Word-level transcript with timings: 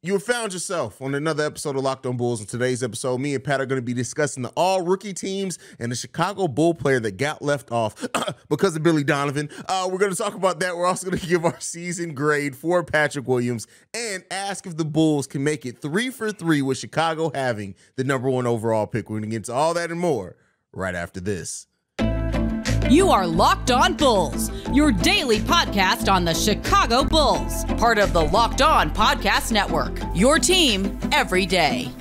You 0.00 0.12
have 0.12 0.22
found 0.22 0.52
yourself 0.52 1.02
on 1.02 1.16
another 1.16 1.44
episode 1.44 1.74
of 1.74 1.82
Locked 1.82 2.06
On 2.06 2.16
Bulls. 2.16 2.40
In 2.40 2.46
today's 2.46 2.84
episode, 2.84 3.18
me 3.18 3.34
and 3.34 3.42
Pat 3.42 3.60
are 3.60 3.66
going 3.66 3.80
to 3.80 3.84
be 3.84 3.94
discussing 3.94 4.44
the 4.44 4.50
all 4.50 4.82
rookie 4.82 5.12
teams 5.12 5.58
and 5.80 5.90
the 5.90 5.96
Chicago 5.96 6.46
Bull 6.46 6.72
player 6.72 7.00
that 7.00 7.16
got 7.16 7.42
left 7.42 7.72
off 7.72 8.06
because 8.48 8.76
of 8.76 8.84
Billy 8.84 9.02
Donovan. 9.02 9.50
Uh, 9.68 9.88
we're 9.90 9.98
going 9.98 10.12
to 10.12 10.16
talk 10.16 10.34
about 10.34 10.60
that. 10.60 10.76
We're 10.76 10.86
also 10.86 11.08
going 11.10 11.18
to 11.22 11.26
give 11.26 11.44
our 11.44 11.58
season 11.58 12.14
grade 12.14 12.54
for 12.54 12.84
Patrick 12.84 13.26
Williams 13.26 13.66
and 13.92 14.22
ask 14.30 14.68
if 14.68 14.76
the 14.76 14.84
Bulls 14.84 15.26
can 15.26 15.42
make 15.42 15.66
it 15.66 15.82
three 15.82 16.10
for 16.10 16.30
three 16.30 16.62
with 16.62 16.78
Chicago 16.78 17.32
having 17.34 17.74
the 17.96 18.04
number 18.04 18.30
one 18.30 18.46
overall 18.46 18.86
pick. 18.86 19.10
We're 19.10 19.18
going 19.18 19.30
to 19.30 19.34
get 19.34 19.36
into 19.38 19.52
all 19.52 19.74
that 19.74 19.90
and 19.90 19.98
more 19.98 20.36
right 20.72 20.94
after 20.94 21.18
this. 21.18 21.66
You 22.88 23.10
are 23.10 23.26
Locked 23.26 23.70
On 23.70 23.92
Bulls, 23.92 24.50
your 24.72 24.92
daily 24.92 25.40
podcast 25.40 26.10
on 26.10 26.24
the 26.24 26.32
Chicago 26.32 27.04
Bulls, 27.04 27.66
part 27.76 27.98
of 27.98 28.14
the 28.14 28.22
Locked 28.22 28.62
On 28.62 28.90
Podcast 28.90 29.52
Network. 29.52 30.00
Your 30.14 30.38
team 30.38 30.98
every 31.12 31.44
day. 31.44 31.92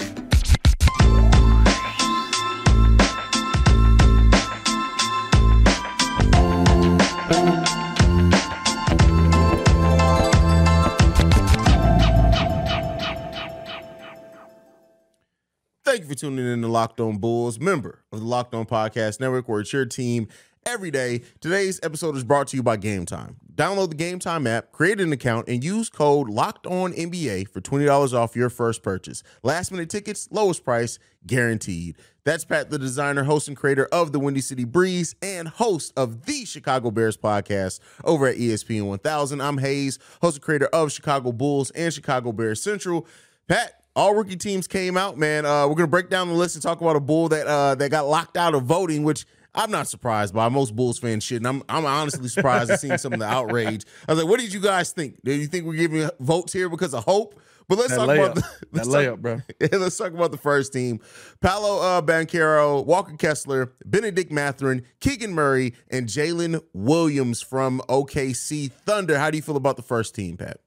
Thank 15.83 16.01
you 16.01 16.07
for 16.09 16.15
tuning 16.15 16.45
in 16.45 16.61
to 16.61 16.67
Locked 16.67 17.01
On 17.01 17.17
Bulls, 17.17 17.59
member 17.59 18.03
of 18.11 18.19
the 18.19 18.25
Locked 18.25 18.53
On 18.53 18.65
Podcast 18.65 19.19
Network, 19.19 19.49
where 19.49 19.61
it's 19.61 19.73
your 19.73 19.85
team 19.85 20.27
every 20.65 20.91
day. 20.91 21.21
Today's 21.39 21.79
episode 21.83 22.15
is 22.15 22.23
brought 22.23 22.47
to 22.49 22.57
you 22.57 22.63
by 22.63 22.77
Gametime. 22.77 23.35
Download 23.55 23.89
the 23.89 23.95
Gametime 23.95 24.47
app, 24.47 24.71
create 24.71 25.01
an 25.01 25.11
account, 25.11 25.47
and 25.47 25.63
use 25.63 25.89
code 25.89 26.29
Locked 26.29 26.67
On 26.67 26.93
NBA 26.93 27.49
for 27.49 27.61
twenty 27.61 27.85
dollars 27.85 28.13
off 28.13 28.35
your 28.35 28.49
first 28.49 28.83
purchase. 28.83 29.23
Last 29.43 29.71
minute 29.71 29.89
tickets, 29.89 30.27
lowest 30.31 30.63
price, 30.63 30.99
guaranteed. 31.25 31.97
That's 32.23 32.45
Pat, 32.45 32.69
the 32.69 32.77
designer, 32.77 33.23
host, 33.23 33.47
and 33.47 33.55
creator 33.55 33.85
of 33.91 34.11
the 34.11 34.19
Windy 34.19 34.41
City 34.41 34.65
Breeze, 34.65 35.15
and 35.21 35.47
host 35.47 35.93
of 35.95 36.25
the 36.25 36.45
Chicago 36.45 36.91
Bears 36.91 37.17
podcast 37.17 37.79
over 38.03 38.27
at 38.27 38.35
ESPN 38.35 38.85
1000. 38.85 39.41
I'm 39.41 39.57
Haize, 39.57 39.97
host 40.21 40.37
and 40.37 40.43
creator 40.43 40.67
of 40.67 40.91
Chicago 40.91 41.31
Bulls 41.31 41.71
and 41.71 41.93
Chicago 41.93 42.31
Bears 42.31 42.61
Central. 42.61 43.07
Pat, 43.47 43.81
all 43.95 44.13
rookie 44.13 44.35
teams 44.35 44.67
came 44.67 44.97
out, 44.97 45.17
man. 45.17 45.45
Uh, 45.45 45.67
we're 45.67 45.75
gonna 45.75 45.87
break 45.87 46.09
down 46.09 46.27
the 46.27 46.35
list 46.35 46.55
and 46.55 46.61
talk 46.61 46.81
about 46.81 46.95
a 46.95 46.99
bull 46.99 47.29
that 47.29 47.47
uh, 47.47 47.73
that 47.75 47.89
got 47.89 48.07
locked 48.07 48.37
out 48.37 48.53
of 48.53 48.63
voting, 48.63 49.03
which 49.03 49.25
I'm 49.55 49.71
not 49.71 49.87
surprised 49.87 50.33
by. 50.33 50.49
Most 50.49 50.75
Bulls 50.75 50.99
fans 50.99 51.23
shit, 51.23 51.37
and 51.37 51.47
I'm 51.47 51.63
I'm 51.67 51.85
honestly 51.85 52.27
surprised 52.27 52.69
at 52.69 52.79
seeing 52.79 52.97
some 52.97 53.13
of 53.13 53.19
the 53.19 53.25
outrage. 53.25 53.85
I 54.07 54.13
was 54.13 54.21
like, 54.21 54.29
what 54.29 54.39
did 54.39 54.53
you 54.53 54.59
guys 54.59 54.91
think? 54.91 55.19
Do 55.23 55.33
you 55.33 55.47
think 55.47 55.65
we're 55.65 55.75
giving 55.75 56.09
votes 56.19 56.53
here 56.53 56.69
because 56.69 56.93
of 56.93 57.03
hope? 57.03 57.39
But 57.69 57.79
let's 57.79 57.91
that 57.91 57.97
talk 57.97 58.07
layup. 58.07 58.31
about 58.31 58.35
the, 58.35 58.41
that 58.41 58.73
let's 58.73 58.87
layup, 58.87 59.09
talk, 59.09 59.19
bro. 59.19 59.41
Yeah, 59.59 59.77
let's 59.79 59.97
talk 59.97 60.13
about 60.13 60.31
the 60.31 60.37
first 60.37 60.71
team. 60.71 61.01
Paolo 61.41 61.81
uh, 61.81 62.01
Banchero, 62.01 62.85
Walker 62.85 63.15
Kessler, 63.17 63.73
Bennedict 63.85 64.31
Mathurin, 64.31 64.83
Keegan 65.01 65.33
Murray, 65.33 65.73
and 65.89 66.07
Jalen 66.07 66.61
Williams 66.73 67.41
from 67.41 67.81
OKC 67.89 68.71
Thunder. 68.71 69.17
How 69.19 69.29
do 69.29 69.37
you 69.37 69.43
feel 69.43 69.57
about 69.57 69.75
the 69.75 69.81
first 69.83 70.15
team, 70.15 70.37
Pat? 70.37 70.61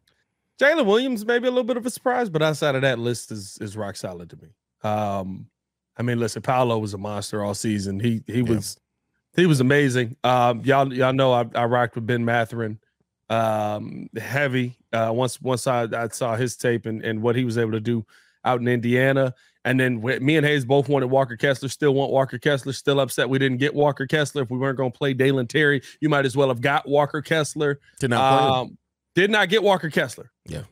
Jalen 0.61 0.85
Williams 0.85 1.25
maybe 1.25 1.47
a 1.49 1.51
little 1.51 1.65
bit 1.65 1.79
of 1.79 1.87
a 1.87 1.91
surprise, 1.91 2.29
but 2.29 2.43
outside 2.43 2.75
of 2.75 2.83
that 2.83 2.99
list 2.99 3.33
is 3.33 3.57
is 3.63 3.77
rock 3.79 3.97
solid 3.97 4.29
to 4.31 4.37
me. 4.37 4.49
Um, 4.83 5.47
I 5.97 6.03
mean, 6.03 6.19
listen, 6.19 6.43
Paolo 6.43 6.79
was 6.79 6.95
a 6.95 6.99
monster 6.99 7.43
all 7.45 7.55
season. 7.55 8.01
He 8.01 8.23
he 8.27 8.43
was 8.43 8.79
he 9.37 9.47
was 9.47 9.61
amazing. 9.61 10.17
Um, 10.25 10.63
y'all 10.65 10.93
y'all 10.93 11.13
know 11.13 11.33
I, 11.33 11.47
I 11.55 11.65
rocked 11.65 11.95
with 11.95 12.07
Ben 12.07 12.25
Mathurin, 12.25 12.79
um, 13.29 14.09
heavy. 14.17 14.77
Uh, 14.93 15.11
once 15.13 15.41
once 15.41 15.67
I, 15.67 15.83
I 15.93 16.09
saw 16.09 16.37
his 16.37 16.57
tape 16.57 16.87
and 16.87 17.05
and 17.05 17.23
what 17.23 17.37
he 17.37 17.45
was 17.45 17.59
able 17.59 17.73
to 17.73 17.81
do 17.81 18.05
out 18.45 18.61
in 18.61 18.69
Indiana, 18.69 19.35
and 19.65 19.79
then 19.79 20.01
me 20.01 20.37
and 20.37 20.47
Haize 20.47 20.65
both 20.65 20.89
wanted 20.89 21.09
Walker 21.09 21.37
Kessler. 21.37 21.69
Still 21.69 21.93
want 21.93 22.11
Walker 22.11 22.39
Kessler. 22.39 22.73
Still 22.73 22.99
upset 23.01 23.29
we 23.29 23.39
didn't 23.39 23.59
get 23.59 23.75
Walker 23.75 24.07
Kessler. 24.07 24.43
If 24.43 24.51
we 24.51 24.59
weren't 24.59 24.79
going 24.79 24.93
to 24.93 24.99
play 24.99 25.13
Dalen 25.13 25.49
Terry, 25.49 25.83
you 26.01 26.09
might 26.09 26.25
as 26.25 26.37
well 26.37 26.49
have 26.49 26.61
got 26.61 26.89
Walker 26.89 27.21
Kessler. 27.21 27.79
Did 27.99 28.11
not 28.11 28.39
play. 28.39 28.49
Um, 28.49 28.79
did 29.15 29.31
not 29.31 29.49
get 29.49 29.63
Walker 29.63 29.91
Kessler. 29.91 30.31
Yeah. 30.47 30.63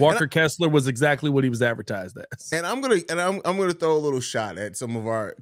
Walker 0.00 0.26
Kessler 0.26 0.68
was 0.68 0.86
exactly 0.86 1.30
what 1.30 1.44
he 1.44 1.50
was 1.50 1.62
advertised 1.62 2.18
as. 2.32 2.52
And 2.52 2.66
I'm 2.66 2.80
gonna 2.80 3.00
and 3.08 3.20
I'm 3.20 3.40
I'm 3.44 3.56
gonna 3.56 3.72
throw 3.72 3.96
a 3.96 3.98
little 3.98 4.20
shot 4.20 4.58
at 4.58 4.76
some 4.76 4.96
of 4.96 5.06
our. 5.06 5.34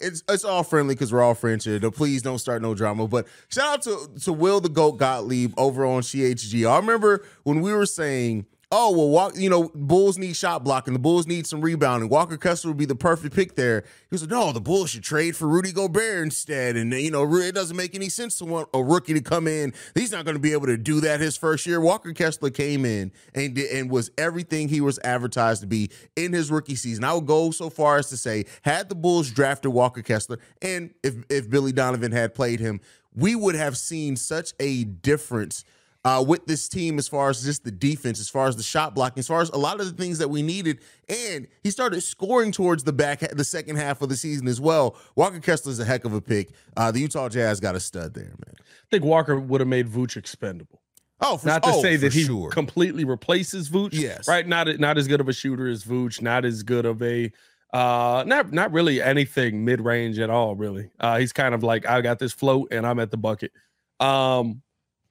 It's 0.00 0.22
it's 0.28 0.44
all 0.44 0.62
friendly 0.62 0.94
because 0.94 1.12
we're 1.12 1.22
all 1.22 1.34
friends 1.34 1.64
here. 1.64 1.80
So 1.80 1.90
please 1.90 2.22
don't 2.22 2.38
start 2.38 2.62
no 2.62 2.74
drama. 2.74 3.08
But 3.08 3.26
shout 3.48 3.74
out 3.74 3.82
to 3.82 4.10
to 4.24 4.32
Will 4.32 4.60
the 4.60 4.68
Goat 4.68 4.98
Gottlieb 4.98 5.54
over 5.56 5.84
on 5.84 6.02
CHG. 6.02 6.70
I 6.70 6.76
remember 6.76 7.24
when 7.44 7.60
we 7.60 7.72
were 7.72 7.86
saying. 7.86 8.46
Oh 8.74 8.90
well, 8.90 9.10
walk. 9.10 9.36
You 9.36 9.50
know, 9.50 9.70
Bulls 9.74 10.16
need 10.16 10.34
shot 10.34 10.64
blocking. 10.64 10.94
The 10.94 10.98
Bulls 10.98 11.26
need 11.26 11.46
some 11.46 11.60
rebounding. 11.60 12.08
Walker 12.08 12.38
Kessler 12.38 12.70
would 12.70 12.78
be 12.78 12.86
the 12.86 12.94
perfect 12.94 13.36
pick 13.36 13.54
there. 13.54 13.82
He 13.82 14.06
was 14.10 14.22
like, 14.22 14.30
"No, 14.30 14.50
the 14.50 14.62
Bulls 14.62 14.88
should 14.88 15.02
trade 15.02 15.36
for 15.36 15.46
Rudy 15.46 15.72
Gobert 15.72 16.22
instead." 16.22 16.76
And 16.76 16.90
you 16.90 17.10
know, 17.10 17.30
it 17.34 17.54
doesn't 17.54 17.76
make 17.76 17.94
any 17.94 18.08
sense 18.08 18.38
to 18.38 18.46
want 18.46 18.70
a 18.72 18.82
rookie 18.82 19.12
to 19.12 19.20
come 19.20 19.46
in. 19.46 19.74
He's 19.94 20.10
not 20.10 20.24
going 20.24 20.36
to 20.36 20.40
be 20.40 20.52
able 20.52 20.68
to 20.68 20.78
do 20.78 21.02
that 21.02 21.20
his 21.20 21.36
first 21.36 21.66
year. 21.66 21.82
Walker 21.82 22.14
Kessler 22.14 22.48
came 22.48 22.86
in 22.86 23.12
and 23.34 23.58
and 23.58 23.90
was 23.90 24.10
everything 24.16 24.70
he 24.70 24.80
was 24.80 24.98
advertised 25.04 25.60
to 25.60 25.66
be 25.66 25.90
in 26.16 26.32
his 26.32 26.50
rookie 26.50 26.74
season. 26.74 27.04
I 27.04 27.12
would 27.12 27.26
go 27.26 27.50
so 27.50 27.68
far 27.68 27.98
as 27.98 28.08
to 28.08 28.16
say, 28.16 28.46
had 28.62 28.88
the 28.88 28.94
Bulls 28.94 29.30
drafted 29.30 29.70
Walker 29.74 30.00
Kessler, 30.00 30.38
and 30.62 30.94
if 31.02 31.16
if 31.28 31.50
Billy 31.50 31.72
Donovan 31.72 32.12
had 32.12 32.34
played 32.34 32.58
him, 32.58 32.80
we 33.14 33.34
would 33.34 33.54
have 33.54 33.76
seen 33.76 34.16
such 34.16 34.54
a 34.58 34.84
difference 34.84 35.66
uh, 36.04 36.24
with 36.26 36.46
this 36.46 36.68
team 36.68 36.98
as 36.98 37.06
far 37.06 37.30
as 37.30 37.42
just 37.42 37.64
the 37.64 37.70
defense, 37.70 38.18
as 38.20 38.28
far 38.28 38.48
as 38.48 38.56
the 38.56 38.62
shot 38.62 38.94
blocking, 38.94 39.20
as 39.20 39.26
far 39.26 39.40
as 39.40 39.50
a 39.50 39.56
lot 39.56 39.80
of 39.80 39.86
the 39.86 40.02
things 40.02 40.18
that 40.18 40.28
we 40.28 40.42
needed. 40.42 40.80
And 41.08 41.46
he 41.62 41.70
started 41.70 42.00
scoring 42.00 42.52
towards 42.52 42.84
the 42.84 42.92
back, 42.92 43.20
the 43.20 43.44
second 43.44 43.76
half 43.76 44.02
of 44.02 44.08
the 44.08 44.16
season 44.16 44.48
as 44.48 44.60
well. 44.60 44.96
Walker 45.14 45.40
Kessler 45.40 45.72
is 45.72 45.78
a 45.78 45.84
heck 45.84 46.04
of 46.04 46.12
a 46.12 46.20
pick. 46.20 46.50
Uh, 46.76 46.90
the 46.90 47.00
Utah 47.00 47.28
Jazz 47.28 47.60
got 47.60 47.74
a 47.74 47.80
stud 47.80 48.14
there, 48.14 48.24
man. 48.24 48.54
I 48.58 48.88
think 48.90 49.04
Walker 49.04 49.38
would 49.38 49.60
have 49.60 49.68
made 49.68 49.88
Vooch 49.88 50.16
expendable. 50.16 50.82
Oh, 51.22 51.36
for, 51.36 51.46
Not 51.46 51.62
to 51.62 51.70
oh, 51.70 51.82
say 51.82 51.96
that 51.96 52.12
he 52.12 52.24
sure. 52.24 52.50
completely 52.50 53.04
replaces 53.04 53.70
Vooch. 53.70 53.92
Yes. 53.92 54.26
Right. 54.26 54.46
Not 54.46 54.66
not 54.80 54.98
as 54.98 55.06
good 55.06 55.20
of 55.20 55.28
a 55.28 55.32
shooter 55.32 55.68
as 55.68 55.84
Vooch. 55.84 56.20
Not 56.20 56.44
as 56.44 56.64
good 56.64 56.84
of 56.84 57.00
a 57.00 57.30
uh 57.72 58.24
not 58.26 58.52
not 58.52 58.72
really 58.72 59.00
anything 59.00 59.64
mid-range 59.64 60.18
at 60.18 60.30
all, 60.30 60.56
really. 60.56 60.90
Uh 60.98 61.18
he's 61.18 61.32
kind 61.32 61.54
of 61.54 61.62
like 61.62 61.86
I 61.86 62.00
got 62.00 62.18
this 62.18 62.32
float 62.32 62.72
and 62.72 62.84
I'm 62.84 62.98
at 62.98 63.12
the 63.12 63.16
bucket. 63.16 63.52
Um 64.00 64.62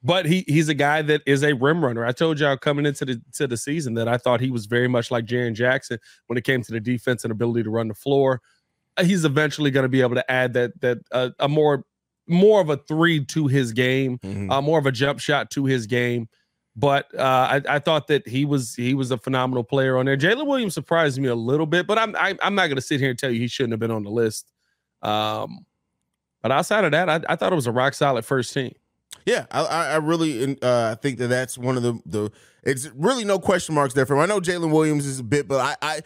but 0.04 0.26
he 0.26 0.44
he's 0.48 0.68
a 0.70 0.74
guy 0.74 1.02
that 1.04 1.22
is 1.26 1.44
a 1.44 1.54
rim 1.54 1.84
runner. 1.84 2.06
I 2.06 2.12
told 2.12 2.40
y'all 2.40 2.58
coming 2.58 2.86
into 2.86 3.06
the 3.06 3.22
to 3.34 3.48
the 3.48 3.58
season 3.58 3.94
that 3.96 4.08
I 4.08 4.18
thought 4.18 4.40
he 4.42 4.50
was 4.52 4.66
very 4.66 4.88
much 4.88 5.12
like 5.12 5.26
Jaren 5.26 5.54
Jackson 5.54 6.00
when 6.28 6.38
it 6.38 6.44
came 6.44 6.62
to 6.64 6.72
the 6.72 6.80
defense 6.80 7.24
and 7.24 7.32
ability 7.32 7.64
to 7.64 7.70
run 7.70 7.88
the 7.88 7.94
floor. 7.94 8.42
Uh, 8.98 9.04
He's 9.04 9.26
eventually 9.26 9.72
going 9.72 9.84
to 9.84 9.90
be 9.90 10.02
able 10.02 10.16
to 10.16 10.32
add 10.32 10.54
that 10.54 10.80
that 10.82 10.98
uh, 11.12 11.30
a 11.40 11.48
more 11.48 11.84
more 12.28 12.62
of 12.62 12.70
a 12.70 12.78
three 12.78 13.26
to 13.26 13.48
his 13.48 13.74
game, 13.74 14.18
Mhm. 14.20 14.52
uh, 14.52 14.62
more 14.62 14.80
of 14.80 14.86
a 14.86 14.92
jump 14.92 15.20
shot 15.20 15.50
to 15.52 15.66
his 15.66 15.86
game. 15.88 16.30
But 16.76 17.14
uh, 17.20 17.22
I, 17.68 17.76
I 17.76 17.80
thought 17.80 18.08
that 18.08 18.26
he 18.28 18.46
was 18.46 18.74
he 18.76 18.94
was 18.94 19.12
a 19.12 19.18
phenomenal 19.18 19.64
player 19.64 19.98
on 19.98 20.06
there. 20.06 20.16
Jalen 20.16 20.48
Williams 20.48 20.74
surprised 20.74 21.20
me 21.20 21.28
a 21.28 21.36
little 21.36 21.66
bit, 21.66 21.86
but 21.86 21.98
I'm 21.98 22.16
I, 22.16 22.38
I'm 22.42 22.56
not 22.56 22.68
going 22.68 22.78
to 22.78 22.82
sit 22.82 23.00
here 23.02 23.10
and 23.10 23.20
tell 23.20 23.30
you 23.30 23.40
he 23.40 23.48
shouldn't 23.50 23.74
have 23.74 23.80
been 23.82 23.92
on 23.92 24.04
the 24.04 24.10
list. 24.10 24.50
Um, 25.02 25.66
but 26.42 26.52
outside 26.52 26.86
of 26.86 26.92
that, 26.92 27.10
I, 27.10 27.20
I 27.28 27.36
thought 27.36 27.52
it 27.52 27.56
was 27.56 27.68
a 27.68 27.72
rock 27.72 27.94
solid 27.94 28.24
first 28.26 28.54
team. 28.54 28.74
Yeah, 29.26 29.46
I, 29.52 29.62
I 29.64 29.88
I 29.88 29.96
really 29.98 30.58
uh, 30.62 30.96
think 30.96 31.20
that 31.20 31.28
that's 31.28 31.58
one 31.58 31.78
of 31.78 31.84
the 31.84 32.00
the. 32.06 32.32
It's 32.64 32.92
really 32.96 33.26
no 33.26 33.40
question 33.40 33.74
marks 33.74 33.96
there 33.96 34.06
for 34.06 34.14
him. 34.16 34.20
I 34.20 34.28
know 34.28 34.40
Jalen 34.40 34.72
Williams 34.72 35.08
is 35.08 35.20
a 35.20 35.24
bit, 35.24 35.48
but 35.48 35.60
I, 35.60 35.76
I 35.82 36.02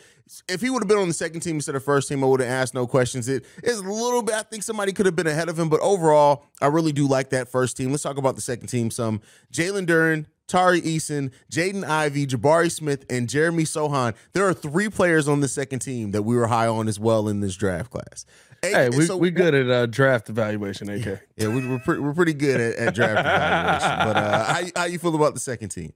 if 0.47 0.61
he 0.61 0.69
would 0.69 0.81
have 0.81 0.87
been 0.87 0.97
on 0.97 1.07
the 1.07 1.13
second 1.13 1.41
team 1.41 1.55
instead 1.55 1.75
of 1.75 1.83
first 1.83 2.09
team, 2.09 2.23
I 2.23 2.27
would 2.27 2.39
have 2.39 2.49
asked 2.49 2.73
no 2.73 2.87
questions. 2.87 3.27
It 3.27 3.45
is 3.61 3.79
a 3.79 3.83
little 3.83 4.23
bit. 4.23 4.35
I 4.35 4.43
think 4.43 4.63
somebody 4.63 4.91
could 4.91 5.05
have 5.05 5.15
been 5.15 5.27
ahead 5.27 5.49
of 5.49 5.59
him, 5.59 5.69
but 5.69 5.79
overall, 5.81 6.45
I 6.61 6.67
really 6.67 6.91
do 6.91 7.07
like 7.07 7.29
that 7.29 7.49
first 7.49 7.77
team. 7.77 7.91
Let's 7.91 8.03
talk 8.03 8.17
about 8.17 8.35
the 8.35 8.41
second 8.41 8.67
team. 8.67 8.89
Some 8.89 9.21
Jalen 9.53 9.85
Duren, 9.85 10.25
Tari 10.47 10.81
Eason, 10.81 11.31
Jaden 11.51 11.83
Ivey, 11.83 12.25
Jabari 12.25 12.71
Smith, 12.71 13.05
and 13.09 13.29
Jeremy 13.29 13.63
Sochan. 13.63 14.15
There 14.33 14.47
are 14.47 14.53
three 14.53 14.89
players 14.89 15.27
on 15.27 15.41
the 15.41 15.47
second 15.47 15.79
team 15.79 16.11
that 16.11 16.23
we 16.23 16.35
were 16.35 16.47
high 16.47 16.67
on 16.67 16.87
as 16.87 16.99
well 16.99 17.27
in 17.27 17.41
this 17.41 17.55
draft 17.55 17.91
class. 17.91 18.25
Hey, 18.73 18.89
we 18.89 19.05
so 19.05 19.17
we 19.17 19.31
good 19.31 19.53
at 19.53 19.69
uh, 19.69 19.85
draft 19.85 20.29
evaluation, 20.29 20.89
AK. 20.89 21.21
Yeah, 21.37 21.47
we, 21.49 21.67
we're 21.67 21.79
pretty, 21.79 22.01
we're 22.01 22.13
pretty 22.13 22.33
good 22.33 22.59
at, 22.61 22.75
at 22.75 22.95
draft 22.95 23.19
evaluation. 23.19 24.07
But 24.07 24.17
uh, 24.17 24.43
how, 24.53 24.61
how 24.75 24.85
you 24.85 24.99
feel 24.99 25.15
about 25.15 25.33
the 25.33 25.39
second 25.39 25.69
team? 25.69 25.93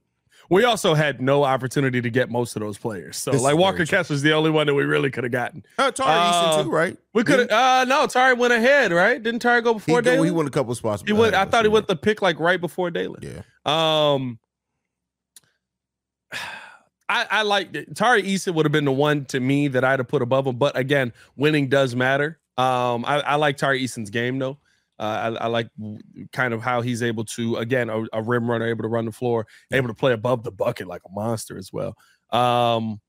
We 0.48 0.64
also 0.64 0.94
had 0.94 1.20
no 1.20 1.44
opportunity 1.44 2.00
to 2.00 2.10
get 2.10 2.28
most 2.28 2.56
of 2.56 2.60
those 2.62 2.76
players. 2.76 3.16
So 3.16 3.30
This 3.30 3.40
like 3.40 3.56
Walker 3.56 3.86
true. 3.86 3.98
Kessler's 3.98 4.22
the 4.22 4.32
only 4.32 4.50
one 4.50 4.66
that 4.66 4.74
we 4.74 4.82
really 4.82 5.08
could 5.10 5.22
have 5.22 5.32
gotten. 5.32 5.64
Uh, 5.78 5.92
Tari 5.92 6.10
Uh, 6.10 6.32
Eason 6.32 6.64
too, 6.64 6.70
right? 6.72 6.98
We 7.14 7.22
could 7.22 7.38
have 7.38 7.50
uh 7.50 7.84
no, 7.84 8.08
Tari 8.08 8.34
went 8.34 8.52
ahead, 8.52 8.90
right? 8.92 9.22
Didn't 9.22 9.40
Tari 9.42 9.62
go 9.62 9.74
before 9.74 10.02
Dalen? 10.02 10.24
he 10.24 10.32
won 10.32 10.48
a 10.48 10.50
couple 10.50 10.74
spots. 10.74 11.04
He 11.06 11.12
went, 11.12 11.34
I 11.36 11.44
thought 11.44 11.64
he 11.64 11.68
went 11.68 11.86
the 11.86 11.94
pick 11.94 12.20
like 12.20 12.40
right 12.40 12.60
before 12.60 12.90
Dalen. 12.90 13.22
Yeah. 13.22 13.42
Um, 13.64 14.40
I, 17.08 17.26
I 17.30 17.42
like 17.42 17.72
Tari 17.94 18.22
Eason 18.22 18.54
would 18.54 18.64
have 18.66 18.72
been 18.72 18.84
the 18.84 18.92
one 18.92 19.24
to 19.26 19.40
me 19.40 19.68
that 19.68 19.84
I'd 19.84 19.98
have 19.98 20.06
put 20.08 20.22
above 20.22 20.46
him, 20.46 20.56
but 20.56 20.76
again, 20.76 21.12
winning 21.36 21.68
does 21.68 21.96
matter. 21.96 22.38
Um, 22.60 23.04
I, 23.06 23.20
I 23.20 23.34
like 23.36 23.56
Tari 23.56 23.80
Eason's 23.80 24.10
game 24.10 24.38
though. 24.38 24.58
Uh, 24.98 25.36
I, 25.40 25.44
I, 25.44 25.46
like 25.46 25.68
kind 26.30 26.52
of 26.52 26.60
how 26.60 26.82
he's 26.82 27.02
able 27.02 27.24
to, 27.24 27.56
again, 27.56 27.88
a, 27.88 28.04
a, 28.12 28.22
rim 28.22 28.50
runner, 28.50 28.68
able 28.68 28.82
to 28.82 28.88
run 28.88 29.06
the 29.06 29.12
floor, 29.12 29.46
able 29.72 29.88
to 29.88 29.94
play 29.94 30.12
above 30.12 30.42
the 30.42 30.50
bucket 30.50 30.86
like 30.86 31.00
a 31.06 31.10
monster 31.10 31.56
as 31.56 31.72
well. 31.72 31.96
Um, 32.38 33.00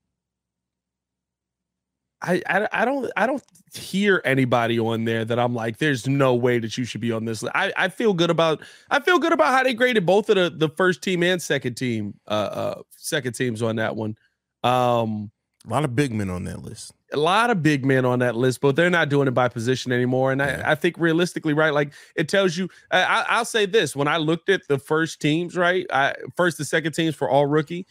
I, 2.21 2.42
I, 2.48 2.68
I 2.71 2.86
don't 2.86 3.12
I 3.18 3.25
don't 3.27 3.44
hear 3.74 4.21
anybody 4.24 4.80
on 4.80 5.03
there 5.03 5.25
that 5.25 5.38
I'm 5.38 5.53
like, 5.53 5.80
there's 5.80 6.07
no 6.07 6.36
way 6.36 6.59
that 6.59 6.77
you 6.77 6.86
should 6.86 7.01
be 7.01 7.12
on 7.12 7.25
this. 7.25 7.44
I, 7.56 7.74
I 7.75 7.89
feel 7.89 8.13
good 8.13 8.30
about 8.30 8.62
I 8.89 9.00
feel 9.00 9.19
good 9.19 9.33
about 9.33 9.48
how 9.48 9.63
they 9.63 9.74
graded 9.74 10.06
both 10.06 10.30
of 10.30 10.36
the, 10.36 10.50
the 10.50 10.69
first 10.69 11.01
team 11.01 11.24
and 11.24 11.42
second 11.42 11.75
team 11.75 12.13
uh 12.27 12.31
uh 12.31 12.81
second 12.95 13.33
teams 13.33 13.62
on 13.62 13.77
that 13.77 13.95
one. 13.95 14.15
Um 14.63 15.31
a 15.65 15.69
lot 15.69 15.83
of 15.83 15.95
big 15.95 16.13
men 16.13 16.30
on 16.30 16.44
that 16.45 16.62
list. 16.62 16.94
A 17.13 17.18
lot 17.18 17.50
of 17.50 17.62
big 17.62 17.86
men 17.86 18.06
on 18.06 18.19
that 18.19 18.36
list, 18.36 18.62
but 18.62 18.75
they're 18.75 18.90
not 18.90 19.10
doing 19.10 19.28
it 19.28 19.31
by 19.31 19.48
position 19.50 19.92
anymore. 19.92 20.31
And. 20.31 20.42
I, 20.42 20.72
I, 20.72 20.75
think 20.75 20.96
realistically, 20.98 21.54
right, 21.54 21.74
like 21.74 21.94
it 22.16 22.28
tells 22.28 22.58
you. 22.58 22.69
I, 22.92 23.38
will 23.38 23.46
say 23.46 23.66
this: 23.66 23.96
when 23.96 24.08
I 24.08 24.18
looked 24.18 24.50
at 24.50 24.68
the 24.68 24.80
first 24.80 25.22
teams, 25.22 25.58
right, 25.58 25.86
I, 25.92 26.16
first 26.36 26.60
and 26.60 26.68
second 26.68 26.94
teams 26.94 27.16
for 27.16 27.30
all 27.30 27.46
rookie, 27.46 27.86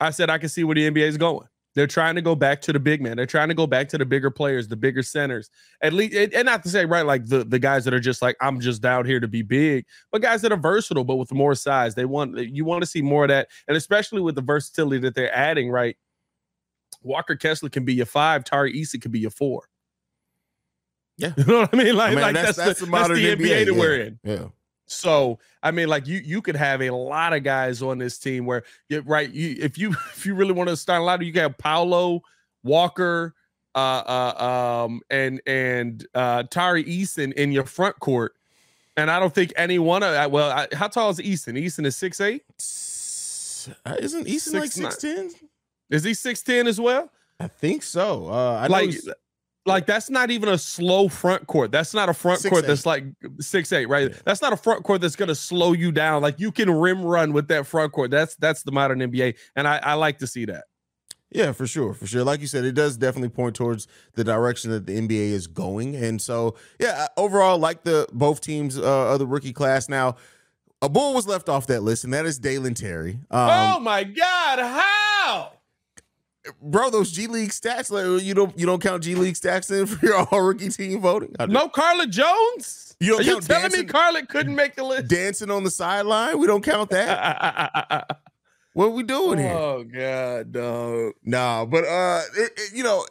I 0.00 0.10
said 0.10 0.30
I 0.30 0.38
can 0.38 0.48
see 0.48 0.64
where 0.64 0.74
the 0.74 0.90
NBA 0.90 1.06
is 1.06 1.16
going. 1.16 1.48
They're 1.76 1.86
trying 1.86 2.14
to 2.14 2.22
go 2.22 2.34
back 2.34 2.62
to 2.62 2.72
the 2.72 2.80
big 2.80 3.02
man. 3.02 3.18
They're 3.18 3.26
trying 3.26 3.48
to 3.48 3.54
go 3.54 3.66
back 3.66 3.88
to 3.90 3.98
the 3.98 4.06
bigger 4.06 4.30
players, 4.30 4.66
the 4.66 4.76
bigger 4.76 5.02
centers. 5.02 5.50
At 5.82 5.92
least, 5.92 6.14
and 6.14 6.46
not 6.46 6.62
to 6.62 6.70
say 6.70 6.86
right 6.86 7.04
like 7.04 7.26
the 7.26 7.44
the 7.44 7.58
guys 7.58 7.84
that 7.84 7.92
are 7.92 8.00
just 8.00 8.22
like 8.22 8.34
I'm 8.40 8.60
just 8.60 8.80
down 8.80 9.04
here 9.04 9.20
to 9.20 9.28
be 9.28 9.42
big, 9.42 9.84
but 10.10 10.22
guys 10.22 10.40
that 10.40 10.52
are 10.52 10.56
versatile 10.56 11.04
but 11.04 11.16
with 11.16 11.32
more 11.32 11.54
size. 11.54 11.94
They 11.94 12.06
want 12.06 12.38
you 12.38 12.64
want 12.64 12.82
to 12.82 12.86
see 12.86 13.02
more 13.02 13.24
of 13.24 13.28
that, 13.28 13.48
and 13.68 13.76
especially 13.76 14.22
with 14.22 14.36
the 14.36 14.40
versatility 14.40 15.00
that 15.00 15.14
they're 15.14 15.34
adding. 15.36 15.70
Right, 15.70 15.98
Walker 17.06 17.36
Kessler 17.36 17.70
can 17.70 17.84
be 17.84 17.94
your 17.94 18.06
five. 18.06 18.44
Tari 18.44 18.74
Eason 18.74 19.00
can 19.00 19.10
be 19.10 19.20
your 19.20 19.30
four. 19.30 19.62
Yeah, 21.16 21.32
you 21.36 21.44
know 21.44 21.60
what 21.60 21.70
I 21.72 21.76
mean. 21.76 21.96
Like, 21.96 22.12
I 22.12 22.14
mean, 22.14 22.22
like 22.22 22.34
that's, 22.34 22.56
that's, 22.56 22.80
that's, 22.80 22.80
the, 22.80 22.86
that's 22.86 23.08
the 23.08 23.14
NBA, 23.14 23.36
NBA 23.36 23.66
that 23.66 23.72
yeah. 23.72 23.78
we're 23.78 24.00
in. 24.00 24.18
Yeah. 24.22 24.44
So 24.86 25.38
I 25.62 25.72
mean, 25.72 25.88
like 25.88 26.06
you 26.06 26.18
you 26.18 26.40
could 26.40 26.56
have 26.56 26.80
a 26.80 26.90
lot 26.90 27.32
of 27.32 27.42
guys 27.42 27.82
on 27.82 27.98
this 27.98 28.18
team 28.18 28.46
where 28.46 28.62
you 28.88 29.00
right 29.00 29.30
you 29.30 29.56
if 29.60 29.78
you 29.78 29.90
if 30.14 30.24
you 30.24 30.34
really 30.34 30.52
want 30.52 30.68
to 30.68 30.76
start 30.76 31.00
a 31.00 31.04
lot 31.04 31.20
of 31.20 31.26
you 31.26 31.32
got 31.32 31.58
Paolo 31.58 32.22
Walker 32.62 33.34
uh 33.74 33.78
uh 33.78 34.84
um 34.84 35.00
and 35.10 35.40
and 35.46 36.06
uh 36.14 36.44
Tari 36.44 36.84
Eason 36.84 37.32
in 37.32 37.52
your 37.52 37.64
front 37.64 37.98
court. 38.00 38.34
And 38.96 39.10
I 39.10 39.20
don't 39.20 39.34
think 39.34 39.52
any 39.56 39.78
one 39.78 40.02
of 40.02 40.12
that. 40.12 40.30
Well, 40.30 40.50
I, 40.50 40.74
how 40.74 40.88
tall 40.88 41.10
is 41.10 41.20
Easton? 41.20 41.56
Easton 41.56 41.84
is 41.84 41.96
six 41.96 42.20
eight. 42.20 42.44
Uh, 43.84 43.96
isn't 43.98 44.26
Easton 44.26 44.62
six, 44.62 44.78
like 44.78 44.92
six 44.92 45.02
ten? 45.02 45.30
Is 45.90 46.04
he 46.04 46.14
six 46.14 46.42
ten 46.42 46.66
as 46.66 46.80
well? 46.80 47.10
I 47.38 47.48
think 47.48 47.82
so. 47.82 48.28
Uh, 48.28 48.60
I 48.62 48.66
like 48.66 48.94
like 49.66 49.86
that's 49.86 50.08
not 50.08 50.30
even 50.30 50.48
a 50.48 50.58
slow 50.58 51.08
front 51.08 51.46
court. 51.46 51.72
That's 51.72 51.92
not 51.92 52.08
a 52.08 52.14
front 52.14 52.40
six, 52.40 52.50
court 52.50 52.64
eight. 52.64 52.68
that's 52.68 52.86
like 52.86 53.04
six 53.40 53.72
eight, 53.72 53.86
right? 53.86 54.10
Yeah. 54.10 54.16
That's 54.24 54.40
not 54.40 54.52
a 54.52 54.56
front 54.56 54.84
court 54.84 55.00
that's 55.00 55.16
gonna 55.16 55.34
slow 55.34 55.72
you 55.72 55.92
down. 55.92 56.22
Like 56.22 56.38
you 56.38 56.52
can 56.52 56.70
rim 56.70 57.02
run 57.02 57.32
with 57.32 57.48
that 57.48 57.66
front 57.66 57.92
court. 57.92 58.10
That's 58.10 58.36
that's 58.36 58.62
the 58.62 58.72
modern 58.72 59.00
NBA, 59.00 59.36
and 59.56 59.68
I, 59.68 59.78
I 59.82 59.94
like 59.94 60.18
to 60.18 60.26
see 60.26 60.44
that. 60.46 60.64
Yeah, 61.30 61.50
for 61.52 61.66
sure, 61.66 61.92
for 61.92 62.06
sure. 62.06 62.22
Like 62.22 62.40
you 62.40 62.46
said, 62.46 62.64
it 62.64 62.72
does 62.72 62.96
definitely 62.96 63.30
point 63.30 63.56
towards 63.56 63.88
the 64.14 64.22
direction 64.22 64.70
that 64.70 64.86
the 64.86 64.96
NBA 64.96 65.32
is 65.32 65.48
going, 65.48 65.96
and 65.96 66.22
so 66.22 66.54
yeah, 66.80 67.08
overall, 67.16 67.58
like 67.58 67.82
the 67.82 68.06
both 68.12 68.40
teams 68.40 68.78
uh, 68.78 69.12
of 69.12 69.18
the 69.18 69.26
rookie 69.26 69.52
class. 69.52 69.88
Now, 69.88 70.16
a 70.80 70.88
bull 70.88 71.14
was 71.14 71.26
left 71.26 71.48
off 71.48 71.66
that 71.66 71.82
list, 71.82 72.04
and 72.04 72.14
that 72.14 72.26
is 72.26 72.38
Dalen 72.38 72.74
Terry. 72.74 73.18
Um, 73.30 73.50
oh 73.50 73.80
my 73.80 74.04
God, 74.04 74.58
how? 74.60 75.55
Bro, 76.62 76.90
those 76.90 77.12
G 77.12 77.26
League 77.26 77.50
stats, 77.50 77.90
like 77.90 78.22
you 78.24 78.34
don't 78.34 78.58
you 78.58 78.66
don't 78.66 78.80
count 78.82 79.02
G 79.02 79.14
League 79.14 79.34
stats 79.34 79.70
in 79.70 79.86
for 79.86 80.04
your 80.06 80.16
all 80.16 80.40
rookie 80.42 80.68
team 80.68 81.00
voting. 81.00 81.34
No, 81.48 81.68
Carlik 81.68 82.10
Jones. 82.10 82.96
You 82.98 83.12
don't 83.12 83.20
Are 83.20 83.24
you 83.24 83.40
telling 83.40 83.62
dancing, 83.70 83.86
me 83.86 83.92
Carlik 83.92 84.28
couldn't 84.28 84.54
make 84.54 84.74
the 84.74 84.84
list? 84.84 85.08
Dancing 85.08 85.50
on 85.50 85.64
the 85.64 85.70
sideline, 85.70 86.38
we 86.38 86.46
don't 86.46 86.62
count 86.64 86.90
that. 86.90 88.08
what 88.72 88.86
are 88.86 88.90
we 88.90 89.02
doing 89.02 89.38
here? 89.38 89.52
Oh 89.52 89.84
God, 89.84 90.54
no, 90.54 91.12
Nah, 91.24 91.64
but 91.66 91.84
uh, 91.84 92.22
it, 92.36 92.52
it, 92.56 92.74
you 92.74 92.82
know, 92.82 93.04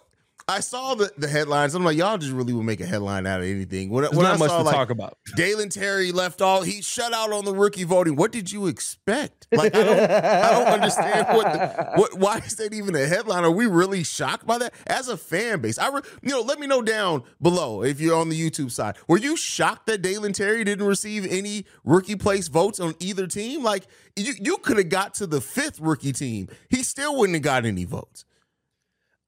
I 0.48 0.60
saw 0.60 0.94
the, 0.94 1.12
the 1.18 1.28
headlines. 1.28 1.74
I'm 1.74 1.84
like, 1.84 1.98
y'all 1.98 2.20
just 2.20 2.32
really 2.32 2.54
would 2.54 2.66
make 2.66 2.80
a 2.80 2.86
headline 2.86 3.26
out 3.26 3.40
of 3.40 3.48
anything. 3.48 3.90
When, 3.90 4.04
There's 4.04 4.16
when 4.16 4.26
not 4.26 4.36
I 4.36 4.38
much 4.38 4.50
saw, 4.50 4.60
to 4.60 4.64
like, 4.64 4.76
talk 4.76 4.92
about. 4.92 5.18
Dalen 5.36 5.70
Terry 5.70 6.12
left 6.12 6.40
all. 6.40 6.62
He 6.62 6.84
shut 6.84 7.14
out 7.14 7.32
on 7.32 7.46
the 7.46 7.54
rookie 7.54 7.84
voting. 7.84 8.16
What 8.16 8.32
did 8.32 8.52
you 8.52 8.68
expect? 8.68 9.48
Like, 9.52 9.76
I 9.76 9.84
don't, 9.84 10.12
I 10.12 10.52
don't 10.52 10.68
understand 10.68 11.28
what, 11.36 11.52
the, 11.52 11.92
what. 11.96 12.14
Why 12.20 12.38
is 12.38 12.58
that 12.58 12.74
even 12.74 12.94
a 12.96 13.08
headline? 13.08 13.44
Are 13.44 13.50
we 13.50 13.66
really 13.66 14.04
shocked 14.04 14.46
by 14.46 14.60
that 14.60 14.76
as 14.86 15.08
a 15.08 15.18
fan 15.18 15.62
base? 15.62 15.80
I, 15.80 15.90
re, 15.90 16.02
you 16.22 16.30
know, 16.30 16.42
let 16.42 16.60
me 16.60 16.68
know 16.68 16.84
down 16.84 17.24
below 17.42 17.82
if 17.82 18.00
you're 18.00 18.16
on 18.16 18.30
the 18.30 18.40
YouTube 18.40 18.70
side. 18.70 18.98
Were 19.08 19.18
you 19.18 19.36
shocked 19.36 19.88
that 19.88 20.04
Dalen 20.04 20.34
Terry 20.34 20.64
didn't 20.64 20.86
receive 20.86 21.26
any 21.26 21.66
rookie 21.84 22.18
place 22.18 22.50
votes 22.50 22.80
on 22.80 22.94
either 23.00 23.26
team? 23.26 23.64
Like, 23.64 23.86
you 24.16 24.34
you 24.40 24.58
could 24.58 24.78
have 24.78 24.90
got 24.90 25.16
to 25.16 25.26
the 25.26 25.42
fifth 25.42 25.80
rookie 25.80 26.14
team. 26.14 26.50
He 26.70 26.84
still 26.84 27.18
wouldn't 27.18 27.36
have 27.36 27.44
got 27.44 27.66
any 27.66 27.86
votes. 27.86 28.26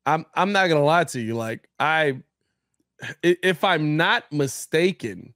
I'm 0.08 0.26
I'm 0.34 0.54
not 0.54 0.70
gonna 0.70 0.84
lie 0.84 1.04
to 1.04 1.20
you. 1.20 1.36
Like 1.36 1.68
I, 1.80 2.22
if 3.22 3.64
I'm 3.64 3.98
not 3.98 4.32
mistaken, 4.32 5.34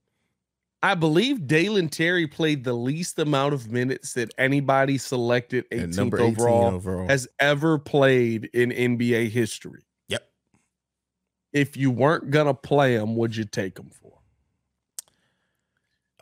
I 0.82 0.96
believe 0.96 1.46
Dalen 1.46 1.90
Terry 1.90 2.26
played 2.26 2.64
the 2.64 2.74
least 2.74 3.20
amount 3.20 3.54
of 3.54 3.70
minutes 3.70 4.14
that 4.14 4.34
anybody 4.38 4.98
selected 4.98 5.70
18th 5.72 6.20
overall, 6.20 6.68
overall 6.68 7.08
has 7.08 7.28
ever 7.40 7.78
played 7.78 8.50
in 8.54 8.70
NBA 8.72 9.30
history. 9.30 9.84
Yep. 10.08 10.26
If 11.52 11.76
you 11.76 11.92
weren't 11.92 12.32
gonna 12.32 12.54
play 12.54 12.96
him, 12.96 13.18
would 13.18 13.36
you 13.36 13.44
take 13.44 13.78
him 13.78 13.90
for? 13.90 14.14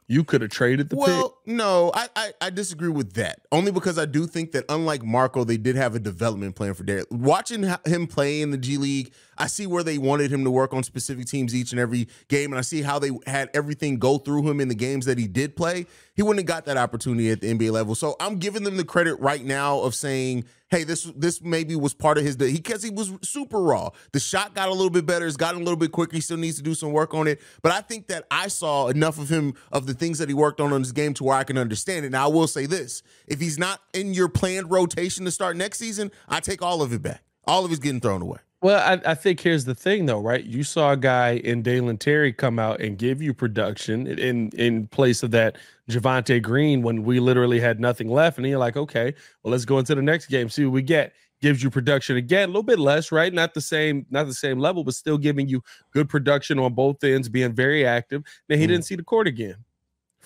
You 0.07 0.23
could 0.23 0.41
have 0.41 0.49
traded 0.49 0.89
the 0.89 0.95
well, 0.95 1.29
pick. 1.29 1.37
No, 1.49 1.89
I, 1.95 2.07
I, 2.15 2.31
I 2.41 2.49
disagree 2.51 2.89
with 2.89 3.13
that. 3.13 3.39
Only 3.51 3.71
because 3.71 3.97
I 3.97 4.05
do 4.05 4.27
think 4.27 4.51
that 4.51 4.65
unlike 4.69 5.01
Marko, 5.03 5.43
they 5.43 5.57
did 5.57 5.75
have 5.77 5.95
a 5.95 5.99
development 5.99 6.55
plan 6.55 6.75
for 6.75 6.83
Derek. 6.83 7.07
Watching 7.09 7.63
him 7.87 8.05
play 8.05 8.43
in 8.43 8.51
the 8.51 8.57
G 8.57 8.77
League, 8.77 9.11
I 9.35 9.47
see 9.47 9.65
where 9.65 9.81
they 9.81 9.97
wanted 9.97 10.31
him 10.31 10.43
to 10.43 10.51
work 10.51 10.75
on 10.75 10.83
specific 10.83 11.25
teams 11.25 11.55
each 11.55 11.71
and 11.71 11.79
every 11.79 12.07
game, 12.27 12.51
and 12.51 12.59
I 12.59 12.61
see 12.61 12.83
how 12.83 12.99
they 12.99 13.09
had 13.25 13.49
everything 13.55 13.97
go 13.97 14.19
through 14.19 14.47
him 14.47 14.61
in 14.61 14.67
the 14.67 14.75
games 14.75 15.07
that 15.07 15.17
he 15.17 15.27
did 15.27 15.55
play. 15.55 15.87
He 16.13 16.21
wouldn't 16.21 16.47
have 16.47 16.55
got 16.55 16.65
that 16.65 16.77
opportunity 16.77 17.31
at 17.31 17.41
the 17.41 17.51
NBA 17.51 17.71
level. 17.71 17.95
So 17.95 18.15
I'm 18.19 18.37
giving 18.37 18.63
them 18.63 18.77
the 18.77 18.85
credit 18.85 19.15
right 19.15 19.43
now 19.43 19.79
of 19.79 19.95
saying 19.95 20.45
hey, 20.69 20.83
this 20.83 21.03
this 21.15 21.41
maybe 21.41 21.75
was 21.75 21.93
part 21.93 22.17
of 22.17 22.23
his 22.23 22.35
day 22.35 22.51
because 22.51 22.83
he 22.83 22.89
was 22.89 23.11
super 23.21 23.61
raw. 23.61 23.89
The 24.11 24.19
shot 24.19 24.53
got 24.53 24.69
a 24.69 24.71
little 24.71 24.89
bit 24.89 25.05
better, 25.05 25.25
it's 25.25 25.37
gotten 25.37 25.61
a 25.61 25.63
little 25.63 25.77
bit 25.77 25.91
quicker. 25.91 26.15
He 26.15 26.21
still 26.21 26.37
needs 26.37 26.57
to 26.57 26.63
do 26.63 26.73
some 26.73 26.91
work 26.91 27.13
on 27.13 27.27
it. 27.27 27.41
But 27.61 27.71
I 27.71 27.81
think 27.81 28.07
that 28.07 28.25
I 28.31 28.47
saw 28.47 28.87
enough 28.87 29.19
of 29.19 29.29
him 29.29 29.53
of 29.71 29.87
the 29.87 29.93
things 29.93 30.19
that 30.19 30.29
he 30.29 30.35
worked 30.35 30.61
on 30.61 30.71
in 30.71 30.81
his 30.81 30.91
game 30.91 31.13
to 31.15 31.23
where 31.23 31.35
I 31.39 31.43
can 31.45 31.57
understand 31.57 32.05
it. 32.05 32.11
Now 32.11 32.25
I 32.25 32.27
will 32.27 32.47
say 32.47 32.65
this: 32.65 33.01
if 33.27 33.39
he's 33.39 33.57
not 33.57 33.81
in 33.93 34.13
your 34.13 34.27
planned 34.27 34.69
rotation 34.69 35.25
to 35.25 35.31
start 35.31 35.55
next 35.55 35.79
season, 35.79 36.11
I 36.27 36.41
take 36.41 36.61
all 36.61 36.81
of 36.81 36.91
it 36.91 37.01
back. 37.01 37.23
All 37.45 37.65
of 37.65 37.71
it's 37.71 37.79
getting 37.79 38.01
thrown 38.01 38.21
away. 38.21 38.39
Well, 38.61 38.81
I, 38.85 39.11
I, 39.11 39.15
think 39.15 39.39
here's 39.39 39.63
the 39.63 39.73
thing, 39.73 40.05
though, 40.05 40.19
right? 40.19 40.43
You 40.43 40.63
saw 40.63 40.91
a 40.91 40.97
guy 40.97 41.35
in 41.35 41.61
Dalen 41.61 41.97
Terry 41.97 42.33
come 42.33 42.59
out 42.59 42.81
and 42.81 42.97
give 42.97 43.21
you 43.21 43.33
production 43.33 44.05
in 44.05 44.49
in 44.49 44.87
place 44.87 45.23
of 45.23 45.31
that 45.31 45.57
Javonte 45.89 46.41
Green 46.41 46.81
when 46.81 47.03
we 47.03 47.21
literally 47.21 47.61
had 47.61 47.79
nothing 47.79 48.09
left, 48.09 48.37
and 48.37 48.45
you're 48.45 48.59
like, 48.59 48.75
okay, 48.75 49.15
well, 49.43 49.51
let's 49.51 49.63
go 49.63 49.79
into 49.79 49.95
the 49.95 50.01
next 50.01 50.27
game, 50.27 50.49
see 50.49 50.65
what 50.65 50.73
we 50.73 50.81
get. 50.81 51.13
Gives 51.41 51.63
you 51.63 51.69
production 51.69 52.17
again, 52.17 52.43
a 52.43 52.47
little 52.47 52.63
bit 52.63 52.79
less, 52.79 53.13
right? 53.13 53.33
Not 53.33 53.53
the 53.53 53.61
same, 53.61 54.05
not 54.09 54.27
the 54.27 54.33
same 54.33 54.59
level, 54.59 54.83
but 54.83 54.93
still 54.93 55.17
giving 55.17 55.47
you 55.47 55.63
good 55.91 56.09
production 56.09 56.59
on 56.59 56.73
both 56.73 57.01
ends, 57.01 57.29
being 57.29 57.53
very 57.53 57.85
active. 57.85 58.23
Then 58.49 58.59
he 58.59 58.65
mm. 58.65 58.69
didn't 58.69 58.83
see 58.83 58.97
the 58.97 59.03
court 59.03 59.25
again 59.25 59.55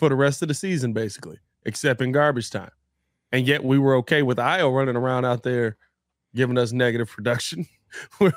for 0.03 0.10
the 0.10 0.15
rest 0.15 0.41
of 0.41 0.50
the 0.50 0.53
season, 0.53 0.91
basically, 0.91 1.38
except 1.65 2.01
in 2.01 2.12
garbage 2.12 2.50
time. 2.50 2.72
And 3.31 3.48
yet 3.48 3.63
we 3.63 3.79
were 3.79 3.95
okay 3.95 4.22
with 4.22 4.38
Ayo 4.38 4.75
running 4.75 4.98
around 4.98 5.24
out 5.24 5.43
there 5.43 5.77
giving 6.36 6.57
us 6.57 6.74
negative 6.74 7.07
production. 7.15 7.65
you 8.19 8.33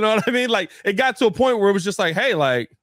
know 0.00 0.16
what 0.16 0.26
I 0.26 0.30
mean? 0.32 0.50
Like 0.50 0.72
it 0.84 0.94
got 0.94 1.16
to 1.18 1.26
a 1.26 1.30
point 1.30 1.60
where 1.60 1.70
it 1.70 1.72
was 1.72 1.84
just 1.84 2.00
like, 2.00 2.16
hey, 2.16 2.34
like 2.34 2.76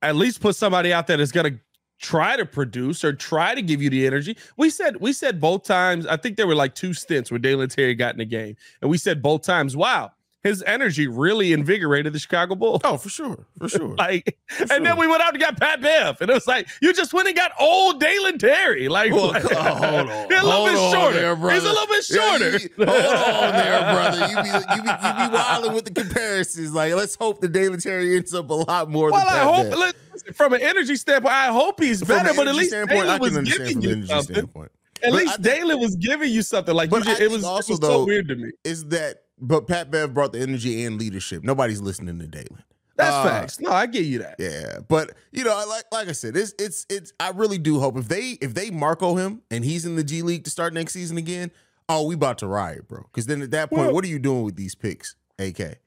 at 0.00 0.16
least 0.16 0.40
put 0.40 0.56
somebody 0.56 0.94
out 0.94 1.06
there 1.06 1.18
that's 1.18 1.30
gonna 1.30 1.58
try 2.00 2.38
to 2.38 2.46
produce 2.46 3.04
or 3.04 3.12
try 3.12 3.54
to 3.54 3.60
give 3.60 3.82
you 3.82 3.90
the 3.90 4.06
energy. 4.06 4.38
We 4.56 4.70
said 4.70 4.96
we 4.96 5.12
said 5.12 5.42
both 5.42 5.64
times. 5.64 6.06
I 6.06 6.16
think 6.16 6.38
there 6.38 6.46
were 6.46 6.54
like 6.54 6.74
two 6.74 6.94
stints 6.94 7.30
where 7.30 7.38
Dalen 7.38 7.68
Terry 7.68 7.94
got 7.94 8.14
in 8.14 8.18
the 8.18 8.24
game, 8.24 8.56
and 8.80 8.90
we 8.90 8.96
said 8.96 9.20
both 9.20 9.42
times, 9.42 9.76
"Wow, 9.76 10.12
his 10.42 10.62
energy 10.66 11.06
really 11.06 11.52
invigorated 11.52 12.12
the 12.12 12.18
Chicago 12.18 12.54
Bulls. 12.54 12.80
Oh, 12.84 12.96
for 12.96 13.08
sure, 13.08 13.46
for 13.58 13.68
sure. 13.68 13.94
like, 13.94 14.38
for 14.48 14.72
and 14.72 14.84
then 14.84 14.96
we 14.96 15.06
went 15.06 15.22
out 15.22 15.34
and 15.34 15.40
got 15.40 15.58
Pat 15.58 15.80
Bev, 15.80 16.20
and 16.20 16.30
it 16.30 16.34
was 16.34 16.46
like 16.46 16.68
you 16.80 16.92
just 16.92 17.14
went 17.14 17.28
and 17.28 17.36
got 17.36 17.52
old 17.60 18.00
Dalen 18.00 18.38
Terry. 18.38 18.88
Like, 18.88 19.12
well, 19.12 19.28
like 19.28 19.44
oh, 19.44 19.54
hold 19.54 20.10
on, 20.10 20.30
he's 20.30 20.40
a 20.40 20.44
little 20.44 20.50
hold 20.50 20.70
bit 20.70 20.98
shorter. 20.98 21.36
There, 21.36 21.50
he's 21.52 21.64
a 21.64 21.68
little 21.68 21.86
bit 21.86 22.04
shorter. 22.04 22.50
Yeah, 22.50 22.58
you, 22.58 22.86
hold 22.86 23.44
on 23.44 23.52
there, 23.52 23.80
brother. 23.94 24.20
You 24.20 24.42
be 24.42 24.48
you 24.48 24.82
be, 24.82 24.88
you 24.88 25.28
be 25.28 25.34
wilding 25.34 25.72
with 25.74 25.84
the 25.84 25.92
comparisons. 25.94 26.74
Like, 26.74 26.94
let's 26.94 27.14
hope 27.14 27.40
that 27.40 27.52
Dalen 27.52 27.80
Terry 27.80 28.16
ends 28.16 28.34
up 28.34 28.50
a 28.50 28.54
lot 28.54 28.90
more. 28.90 29.10
Well, 29.10 29.24
than 29.24 29.34
I 29.34 29.52
hope. 29.52 29.76
Listen, 29.76 30.34
from 30.34 30.52
an 30.52 30.62
energy 30.62 30.96
standpoint, 30.96 31.34
I 31.34 31.46
hope 31.46 31.80
he's 31.80 32.02
better. 32.02 32.34
But 32.34 32.48
at 32.48 32.54
least 32.54 32.72
Dalen 32.72 33.20
was 33.20 33.38
giving 33.38 33.82
you 33.82 34.06
something. 34.06 34.34
Standpoint. 34.34 34.72
At 35.02 35.10
but 35.10 35.16
least 35.16 35.42
Dalen 35.42 35.80
was 35.80 35.96
giving 35.96 36.30
you 36.30 36.42
something. 36.42 36.74
Like, 36.74 36.90
just, 36.90 37.20
it 37.20 37.30
was 37.30 37.44
also 37.44 37.74
it 37.74 37.80
was 37.80 37.88
so 37.88 38.04
weird 38.04 38.28
to 38.28 38.36
me. 38.36 38.50
Is 38.64 38.84
that 38.86 39.22
but 39.42 39.66
Pat 39.66 39.90
Bev 39.90 40.14
brought 40.14 40.32
the 40.32 40.40
energy 40.40 40.84
and 40.84 40.98
leadership. 40.98 41.42
Nobody's 41.42 41.80
listening 41.80 42.18
to 42.20 42.26
Dalen. 42.26 42.62
That's 42.96 43.14
uh, 43.14 43.24
facts. 43.24 43.60
No, 43.60 43.70
I 43.70 43.86
get 43.86 44.04
you 44.04 44.20
that. 44.20 44.36
Yeah, 44.38 44.78
but 44.88 45.12
you 45.32 45.44
know, 45.44 45.64
like 45.68 45.84
like 45.90 46.08
I 46.08 46.12
said, 46.12 46.36
it's 46.36 46.54
it's 46.58 46.86
it's. 46.88 47.12
I 47.18 47.30
really 47.30 47.58
do 47.58 47.80
hope 47.80 47.96
if 47.96 48.08
they 48.08 48.38
if 48.40 48.54
they 48.54 48.70
Marko 48.70 49.16
him 49.16 49.42
and 49.50 49.64
he's 49.64 49.84
in 49.84 49.96
the 49.96 50.04
G 50.04 50.22
League 50.22 50.44
to 50.44 50.50
start 50.50 50.72
next 50.72 50.92
season 50.92 51.18
again. 51.18 51.50
Oh, 51.88 52.06
we 52.06 52.14
about 52.14 52.38
to 52.38 52.46
riot, 52.46 52.88
bro. 52.88 53.02
Because 53.02 53.26
then 53.26 53.42
at 53.42 53.50
that 53.50 53.68
point, 53.70 53.86
well, 53.86 53.94
what 53.94 54.04
are 54.04 54.08
you 54.08 54.18
doing 54.18 54.44
with 54.44 54.56
these 54.56 54.74
picks, 54.74 55.16
AK? 55.38 55.78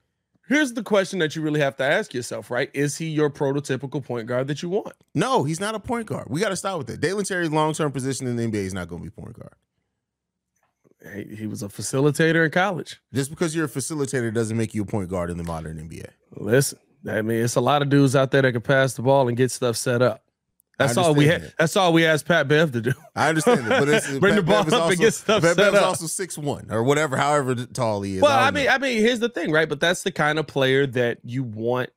Here's 0.47 0.73
the 0.73 0.83
question 0.83 1.17
that 1.19 1.35
you 1.35 1.41
really 1.41 1.61
have 1.61 1.75
to 1.77 1.83
ask 1.83 2.13
yourself, 2.13 2.51
right? 2.51 2.69
Is 2.73 2.97
he 2.97 3.07
your 3.07 3.31
prototypical 3.31 4.03
point 4.03 4.27
guard 4.27 4.47
that 4.47 4.61
you 4.61 4.69
want? 4.69 4.93
No, 5.15 5.43
he's 5.43 5.59
not 5.59 5.73
a 5.73 5.79
point 5.79 6.05
guard. 6.05 6.27
We 6.29 6.39
got 6.39 6.49
to 6.49 6.55
start 6.55 6.77
with 6.77 6.87
that. 6.87 7.01
Dalen 7.01 7.25
Terry's 7.25 7.49
long 7.49 7.73
term 7.73 7.91
position 7.91 8.27
in 8.27 8.35
the 8.35 8.45
NBA 8.45 8.65
is 8.65 8.73
not 8.73 8.87
going 8.87 9.01
to 9.01 9.09
be 9.09 9.09
point 9.09 9.33
guard. 9.33 9.53
He, 11.13 11.35
he 11.35 11.47
was 11.47 11.63
a 11.63 11.67
facilitator 11.67 12.45
in 12.45 12.51
college. 12.51 12.99
Just 13.13 13.29
because 13.29 13.55
you're 13.55 13.65
a 13.65 13.69
facilitator 13.69 14.33
doesn't 14.33 14.57
make 14.57 14.73
you 14.73 14.83
a 14.83 14.85
point 14.85 15.09
guard 15.09 15.29
in 15.29 15.37
the 15.37 15.43
modern 15.43 15.77
NBA. 15.77 16.07
Listen, 16.35 16.79
I 17.07 17.21
mean, 17.21 17.43
it's 17.43 17.55
a 17.55 17.61
lot 17.61 17.81
of 17.81 17.89
dudes 17.89 18.15
out 18.15 18.31
there 18.31 18.41
that 18.41 18.51
can 18.51 18.61
pass 18.61 18.93
the 18.93 19.01
ball 19.01 19.27
and 19.27 19.37
get 19.37 19.51
stuff 19.51 19.77
set 19.77 20.01
up. 20.01 20.23
That's 20.77 20.97
all 20.97 21.15
we 21.15 21.27
had. 21.27 21.53
That's 21.57 21.77
all 21.77 21.93
we 21.93 22.05
asked 22.05 22.25
Pat 22.25 22.47
Bev 22.47 22.73
to 22.73 22.81
do. 22.81 22.93
I 23.15 23.29
understand 23.29 23.61
it, 23.61 23.69
but 23.69 23.87
it's, 23.87 24.07
bring 24.19 24.33
Pat 24.33 24.35
the 24.35 24.43
ball 24.43 24.63
Bev 24.63 24.73
up 24.73 24.81
also, 24.81 24.91
and 24.91 24.99
get 24.99 25.13
stuff 25.13 25.41
Pat 25.41 25.55
set 25.55 25.57
Bev 25.57 25.73
up. 25.73 25.79
is 25.79 25.85
also 25.85 26.07
six 26.07 26.37
one 26.37 26.67
or 26.69 26.83
whatever, 26.83 27.15
however 27.15 27.55
tall 27.55 28.01
he 28.01 28.17
is. 28.17 28.21
Well, 28.21 28.37
I, 28.37 28.47
I 28.47 28.51
mean, 28.51 28.65
know. 28.65 28.71
I 28.71 28.77
mean, 28.77 28.99
here's 28.99 29.19
the 29.19 29.29
thing, 29.29 29.51
right? 29.51 29.69
But 29.69 29.79
that's 29.79 30.03
the 30.03 30.11
kind 30.11 30.37
of 30.37 30.47
player 30.47 30.85
that 30.87 31.19
you 31.23 31.43
want 31.43 31.91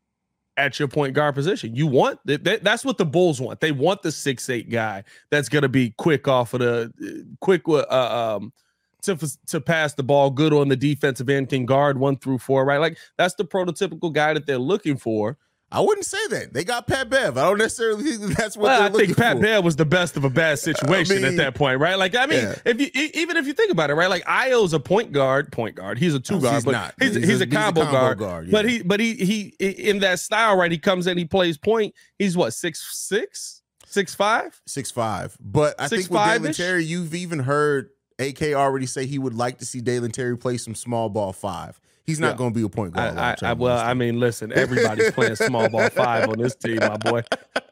at 0.56 0.78
your 0.78 0.88
point 0.88 1.14
guard 1.14 1.34
position. 1.34 1.74
You 1.74 1.86
want 1.86 2.20
that, 2.26 2.62
that's 2.62 2.84
what 2.84 2.98
the 2.98 3.06
Bulls 3.06 3.40
want. 3.40 3.60
They 3.60 3.72
want 3.72 4.02
the 4.02 4.12
six 4.12 4.48
eight 4.48 4.70
guy 4.70 5.04
that's 5.30 5.48
going 5.48 5.62
to 5.62 5.68
be 5.68 5.90
quick 5.90 6.28
off 6.28 6.54
of 6.54 6.60
the 6.60 6.92
uh, 7.02 7.34
quick 7.40 7.62
uh, 7.68 8.36
um 8.36 8.52
to 9.02 9.16
to 9.46 9.60
pass 9.60 9.94
the 9.94 10.02
ball, 10.02 10.30
good 10.30 10.52
on 10.52 10.68
the 10.68 10.76
defensive 10.76 11.28
end, 11.28 11.48
can 11.48 11.66
guard 11.66 11.98
one 11.98 12.16
through 12.16 12.38
four, 12.38 12.64
right? 12.64 12.78
Like 12.78 12.98
that's 13.16 13.34
the 13.34 13.44
prototypical 13.44 14.12
guy 14.12 14.34
that 14.34 14.46
they're 14.46 14.58
looking 14.58 14.96
for. 14.96 15.38
I 15.70 15.80
wouldn't 15.80 16.06
say 16.06 16.26
that. 16.28 16.54
They 16.54 16.64
got 16.64 16.86
Pat 16.86 17.10
Bev. 17.10 17.36
I 17.36 17.42
don't 17.42 17.58
necessarily 17.58 18.04
think 18.04 18.20
that's 18.38 18.56
what 18.56 18.64
well, 18.64 18.82
I 18.82 18.90
think 18.90 19.16
Pat 19.18 19.36
for. 19.36 19.42
Bev 19.42 19.64
was 19.64 19.76
the 19.76 19.84
best 19.84 20.16
of 20.16 20.24
a 20.24 20.30
bad 20.30 20.58
situation 20.58 21.18
I 21.18 21.20
mean, 21.20 21.26
at 21.32 21.36
that 21.36 21.54
point, 21.54 21.78
right? 21.78 21.98
Like, 21.98 22.16
I 22.16 22.26
mean, 22.26 22.42
yeah. 22.42 22.54
if 22.64 22.80
you 22.80 22.88
even 22.94 23.36
if 23.36 23.46
you 23.46 23.52
think 23.52 23.70
about 23.70 23.90
it, 23.90 23.94
right? 23.94 24.08
Like 24.08 24.24
Ayo's 24.24 24.72
a 24.72 24.80
point 24.80 25.12
guard, 25.12 25.52
point 25.52 25.74
guard. 25.74 25.98
He's 25.98 26.14
a 26.14 26.20
two 26.20 26.36
oh, 26.36 26.40
guard, 26.40 26.64
but 26.64 26.72
not. 26.72 26.94
He's, 26.98 27.14
he's, 27.14 27.28
he's, 27.28 27.40
a, 27.42 27.44
a, 27.44 27.46
combo, 27.46 27.82
combo 27.82 27.98
guard. 27.98 28.18
guard 28.18 28.46
yeah. 28.46 28.52
But 28.52 28.68
he 28.68 28.82
but 28.82 29.00
he 29.00 29.14
he 29.14 29.54
in 29.58 29.98
that 30.00 30.20
style, 30.20 30.56
right? 30.56 30.72
He 30.72 30.78
comes 30.78 31.06
in, 31.06 31.18
he 31.18 31.26
plays 31.26 31.58
point. 31.58 31.94
He's 32.18 32.36
what, 32.36 32.54
six 32.54 32.86
six? 32.96 33.62
Six 33.84 34.14
five? 34.14 34.60
Six 34.66 34.90
five. 34.90 35.36
But 35.40 35.74
I 35.78 35.86
six, 35.86 36.08
think 36.08 36.12
with 36.12 36.42
Dalen 36.42 36.54
Terry, 36.54 36.84
you've 36.84 37.14
even 37.14 37.40
heard 37.40 37.90
AK 38.18 38.42
already 38.54 38.86
say 38.86 39.06
he 39.06 39.18
would 39.18 39.34
like 39.34 39.58
to 39.58 39.64
see 39.64 39.80
Dalen 39.80 40.10
Terry 40.10 40.36
play 40.36 40.56
some 40.56 40.74
small 40.74 41.08
ball 41.08 41.32
five. 41.32 41.80
He's 42.08 42.18
not 42.18 42.28
yeah. 42.28 42.36
going 42.38 42.54
to 42.54 42.58
be 42.58 42.64
a 42.64 42.70
point 42.70 42.94
guard. 42.94 43.18
I, 43.18 43.36
I, 43.42 43.52
well, 43.52 43.76
I 43.76 43.92
mean, 43.92 44.18
listen, 44.18 44.50
everybody's 44.50 45.10
playing 45.10 45.36
small 45.36 45.68
ball 45.68 45.90
five 45.90 46.26
on 46.30 46.38
this 46.38 46.54
team, 46.54 46.78
my 46.78 46.96
boy. 46.96 47.22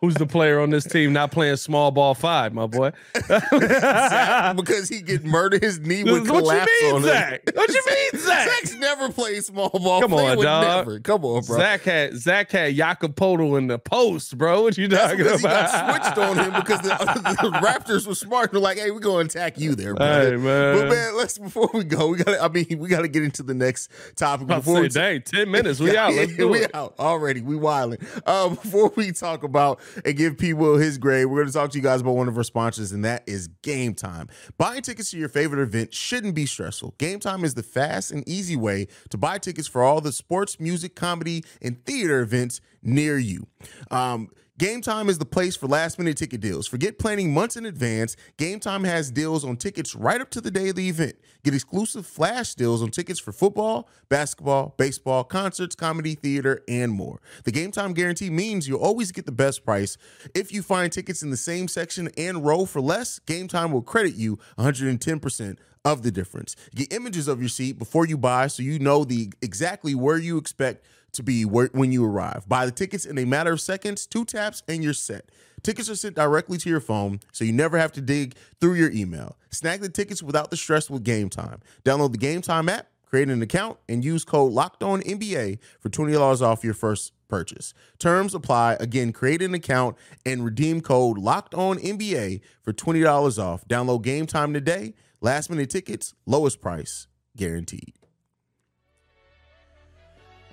Who's 0.03 0.15
the 0.17 0.27
player 0.27 0.61
on 0.61 0.69
this 0.69 0.85
team 0.85 1.15
not 1.15 1.31
playing 1.31 1.57
small 1.57 1.91
ball 1.91 2.13
five, 2.13 2.53
my 2.53 2.67
boy? 2.67 2.93
because 3.15 4.91
he 4.91 5.01
get 5.01 5.25
murdered, 5.25 5.63
his 5.63 5.81
knee 5.81 6.05
would 6.05 6.29
what 6.29 6.41
collapse 6.41 6.71
you 6.83 6.87
mean, 6.89 6.97
on 6.97 7.03
Zach? 7.05 7.49
him. 7.49 7.55
What 7.55 7.71
you 7.71 7.83
mean, 7.87 8.11
Zach? 8.21 8.49
Zach's 8.51 8.66
never 9.07 9.13
played 9.13 9.45
small 9.45 9.71
ball. 9.71 10.01
Come 10.01 10.15
on, 10.15 10.43
dog. 10.43 10.87
Never. 10.87 11.01
Come 11.01 11.25
on, 11.25 11.45
bro. 11.45 11.59
Zach 11.59 11.83
had 11.83 12.17
Zach 12.17 12.51
had 12.51 12.75
Jakob 12.75 13.15
Poeltl 13.15 13.59
in 13.59 13.67
the 13.67 13.79
post, 13.79 14.37
bro. 14.37 14.63
What 14.63 14.79
you 14.79 14.89
talking 14.89 15.21
about? 15.21 15.37
He 15.39 15.43
got 15.43 16.03
switched 16.03 16.19
on 16.19 16.39
him 16.39 16.53
because 16.55 16.81
the, 16.83 17.39
the 17.43 17.51
Raptors 17.59 18.07
were 18.07 18.15
smart. 18.15 18.53
They're 18.53 18.61
like, 18.61 18.79
hey, 18.79 18.91
we're 18.91 19.01
going 19.01 19.29
to 19.29 19.39
attack 19.39 19.59
you 19.59 19.75
there, 19.75 19.95
bro. 19.95 20.07
Hey, 20.07 20.37
man. 20.37 20.77
But 20.77 20.89
man, 20.89 21.17
let's 21.17 21.39
before 21.39 21.71
we 21.73 21.85
go, 21.85 22.09
we 22.09 22.19
got. 22.19 22.41
I 22.41 22.49
mean, 22.49 22.79
we 22.79 22.89
got 22.89 23.03
to 23.03 23.09
get 23.09 23.23
into 23.23 23.43
the 23.43 23.55
next 23.55 23.91
topic 24.17 24.47
before 24.47 24.81
we. 24.81 24.89
Dang, 24.89 25.23
10 25.23 25.51
minutes. 25.51 25.81
We 25.81 25.97
out. 25.97 26.15
Let's 26.15 26.37
do 26.37 26.49
we 26.49 26.61
it. 26.61 26.75
out 26.75 26.95
already. 26.99 27.41
We 27.41 27.57
wilding. 27.57 27.99
Uh, 28.25 28.49
before 28.57 28.93
we 28.97 29.13
talk 29.13 29.43
about 29.43 29.81
and 30.05 30.17
give 30.17 30.39
people 30.39 30.77
his 30.77 30.99
grade, 30.99 31.27
we're 31.27 31.39
going 31.39 31.49
to 31.49 31.53
talk 31.53 31.71
to 31.71 31.79
you 31.79 31.83
guys 31.83 32.01
about 32.01 32.13
one 32.13 32.29
of 32.29 32.37
our 32.37 32.45
sponsors, 32.45 32.93
and 32.93 33.05
that 33.05 33.23
is 33.27 33.49
Gametime. 33.63 34.31
Buying 34.59 34.83
tickets 34.83 35.11
to 35.11 35.19
your 35.19 35.29
favorite 35.29 35.63
event 35.63 35.93
shouldn't 35.95 36.35
be 36.35 36.47
stressful. 36.47 36.95
Gametime 36.99 37.45
is 37.45 37.55
the 37.55 37.63
fast 37.63 38.11
and 38.11 38.27
easy 38.29 38.57
way 38.57 38.89
to 39.11 39.19
buy 39.19 39.39
tickets 39.39 39.69
for 39.69 39.83
all 39.83 40.01
the 40.01 40.13
sports, 40.13 40.59
music, 40.61 40.95
comedy, 40.95 41.45
and 41.63 41.85
theater 41.85 42.21
events 42.21 42.61
near 42.83 43.19
you. 43.19 43.47
Um, 43.91 44.31
Gametime 44.59 45.11
is 45.11 45.19
the 45.19 45.27
place 45.27 45.55
for 45.55 45.67
last 45.67 45.99
minute 45.99 46.17
ticket 46.17 46.41
deals. 46.41 46.67
Forget 46.67 46.99
planning 46.99 47.35
months 47.35 47.59
in 47.59 47.67
advance. 47.67 48.17
Gametime 48.39 48.87
has 48.87 49.11
deals 49.11 49.45
on 49.45 49.59
tickets 49.59 49.95
right 49.95 50.19
up 50.19 50.31
to 50.31 50.41
the 50.41 50.51
day 50.51 50.71
of 50.71 50.77
the 50.77 50.89
event. 50.89 51.15
Get 51.45 51.53
exclusive 51.53 52.07
flash 52.07 52.55
deals 52.55 52.83
on 52.83 52.91
tickets 52.91 53.21
for 53.21 53.33
football, 53.33 53.87
basketball, 54.09 54.75
baseball, 54.79 55.25
concerts, 55.25 55.75
comedy, 55.75 56.15
theater, 56.15 56.63
and 56.69 56.91
more. 56.91 57.21
The 57.45 57.53
Gametime 57.53 57.93
guarantee 57.95 58.31
means 58.31 58.67
you'll 58.67 58.81
always 58.81 59.13
get 59.13 59.27
the 59.27 59.33
best 59.33 59.63
price. 59.63 59.99
If 60.35 60.51
you 60.51 60.63
find 60.63 60.91
tickets 60.91 61.23
in 61.23 61.29
the 61.29 61.37
same 61.37 61.69
section 61.69 62.09
and 62.17 62.43
row 62.43 62.65
for 62.65 62.81
less, 62.81 63.21
Gametime 63.27 63.73
will 63.73 63.83
credit 63.83 64.15
you 64.15 64.39
110% 64.59 65.59
of 65.87 66.03
the 66.03 66.11
difference. 66.11 66.57
Get 66.75 66.93
images 66.93 67.29
of 67.29 67.41
your 67.41 67.49
seat 67.49 67.79
before 67.79 68.07
you 68.07 68.19
buy 68.19 68.49
so 68.49 68.63
you 68.63 68.81
know 68.81 69.05
the 69.05 69.33
exactly 69.41 69.95
where 69.95 70.19
you 70.19 70.37
expect 70.37 70.85
to 71.13 71.23
be 71.23 71.45
when 71.45 71.93
you 71.93 72.05
arrive. 72.05 72.47
Buy 72.49 72.67
the 72.67 72.73
tickets 72.73 73.07
in 73.07 73.17
a 73.17 73.25
matter 73.25 73.53
of 73.53 73.61
seconds, 73.61 74.05
two 74.05 74.25
taps, 74.25 74.65
and 74.69 74.83
you're 74.83 74.93
set. 74.93 75.31
Tickets 75.63 75.89
are 75.89 75.95
sent 75.95 76.17
directly 76.17 76.59
to 76.59 76.69
your 76.69 76.81
phone, 76.81 77.21
so 77.33 77.45
you 77.45 77.53
never 77.53 77.79
have 77.79 77.93
to 77.93 78.01
dig 78.01 78.35
through 78.61 78.75
your 78.75 78.91
email. 78.91 79.39
Snag 79.51 79.81
the 79.81 79.89
tickets 79.89 80.23
without 80.23 80.51
the 80.51 80.57
stress 80.57 80.91
with 80.91 81.05
Gametime. 81.05 81.61
Download 81.85 82.11
the 82.13 82.19
Gametime 82.19 82.69
app, 82.69 82.89
create 83.07 83.31
an 83.31 83.41
account, 83.41 83.79
and 83.89 84.05
use 84.05 84.25
code 84.25 84.53
Locked 84.53 84.83
On 84.83 85.01
NBA 85.03 85.61
for 85.79 85.89
twenty 85.89 86.13
dollars 86.13 86.43
off 86.43 86.65
your 86.65 86.75
first 86.75 87.13
purchase. 87.29 87.75
Terms 88.01 88.35
apply. 88.35 88.77
Again, 88.81 89.13
create 89.13 89.41
an 89.41 89.55
account 89.55 89.97
and 90.25 90.45
redeem 90.45 90.81
code 90.81 91.17
Locked 91.17 91.55
On 91.55 91.79
NBA 91.79 92.41
for 92.61 92.73
twenty 92.73 93.01
dollars 93.01 93.39
off. 93.39 93.67
Download 93.69 94.05
Gametime 94.05 94.53
today. 94.53 94.95
Last 95.21 95.49
minute 95.51 95.71
tickets, 95.71 96.15
lowest 96.27 96.61
price 96.61 97.07
guaranteed. 97.37 97.95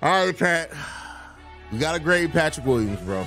All 0.02 0.26
right, 0.26 0.36
Pat. 0.36 0.70
We 1.72 1.78
got 1.78 1.92
to 1.92 1.98
grade 1.98 2.32
Patrick 2.32 2.66
Williams, 2.66 3.00
bro. 3.00 3.26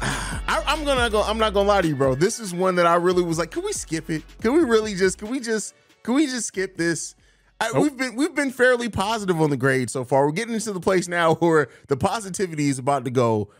I, 0.02 0.62
am 0.66 0.84
gonna 0.84 1.10
go. 1.10 1.22
I'm 1.22 1.38
not 1.38 1.54
gonna 1.54 1.68
lie 1.68 1.82
to 1.82 1.88
you, 1.88 1.96
bro. 1.96 2.14
This 2.14 2.40
is 2.40 2.54
one 2.54 2.74
that 2.76 2.86
I 2.86 2.96
really 2.96 3.22
was 3.22 3.38
like, 3.38 3.50
can 3.50 3.64
we 3.64 3.72
skip 3.72 4.10
it? 4.10 4.22
Can 4.40 4.52
we 4.52 4.60
really 4.60 4.94
just? 4.94 5.18
Can 5.18 5.28
we 5.28 5.40
just? 5.40 5.74
Can 6.02 6.14
we 6.14 6.26
just 6.26 6.46
skip 6.46 6.76
this? 6.76 7.14
I, 7.60 7.78
We've 7.78 7.96
been 7.96 8.16
we've 8.16 8.34
been 8.34 8.50
fairly 8.50 8.88
positive 8.88 9.40
on 9.40 9.50
the 9.50 9.56
grade 9.56 9.90
so 9.90 10.04
far. 10.04 10.24
We're 10.26 10.32
getting 10.32 10.54
into 10.54 10.72
the 10.72 10.80
place 10.80 11.08
now 11.08 11.34
where 11.40 11.68
the 11.88 11.96
positivity 11.96 12.68
is 12.68 12.78
about 12.78 13.04
to 13.04 13.10
go 13.10 13.50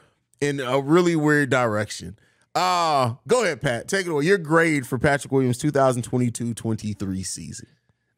in 0.41 0.61
a 0.61 0.81
really 0.81 1.17
weird 1.17 1.51
direction. 1.51 2.19
Uh, 2.55 3.15
go 3.29 3.45
ahead, 3.45 3.61
Pat. 3.61 3.89
Take 3.89 4.07
it 4.07 4.11
away. 4.11 4.25
Your 4.25 4.39
grade 4.39 4.87
for 4.87 4.99
Patrick 4.99 5.33
Williams 5.33 5.59
2022-23 5.59 7.25
season. 7.27 7.69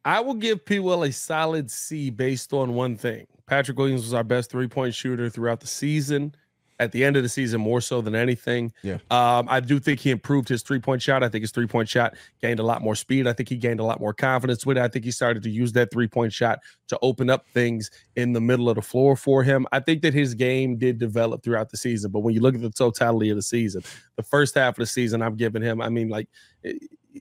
I 0.05 0.21
will 0.21 0.35
give 0.35 0.65
P. 0.65 0.79
A 0.79 1.13
solid 1.13 1.71
C 1.71 2.11
based 2.11 2.53
on 2.53 2.75
one 2.75 2.97
thing. 2.97 3.27
Patrick 3.47 3.79
Williams 3.79 4.03
was 4.03 4.15
our 4.15 4.25
best 4.25 4.51
three 4.51 4.67
point 4.69 4.95
shooter 4.95 5.29
throughout 5.29 5.61
the 5.61 5.67
season. 5.67 6.35
At 6.81 6.91
the 6.91 7.05
end 7.05 7.17
of 7.17 7.23
the 7.23 7.29
season, 7.29 7.61
more 7.61 7.81
so 7.81 8.01
than 8.01 8.17
anything. 8.17 8.73
Yeah. 8.83 8.99
Um, 9.11 9.47
I 9.49 9.61
do 9.61 9.79
think 9.79 10.01
he 10.01 10.11
improved 10.11 10.49
his 10.49 10.63
three 10.63 10.81
point 10.81 11.01
shot. 11.01 11.23
I 11.23 11.29
think 11.29 11.43
his 11.43 11.53
three 11.53 11.69
point 11.69 11.89
shot 11.89 12.15
gained 12.41 12.59
a 12.59 12.65
lot 12.65 12.83
more 12.83 12.97
speed. 12.97 13.29
I 13.29 13.33
think 13.33 13.49
he 13.49 13.57
gained 13.57 13.79
a 13.79 13.85
lot 13.85 14.01
more 14.01 14.13
confidence 14.13 14.67
with 14.67 14.77
it. 14.77 14.83
I 14.83 14.89
think 14.89 15.05
he 15.05 15.13
started 15.13 15.45
to 15.45 15.51
use 15.51 15.73
that 15.75 15.93
three 15.93 16.09
point 16.09 16.33
shot 16.33 16.59
to 16.89 16.99
open 17.01 17.31
up 17.31 17.47
things 17.55 17.91
in 18.17 18.33
the 18.33 18.41
middle 18.41 18.69
of 18.69 18.75
the 18.75 18.83
floor 18.83 19.15
for 19.15 19.45
him. 19.45 19.65
I 19.71 19.79
think 19.79 20.03
that 20.03 20.13
his 20.13 20.35
game 20.35 20.77
did 20.77 20.99
develop 20.99 21.45
throughout 21.45 21.71
the 21.71 21.77
season. 21.77 22.11
But 22.11 22.21
when 22.21 22.35
you 22.35 22.41
look 22.41 22.57
at 22.57 22.63
the 22.63 22.71
totality 22.71 23.31
of 23.31 23.37
the 23.37 23.43
season, 23.43 23.83
the 24.17 24.25
first 24.25 24.55
half 24.57 24.75
of 24.75 24.83
the 24.83 24.87
season, 24.87 25.23
I'm 25.23 25.37
giving 25.37 25.63
him, 25.63 25.81
I 25.81 25.89
mean, 25.89 26.09
like, 26.09 26.29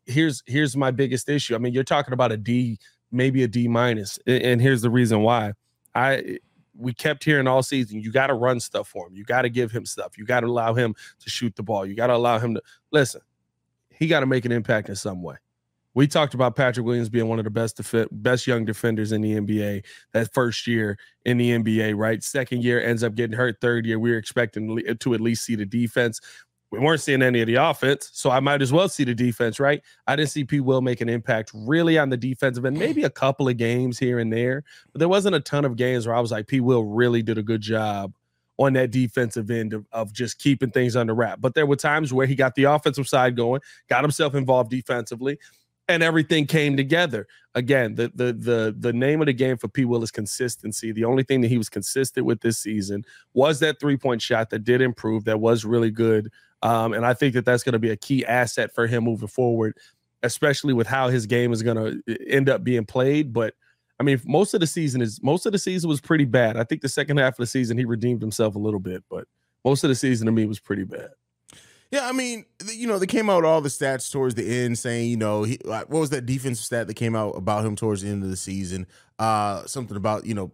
here's 0.05 0.41
here's 0.45 0.75
my 0.75 0.89
biggest 0.91 1.29
issue. 1.29 1.53
I 1.53 1.59
mean, 1.59 1.73
you're 1.73 1.83
talking 1.83 2.13
about 2.13 2.31
a 2.31 2.37
D, 2.37 2.79
maybe 3.11 3.43
a 3.43 3.47
D 3.47 3.67
minus, 3.67 4.17
and 4.25 4.61
here's 4.61 4.81
the 4.81 4.89
reason 4.89 5.21
why. 5.21 5.53
I 5.93 6.39
we 6.77 6.93
kept 6.93 7.23
hearing 7.23 7.47
all 7.47 7.63
season, 7.63 8.01
you 8.01 8.11
got 8.11 8.27
to 8.27 8.33
run 8.33 8.59
stuff 8.59 8.87
for 8.87 9.07
him. 9.07 9.15
You 9.15 9.23
got 9.23 9.43
to 9.43 9.49
give 9.49 9.71
him 9.71 9.85
stuff. 9.85 10.17
You 10.17 10.25
got 10.25 10.41
to 10.41 10.47
allow 10.47 10.73
him 10.73 10.95
to 11.19 11.29
shoot 11.29 11.55
the 11.55 11.63
ball. 11.63 11.85
You 11.85 11.95
got 11.95 12.07
to 12.07 12.15
allow 12.15 12.39
him 12.39 12.55
to 12.55 12.61
listen. 12.91 13.21
He 13.89 14.07
got 14.07 14.21
to 14.21 14.25
make 14.25 14.45
an 14.45 14.51
impact 14.51 14.89
in 14.89 14.95
some 14.95 15.21
way. 15.21 15.35
We 15.93 16.07
talked 16.07 16.33
about 16.33 16.55
Patrick 16.55 16.85
Williams 16.85 17.09
being 17.09 17.27
one 17.27 17.37
of 17.37 17.43
the 17.43 17.51
best 17.51 17.79
best 18.11 18.47
young 18.47 18.63
defenders 18.63 19.11
in 19.11 19.21
the 19.21 19.33
NBA 19.33 19.83
that 20.13 20.33
first 20.33 20.65
year 20.65 20.97
in 21.25 21.37
the 21.37 21.51
NBA, 21.51 21.97
right? 21.97 22.23
Second 22.23 22.63
year 22.63 22.81
ends 22.81 23.03
up 23.03 23.13
getting 23.13 23.35
hurt. 23.35 23.59
Third 23.59 23.85
year, 23.85 23.99
we 23.99 24.11
were 24.11 24.17
expecting 24.17 24.81
to 24.99 25.13
at 25.13 25.21
least 25.21 25.43
see 25.43 25.55
the 25.55 25.65
defense 25.65 26.21
we 26.71 26.79
weren't 26.79 27.01
seeing 27.01 27.21
any 27.21 27.41
of 27.41 27.47
the 27.47 27.55
offense, 27.55 28.09
so 28.13 28.31
I 28.31 28.39
might 28.39 28.61
as 28.61 28.71
well 28.71 28.87
see 28.89 29.03
the 29.03 29.13
defense, 29.13 29.59
right? 29.59 29.81
I 30.07 30.15
didn't 30.15 30.29
see 30.29 30.45
P. 30.45 30.61
Will 30.61 30.81
make 30.81 31.01
an 31.01 31.09
impact 31.09 31.51
really 31.53 31.97
on 31.99 32.09
the 32.09 32.17
defensive 32.17 32.65
end, 32.65 32.79
maybe 32.79 33.03
a 33.03 33.09
couple 33.09 33.47
of 33.49 33.57
games 33.57 33.99
here 33.99 34.19
and 34.19 34.31
there, 34.31 34.63
but 34.93 34.99
there 34.99 35.09
wasn't 35.09 35.35
a 35.35 35.41
ton 35.41 35.65
of 35.65 35.75
games 35.75 36.07
where 36.07 36.15
I 36.15 36.19
was 36.21 36.31
like, 36.31 36.47
P. 36.47 36.61
Will 36.61 36.85
really 36.85 37.21
did 37.21 37.37
a 37.37 37.43
good 37.43 37.61
job 37.61 38.13
on 38.57 38.73
that 38.73 38.91
defensive 38.91 39.49
end 39.51 39.73
of, 39.73 39.85
of 39.91 40.13
just 40.13 40.39
keeping 40.39 40.69
things 40.69 40.95
under 40.95 41.13
wrap. 41.15 41.41
But 41.41 41.55
there 41.55 41.65
were 41.65 41.75
times 41.75 42.13
where 42.13 42.27
he 42.27 42.35
got 42.35 42.55
the 42.55 42.65
offensive 42.65 43.07
side 43.07 43.35
going, 43.35 43.61
got 43.89 44.03
himself 44.03 44.35
involved 44.35 44.69
defensively. 44.69 45.39
and 45.87 46.03
everything 46.03 46.45
came 46.47 46.77
together. 46.77 47.27
Again, 47.55 47.95
the 47.95 48.11
the 48.15 48.31
the 48.33 48.75
the 48.79 48.93
name 48.93 49.19
of 49.21 49.25
the 49.25 49.33
game 49.33 49.57
for 49.57 49.67
P. 49.67 49.83
Will 49.85 50.03
is 50.03 50.11
consistency. 50.11 50.91
The 50.91 51.03
only 51.03 51.23
thing 51.23 51.41
that 51.41 51.49
he 51.49 51.57
was 51.57 51.69
consistent 51.69 52.25
with 52.25 52.41
this 52.41 52.57
season 52.59 53.03
was 53.33 53.59
that 53.59 53.79
three 53.79 53.97
point 53.97 54.21
shot 54.21 54.49
that 54.51 54.63
did 54.63 54.81
improve, 54.81 55.25
that 55.25 55.39
was 55.39 55.65
really 55.65 55.91
good. 55.91 56.31
Um, 56.63 56.93
and 56.93 57.05
I 57.05 57.13
think 57.13 57.33
that 57.33 57.45
that's 57.45 57.63
going 57.63 57.73
to 57.73 57.79
be 57.79 57.89
a 57.89 57.97
key 57.97 58.25
asset 58.25 58.73
for 58.73 58.87
him 58.87 59.03
moving 59.03 59.27
forward, 59.27 59.77
especially 60.23 60.73
with 60.73 60.87
how 60.87 61.09
his 61.09 61.25
game 61.25 61.51
is 61.53 61.63
going 61.63 61.77
to 62.05 62.29
end 62.29 62.49
up 62.49 62.63
being 62.63 62.85
played. 62.85 63.33
But 63.33 63.55
I 63.99 64.03
mean, 64.03 64.19
most 64.25 64.53
of 64.53 64.59
the 64.59 64.67
season 64.67 65.01
is 65.01 65.21
most 65.21 65.45
of 65.45 65.51
the 65.51 65.59
season 65.59 65.89
was 65.89 66.01
pretty 66.01 66.25
bad. 66.25 66.57
I 66.57 66.63
think 66.63 66.81
the 66.81 66.89
second 66.89 67.17
half 67.17 67.33
of 67.33 67.37
the 67.37 67.47
season 67.47 67.77
he 67.77 67.85
redeemed 67.85 68.21
himself 68.21 68.55
a 68.55 68.59
little 68.59 68.79
bit, 68.79 69.03
but 69.09 69.25
most 69.63 69.83
of 69.83 69.89
the 69.89 69.95
season 69.95 70.25
to 70.25 70.31
me 70.31 70.45
was 70.45 70.59
pretty 70.59 70.83
bad. 70.83 71.09
Yeah, 71.91 72.07
I 72.07 72.13
mean, 72.13 72.45
you 72.73 72.87
know, 72.87 72.99
they 72.99 73.05
came 73.05 73.29
out 73.29 73.43
all 73.43 73.59
the 73.59 73.67
stats 73.67 74.09
towards 74.09 74.35
the 74.35 74.63
end 74.63 74.79
saying, 74.79 75.09
you 75.09 75.17
know, 75.17 75.43
he, 75.43 75.59
what 75.65 75.89
was 75.89 76.09
that 76.11 76.25
defensive 76.25 76.63
stat 76.63 76.87
that 76.87 76.93
came 76.93 77.17
out 77.17 77.31
about 77.31 77.65
him 77.65 77.75
towards 77.75 78.01
the 78.01 78.09
end 78.09 78.23
of 78.23 78.29
the 78.29 78.37
season? 78.37 78.87
Uh, 79.19 79.65
something 79.65 79.97
about, 79.97 80.25
you 80.25 80.33
know, 80.33 80.53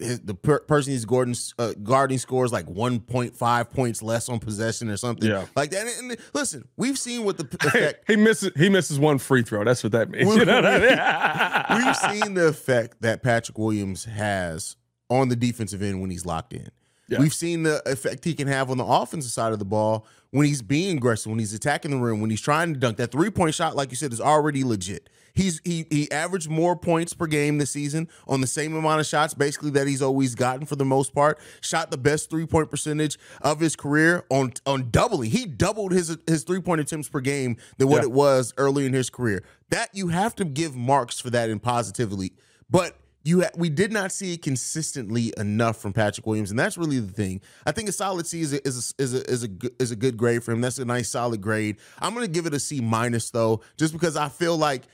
his, 0.00 0.20
the 0.20 0.34
per- 0.34 0.60
person 0.60 0.92
he's 0.92 1.04
guarding, 1.04 1.34
uh, 1.58 1.74
guarding 1.82 2.18
scores 2.18 2.52
like 2.52 2.66
1.5 2.66 3.70
points 3.70 4.02
less 4.02 4.28
on 4.28 4.38
possession 4.38 4.90
or 4.90 4.96
something 4.96 5.28
Yeah. 5.30 5.46
like 5.54 5.70
that. 5.70 5.86
And, 5.86 6.10
and 6.12 6.20
listen, 6.34 6.66
we've 6.76 6.98
seen 6.98 7.24
what 7.24 7.38
the 7.38 7.44
effect 7.66 8.04
he 8.08 8.16
misses 8.16 8.50
he 8.56 8.68
misses 8.68 8.98
one 8.98 9.18
free 9.18 9.42
throw. 9.42 9.62
That's 9.64 9.82
what 9.82 9.92
that 9.92 10.10
means. 10.10 10.34
You 10.36 10.44
know 10.44 10.58
I 10.58 11.78
mean? 11.78 11.84
we've 11.86 11.96
seen 12.22 12.34
the 12.34 12.48
effect 12.48 13.00
that 13.02 13.22
Patrick 13.22 13.58
Williams 13.58 14.04
has 14.06 14.76
on 15.08 15.28
the 15.28 15.36
defensive 15.36 15.82
end 15.82 16.00
when 16.00 16.10
he's 16.10 16.26
locked 16.26 16.52
in. 16.52 16.68
Yeah. 17.08 17.18
We've 17.20 17.34
seen 17.34 17.64
the 17.64 17.82
effect 17.86 18.24
he 18.24 18.34
can 18.34 18.46
have 18.48 18.70
on 18.70 18.76
the 18.78 18.84
offensive 18.84 19.32
side 19.32 19.52
of 19.52 19.58
the 19.58 19.64
ball 19.64 20.06
when 20.32 20.46
he's 20.46 20.62
being 20.62 20.96
aggressive, 20.98 21.30
when 21.30 21.38
he's 21.38 21.54
attacking 21.54 21.90
the 21.90 21.96
rim, 21.96 22.20
when 22.20 22.30
he's 22.30 22.40
trying 22.40 22.72
to 22.72 22.78
dunk. 22.78 22.96
That 22.98 23.10
three 23.12 23.30
point 23.30 23.54
shot, 23.54 23.76
like 23.76 23.90
you 23.90 23.96
said, 23.96 24.12
is 24.12 24.20
already 24.20 24.64
legit. 24.64 25.08
He's 25.32 25.60
he 25.64 25.86
he 25.90 26.10
averaged 26.10 26.50
more 26.50 26.74
points 26.76 27.14
per 27.14 27.26
game 27.26 27.58
this 27.58 27.70
season 27.70 28.08
on 28.26 28.40
the 28.40 28.46
same 28.48 28.74
amount 28.74 29.00
of 29.00 29.06
shots, 29.06 29.32
basically 29.32 29.70
that 29.70 29.86
he's 29.86 30.02
always 30.02 30.34
gotten 30.34 30.66
for 30.66 30.74
the 30.76 30.84
most 30.84 31.14
part. 31.14 31.38
Shot 31.60 31.90
the 31.90 31.98
best 31.98 32.30
three 32.30 32.46
point 32.46 32.70
percentage 32.70 33.16
of 33.40 33.60
his 33.60 33.76
career 33.76 34.24
on 34.28 34.52
on 34.66 34.90
doubling. 34.90 35.30
He 35.30 35.46
doubled 35.46 35.92
his 35.92 36.16
his 36.26 36.42
three 36.42 36.60
point 36.60 36.80
attempts 36.80 37.08
per 37.08 37.20
game 37.20 37.56
than 37.78 37.88
what 37.88 38.02
Yeah. 38.02 38.08
it 38.08 38.12
was 38.12 38.52
early 38.56 38.86
in 38.86 38.92
his 38.92 39.08
career. 39.08 39.44
That 39.70 39.90
you 39.94 40.08
have 40.08 40.34
to 40.36 40.44
give 40.44 40.74
marks 40.74 41.20
for 41.20 41.30
that 41.30 41.48
and 41.48 41.62
positively, 41.62 42.32
but 42.68 42.96
you 43.22 43.44
we 43.56 43.68
did 43.68 43.92
not 43.92 44.12
see 44.12 44.34
it 44.34 44.42
consistently 44.42 45.32
enough 45.36 45.76
from 45.80 45.92
Patrick 45.92 46.26
Williams, 46.26 46.50
and 46.50 46.58
that's 46.58 46.78
really 46.78 47.00
the 47.00 47.12
thing. 47.12 47.40
I 47.66 47.72
think 47.72 47.88
a 47.88 47.92
solid 47.92 48.26
C 48.26 48.40
is 48.40 48.52
a, 48.54 48.66
is 48.66 48.94
a, 48.98 49.02
is 49.02 49.14
a, 49.14 49.30
is 49.30 49.42
a, 49.42 49.48
good- 49.48 49.74
is 49.78 49.90
a 49.90 49.96
good 49.96 50.16
grade 50.16 50.42
for 50.42 50.52
him. 50.52 50.60
That's 50.60 50.78
a 50.78 50.84
nice 50.84 51.10
solid 51.10 51.40
grade. 51.40 51.76
I'm 51.98 52.14
to 52.14 52.28
give 52.28 52.46
it 52.46 52.54
a 52.54 52.60
C 52.60 52.80
minus 52.80 53.30
though, 53.30 53.60
just 53.76 53.92
because 53.92 54.16
I 54.16 54.28
feel 54.28 54.56
like 54.56 54.84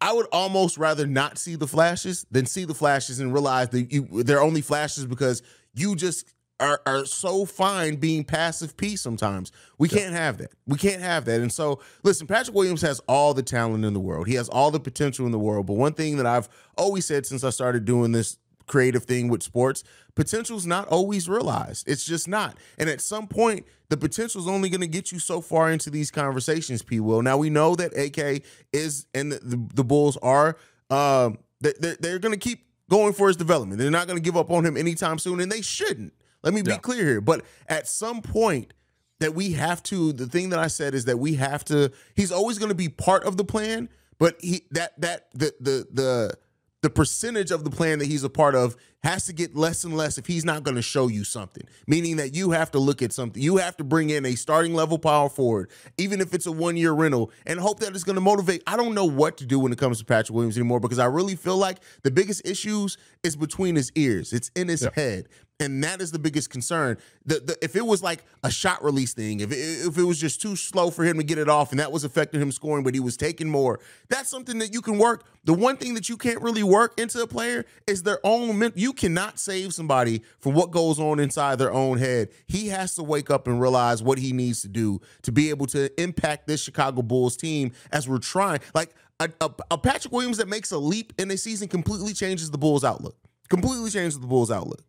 I 0.00 0.12
would 0.12 0.26
almost 0.32 0.78
rather 0.78 1.06
not 1.06 1.38
see 1.38 1.56
the 1.56 1.66
flashes 1.66 2.26
than 2.30 2.46
see 2.46 2.64
the 2.64 2.74
flashes 2.74 3.20
and 3.20 3.32
realize 3.32 3.68
that 3.70 3.92
you 3.92 4.22
they're 4.24 4.42
only 4.42 4.62
flashes 4.62 5.06
because 5.06 5.42
you 5.74 5.94
just 5.94 6.26
are, 6.60 6.80
are 6.86 7.04
so 7.04 7.44
fine 7.44 7.96
being 7.96 8.24
passive 8.24 8.76
P 8.76 8.96
sometimes. 8.96 9.50
We 9.78 9.88
can't 9.88 10.14
have 10.14 10.38
that. 10.38 10.52
We 10.66 10.76
can't 10.76 11.02
have 11.02 11.24
that. 11.24 11.40
And 11.40 11.52
so, 11.52 11.80
listen, 12.02 12.26
Patrick 12.26 12.54
Williams 12.54 12.82
has 12.82 13.00
all 13.08 13.34
the 13.34 13.42
talent 13.42 13.84
in 13.84 13.94
the 13.94 14.00
world. 14.00 14.28
He 14.28 14.34
has 14.34 14.48
all 14.48 14.70
the 14.70 14.80
potential 14.80 15.26
in 15.26 15.32
the 15.32 15.38
world. 15.38 15.66
But 15.66 15.74
one 15.74 15.94
thing 15.94 16.16
that 16.18 16.26
I've 16.26 16.48
always 16.76 17.06
said 17.06 17.26
since 17.26 17.42
I 17.42 17.50
started 17.50 17.84
doing 17.84 18.12
this 18.12 18.36
creative 18.66 19.04
thing 19.04 19.28
with 19.28 19.42
sports, 19.42 19.82
potential's 20.14 20.66
not 20.66 20.86
always 20.88 21.28
realized. 21.28 21.88
It's 21.88 22.04
just 22.04 22.28
not. 22.28 22.56
And 22.78 22.88
at 22.88 23.00
some 23.00 23.26
point, 23.26 23.66
the 23.88 23.96
potential 23.96 24.40
is 24.40 24.46
only 24.46 24.68
going 24.68 24.80
to 24.80 24.86
get 24.86 25.10
you 25.10 25.18
so 25.18 25.40
far 25.40 25.70
into 25.70 25.90
these 25.90 26.10
conversations, 26.10 26.82
P. 26.82 27.00
Will. 27.00 27.22
Now 27.22 27.36
we 27.36 27.50
know 27.50 27.74
that 27.74 27.96
AK 27.96 28.44
is 28.72 29.06
and 29.12 29.32
the, 29.32 29.38
the, 29.38 29.68
the 29.74 29.84
Bulls 29.84 30.16
are 30.18 30.56
um 30.90 31.38
they're, 31.60 31.96
they're 32.00 32.18
going 32.18 32.32
to 32.32 32.38
keep 32.38 32.64
going 32.88 33.12
for 33.12 33.28
his 33.28 33.36
development. 33.36 33.78
They're 33.78 33.90
not 33.90 34.06
going 34.06 34.18
to 34.18 34.22
give 34.22 34.36
up 34.36 34.50
on 34.50 34.64
him 34.64 34.76
anytime 34.76 35.18
soon, 35.18 35.40
and 35.40 35.50
they 35.50 35.62
shouldn't. 35.62 36.12
Let 36.42 36.54
me 36.54 36.62
be 36.62 36.70
Yeah. 36.72 36.78
clear 36.78 37.04
here. 37.04 37.20
But 37.20 37.44
at 37.68 37.86
some 37.88 38.22
point, 38.22 38.72
that 39.20 39.34
we 39.34 39.52
have 39.52 39.82
to 39.84 40.12
the 40.14 40.26
thing 40.26 40.48
that 40.48 40.58
I 40.58 40.66
said 40.68 40.94
is 40.94 41.04
that 41.04 41.18
we 41.18 41.34
have 41.34 41.62
to 41.66 41.92
he's 42.16 42.32
always 42.32 42.58
going 42.58 42.70
to 42.70 42.74
be 42.74 42.88
part 42.88 43.24
of 43.24 43.36
the 43.36 43.44
plan 43.44 43.90
but 44.18 44.36
he 44.40 44.62
that 44.70 44.98
that 45.00 45.28
the 45.34 45.52
the 45.60 45.86
the 45.92 46.34
the 46.80 46.88
percentage 46.88 47.50
of 47.50 47.62
the 47.64 47.70
plan 47.70 47.98
that 47.98 48.06
he's 48.06 48.24
a 48.24 48.30
part 48.30 48.54
of 48.54 48.74
has 49.02 49.26
to 49.26 49.34
get 49.34 49.54
less 49.54 49.84
and 49.84 49.94
less 49.94 50.16
if 50.16 50.24
he's 50.26 50.46
not 50.46 50.62
going 50.62 50.74
to 50.74 50.80
show 50.80 51.06
you 51.08 51.22
something 51.22 51.64
meaning 51.86 52.16
that 52.16 52.34
you 52.34 52.52
have 52.52 52.70
to 52.70 52.78
look 52.78 53.02
at 53.02 53.12
something 53.12 53.42
you 53.42 53.58
have 53.58 53.76
to 53.76 53.84
bring 53.84 54.08
in 54.08 54.24
a 54.24 54.34
starting 54.34 54.72
level 54.72 54.98
power 54.98 55.28
forward 55.28 55.70
even 55.98 56.22
if 56.22 56.32
it's 56.32 56.46
a 56.46 56.52
one 56.52 56.78
year 56.78 56.92
rental 56.92 57.30
and 57.46 57.60
hope 57.60 57.78
that 57.80 57.94
it's 57.94 58.04
going 58.04 58.14
to 58.16 58.22
motivate 58.22 58.62
I 58.66 58.78
don't 58.78 58.94
know 58.94 59.04
what 59.04 59.36
to 59.36 59.44
do 59.44 59.58
when 59.60 59.70
it 59.70 59.78
comes 59.78 59.98
to 59.98 60.04
Patrick 60.06 60.34
Williams 60.34 60.56
anymore 60.56 60.80
because 60.80 60.98
I 60.98 61.04
really 61.04 61.36
feel 61.36 61.58
like 61.58 61.80
the 62.04 62.10
biggest 62.10 62.40
issues 62.48 62.96
is 63.22 63.36
between 63.36 63.76
his 63.76 63.92
ears 63.96 64.32
it's 64.32 64.50
in 64.56 64.68
his 64.68 64.88
head 64.94 65.28
and 65.60 65.84
that 65.84 66.00
is 66.00 66.10
the 66.10 66.18
biggest 66.18 66.50
concern. 66.50 66.96
The, 67.26 67.40
the 67.40 67.58
if 67.62 67.76
it 67.76 67.84
was 67.84 68.02
like 68.02 68.24
a 68.42 68.50
shot 68.50 68.82
release 68.82 69.12
thing, 69.12 69.40
if 69.40 69.52
it, 69.52 69.56
if 69.56 69.98
it 69.98 70.02
was 70.02 70.18
just 70.18 70.40
too 70.40 70.56
slow 70.56 70.90
for 70.90 71.04
him 71.04 71.18
to 71.18 71.22
get 71.22 71.38
it 71.38 71.48
off, 71.48 71.70
and 71.70 71.80
that 71.80 71.92
was 71.92 72.02
affecting 72.02 72.40
him 72.40 72.50
scoring, 72.50 72.82
but 72.82 72.94
he 72.94 73.00
was 73.00 73.16
taking 73.16 73.48
more, 73.48 73.78
that's 74.08 74.28
something 74.28 74.58
that 74.58 74.72
you 74.72 74.80
can 74.80 74.98
work. 74.98 75.24
The 75.44 75.54
one 75.54 75.76
thing 75.76 75.94
that 75.94 76.08
you 76.08 76.16
can't 76.16 76.40
really 76.42 76.62
work 76.62 76.98
into 76.98 77.22
a 77.22 77.26
player 77.26 77.64
is 77.86 78.02
their 78.02 78.18
own. 78.24 78.72
You 78.74 78.92
cannot 78.92 79.38
save 79.38 79.72
somebody 79.74 80.22
from 80.38 80.54
what 80.54 80.70
goes 80.70 80.98
on 80.98 81.20
inside 81.20 81.58
their 81.58 81.72
own 81.72 81.98
head. 81.98 82.30
He 82.46 82.68
has 82.68 82.94
to 82.96 83.02
wake 83.02 83.30
up 83.30 83.46
and 83.46 83.60
realize 83.60 84.02
what 84.02 84.18
he 84.18 84.32
needs 84.32 84.62
to 84.62 84.68
do 84.68 85.00
to 85.22 85.32
be 85.32 85.50
able 85.50 85.66
to 85.66 85.90
impact 86.00 86.46
this 86.46 86.62
Chicago 86.62 87.02
Bulls 87.02 87.36
team 87.36 87.72
as 87.92 88.08
we're 88.08 88.18
trying. 88.18 88.60
Like 88.74 88.94
a, 89.18 89.30
a, 89.40 89.50
a 89.72 89.78
Patrick 89.78 90.12
Williams 90.12 90.38
that 90.38 90.48
makes 90.48 90.72
a 90.72 90.78
leap 90.78 91.12
in 91.18 91.30
a 91.30 91.36
season 91.36 91.68
completely 91.68 92.14
changes 92.14 92.50
the 92.50 92.58
Bulls' 92.58 92.84
outlook. 92.84 93.16
Completely 93.48 93.90
changes 93.90 94.18
the 94.18 94.26
Bulls' 94.26 94.50
outlook. 94.50 94.82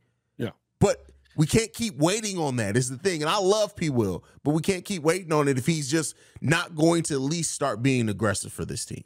Yeah. 0.82 0.88
But 0.90 1.06
we 1.36 1.48
can't 1.48 1.72
keep 1.74 1.98
waiting 1.98 2.38
on 2.38 2.58
that. 2.58 2.76
Is 2.76 2.90
the 2.90 2.98
thing, 2.98 3.22
and 3.22 3.30
I 3.30 3.38
love 3.38 3.76
P. 3.76 3.90
Will, 3.90 4.24
but 4.44 4.52
we 4.52 4.62
can't 4.62 4.84
keep 4.84 5.04
waiting 5.04 5.32
on 5.32 5.48
it 5.48 5.58
if 5.58 5.66
he's 5.66 5.90
just 5.90 6.16
not 6.42 6.76
going 6.76 7.04
to 7.04 7.14
at 7.16 7.22
least 7.22 7.52
start 7.52 7.82
being 7.82 8.10
aggressive 8.10 8.52
for 8.52 8.66
this 8.66 8.86
team. 8.86 9.04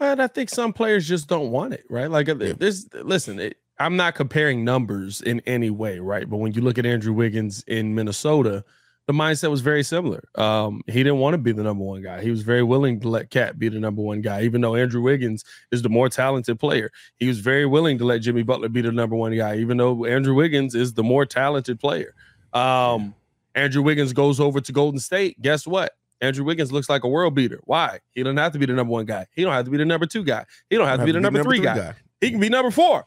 And 0.00 0.20
I 0.20 0.26
think 0.26 0.50
some 0.50 0.72
players 0.72 1.08
just 1.08 1.28
don't 1.28 1.50
want 1.50 1.72
it, 1.72 1.84
right? 1.88 2.10
Like 2.10 2.28
uh, 2.28 2.34
this. 2.34 2.86
Listen, 2.92 3.38
it, 3.38 3.56
I'm 3.78 3.96
not 3.96 4.14
comparing 4.14 4.64
numbers 4.64 5.22
in 5.22 5.40
any 5.46 5.70
way, 5.70 5.98
right? 5.98 6.28
But 6.28 6.36
when 6.38 6.52
you 6.52 6.60
look 6.60 6.78
at 6.78 6.86
Andrew 6.86 7.12
Wiggins 7.12 7.64
in 7.66 7.94
Minnesota, 7.94 8.64
the 9.06 9.12
mindset 9.12 9.50
was 9.50 9.60
very 9.60 9.82
similar. 9.82 10.24
Um, 10.34 10.80
he 10.86 11.02
didn't 11.02 11.18
want 11.18 11.34
to 11.34 11.38
be 11.38 11.52
the 11.52 11.62
number 11.62 11.84
one 11.84 12.02
guy. 12.02 12.22
He 12.22 12.30
was 12.30 12.42
very 12.42 12.62
willing 12.62 13.00
to 13.00 13.08
let 13.08 13.30
KAT 13.30 13.58
be 13.58 13.68
the 13.68 13.78
number 13.78 14.00
one 14.00 14.22
guy, 14.22 14.42
even 14.42 14.60
though 14.62 14.74
Andrew 14.74 15.02
Wiggins 15.02 15.44
is 15.72 15.82
the 15.82 15.90
more 15.90 16.08
talented 16.08 16.58
player. 16.58 16.90
He 17.16 17.28
was 17.28 17.40
very 17.40 17.66
willing 17.66 17.98
to 17.98 18.04
let 18.04 18.18
Jimmy 18.18 18.42
Butler 18.42 18.70
be 18.70 18.80
the 18.80 18.92
number 18.92 19.14
one 19.16 19.36
guy, 19.36 19.56
even 19.56 19.76
though 19.76 20.06
Andrew 20.06 20.34
Wiggins 20.34 20.74
is 20.74 20.94
the 20.94 21.02
more 21.02 21.26
talented 21.26 21.78
player. 21.78 22.14
Um, 22.54 23.14
Andrew 23.54 23.82
Wiggins 23.82 24.12
goes 24.12 24.40
over 24.40 24.60
to 24.60 24.72
Golden 24.72 25.00
State. 25.00 25.40
Guess 25.42 25.66
what? 25.66 25.92
Andrew 26.20 26.44
Wiggins 26.44 26.72
looks 26.72 26.88
like 26.88 27.04
a 27.04 27.08
world 27.08 27.34
beater. 27.34 27.60
Why? 27.64 28.00
He 28.12 28.22
doesn't 28.22 28.38
have 28.38 28.52
to 28.52 28.58
be 28.58 28.66
the 28.66 28.72
number 28.72 28.92
one 28.92 29.04
guy. 29.04 29.26
He 29.34 29.42
don't 29.42 29.52
have 29.52 29.66
to 29.66 29.70
be 29.70 29.76
the 29.76 29.84
number 29.84 30.06
two 30.06 30.24
guy. 30.24 30.46
He 30.70 30.76
don't 30.76 30.86
have 30.86 31.00
to 31.00 31.04
be 31.04 31.12
the 31.12 31.20
number, 31.20 31.42
three, 31.42 31.60
guy. 31.60 31.94
He 32.20 32.30
can 32.30 32.40
be 32.40 32.48
number 32.48 32.70
four. 32.70 33.06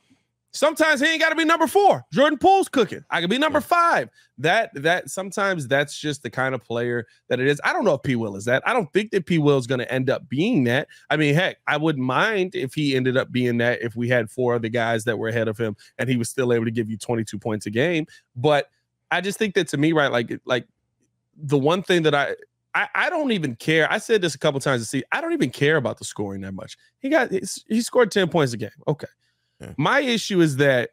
Sometimes 0.53 1.01
he 1.01 1.07
ain't 1.07 1.21
got 1.21 1.29
to 1.29 1.35
be 1.35 1.45
number 1.45 1.67
four. 1.67 2.03
Jordan 2.11 2.39
Poole's 2.39 2.69
cooking. 2.69 3.03
I 3.09 3.21
can 3.21 3.29
be 3.29 3.37
number 3.37 3.61
five. 3.61 4.09
That 4.39 4.71
that 4.75 5.09
sometimes 5.09 5.67
that's 5.67 5.97
just 5.97 6.23
the 6.23 6.29
kind 6.29 6.55
of 6.55 6.63
player 6.63 7.05
that 7.27 7.39
it 7.39 7.47
is. 7.47 7.61
I 7.63 7.73
don't 7.73 7.85
know 7.85 7.95
if 7.95 8.03
P 8.03 8.15
Will 8.15 8.35
is 8.35 8.45
that. 8.45 8.63
I 8.65 8.73
don't 8.73 8.91
think 8.93 9.11
that 9.11 9.25
P 9.25 9.37
Will 9.37 9.57
is 9.57 9.67
going 9.67 9.79
to 9.79 9.91
end 9.91 10.09
up 10.09 10.27
being 10.29 10.63
that. 10.63 10.87
I 11.09 11.17
mean, 11.17 11.35
heck, 11.35 11.57
I 11.67 11.77
wouldn't 11.77 12.05
mind 12.05 12.55
if 12.55 12.73
he 12.73 12.95
ended 12.95 13.17
up 13.17 13.31
being 13.31 13.57
that 13.57 13.81
if 13.81 13.95
we 13.95 14.07
had 14.07 14.31
four 14.31 14.55
other 14.55 14.69
guys 14.69 15.03
that 15.03 15.17
were 15.17 15.27
ahead 15.27 15.47
of 15.47 15.57
him 15.57 15.75
and 15.99 16.09
he 16.09 16.17
was 16.17 16.29
still 16.29 16.53
able 16.53 16.65
to 16.65 16.71
give 16.71 16.89
you 16.89 16.97
22 16.97 17.37
points 17.37 17.65
a 17.65 17.69
game. 17.69 18.07
But 18.35 18.69
I 19.11 19.21
just 19.21 19.37
think 19.37 19.53
that 19.55 19.67
to 19.69 19.77
me, 19.77 19.91
right, 19.91 20.11
like 20.11 20.39
like 20.45 20.67
the 21.35 21.57
one 21.57 21.83
thing 21.83 22.03
that 22.03 22.15
I 22.15 22.35
I, 22.73 22.87
I 22.93 23.09
don't 23.09 23.31
even 23.31 23.55
care. 23.55 23.91
I 23.91 23.97
said 23.97 24.21
this 24.21 24.35
a 24.35 24.39
couple 24.39 24.59
times 24.59 24.83
to 24.83 24.87
see. 24.87 25.03
I 25.11 25.19
don't 25.19 25.33
even 25.33 25.49
care 25.49 25.77
about 25.77 25.97
the 25.97 26.05
scoring 26.05 26.41
that 26.41 26.53
much. 26.53 26.77
He 26.99 27.09
got 27.09 27.31
he 27.31 27.81
scored 27.81 28.11
10 28.11 28.29
points 28.29 28.53
a 28.53 28.57
game. 28.57 28.69
Okay. 28.87 29.07
Yeah. 29.59 29.73
My 29.77 30.01
issue 30.01 30.41
is 30.41 30.57
that 30.57 30.91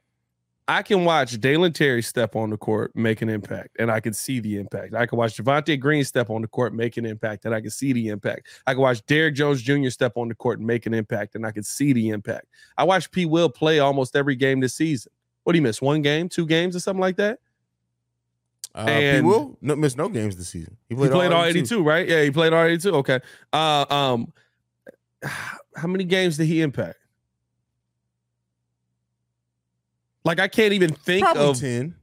I 0.66 0.82
can 0.82 1.04
watch 1.04 1.38
Dalen 1.40 1.74
Terry 1.74 2.00
step 2.00 2.34
on 2.34 2.48
the 2.48 2.56
court, 2.56 2.96
make 2.96 3.20
an 3.20 3.28
impact, 3.28 3.76
and 3.78 3.90
I 3.90 4.00
can 4.00 4.14
see 4.14 4.40
the 4.40 4.56
impact. 4.56 4.94
I 4.94 5.04
can 5.04 5.18
watch 5.18 5.36
Javonte 5.36 5.78
Green 5.78 6.04
step 6.04 6.30
on 6.30 6.40
the 6.40 6.48
court, 6.48 6.72
make 6.72 6.96
an 6.96 7.04
impact, 7.04 7.44
and 7.44 7.54
I 7.54 7.60
can 7.60 7.70
see 7.70 7.92
the 7.92 8.08
impact. 8.08 8.48
I 8.66 8.72
can 8.72 8.80
watch 8.80 9.04
Derrick 9.04 9.34
Jones 9.34 9.60
Jr. 9.60 9.90
step 9.90 10.16
on 10.16 10.28
the 10.28 10.34
court 10.34 10.58
and 10.58 10.66
make 10.66 10.86
an 10.86 10.94
impact, 10.94 11.34
and 11.34 11.46
I 11.46 11.50
can 11.50 11.62
see 11.64 11.92
the 11.92 12.08
impact. 12.08 12.46
I 12.78 12.84
watched 12.84 13.12
P. 13.12 13.26
Will 13.26 13.50
play 13.50 13.78
almost 13.78 14.16
every 14.16 14.36
game 14.36 14.60
this 14.60 14.74
season. 14.74 15.12
What 15.42 15.52
do 15.52 15.58
you 15.58 15.62
miss? 15.62 15.82
One 15.82 16.00
game, 16.00 16.30
two 16.30 16.46
games, 16.46 16.74
or 16.74 16.80
something 16.80 17.00
like 17.00 17.16
that? 17.16 17.40
Uh, 18.74 18.86
P. 18.86 19.20
Will 19.20 19.58
no, 19.60 19.76
missed 19.76 19.98
no 19.98 20.08
games 20.08 20.34
this 20.36 20.48
season. 20.48 20.78
He 20.88 20.94
played 20.94 21.12
all 21.12 21.44
82, 21.44 21.82
right? 21.82 22.08
Yeah, 22.08 22.22
he 22.22 22.30
played 22.30 22.54
all 22.54 22.64
82. 22.64 22.90
Okay. 22.96 23.20
Uh, 23.52 23.84
um, 23.90 24.32
how 25.76 25.88
many 25.88 26.04
games 26.04 26.38
did 26.38 26.46
he 26.46 26.62
impact? 26.62 26.96
Like 30.24 30.40
I 30.40 30.48
can't 30.48 30.72
even 30.72 30.90
think 30.94 31.24
Probably 31.24 31.50
of 31.50 31.60
10. 31.60 31.94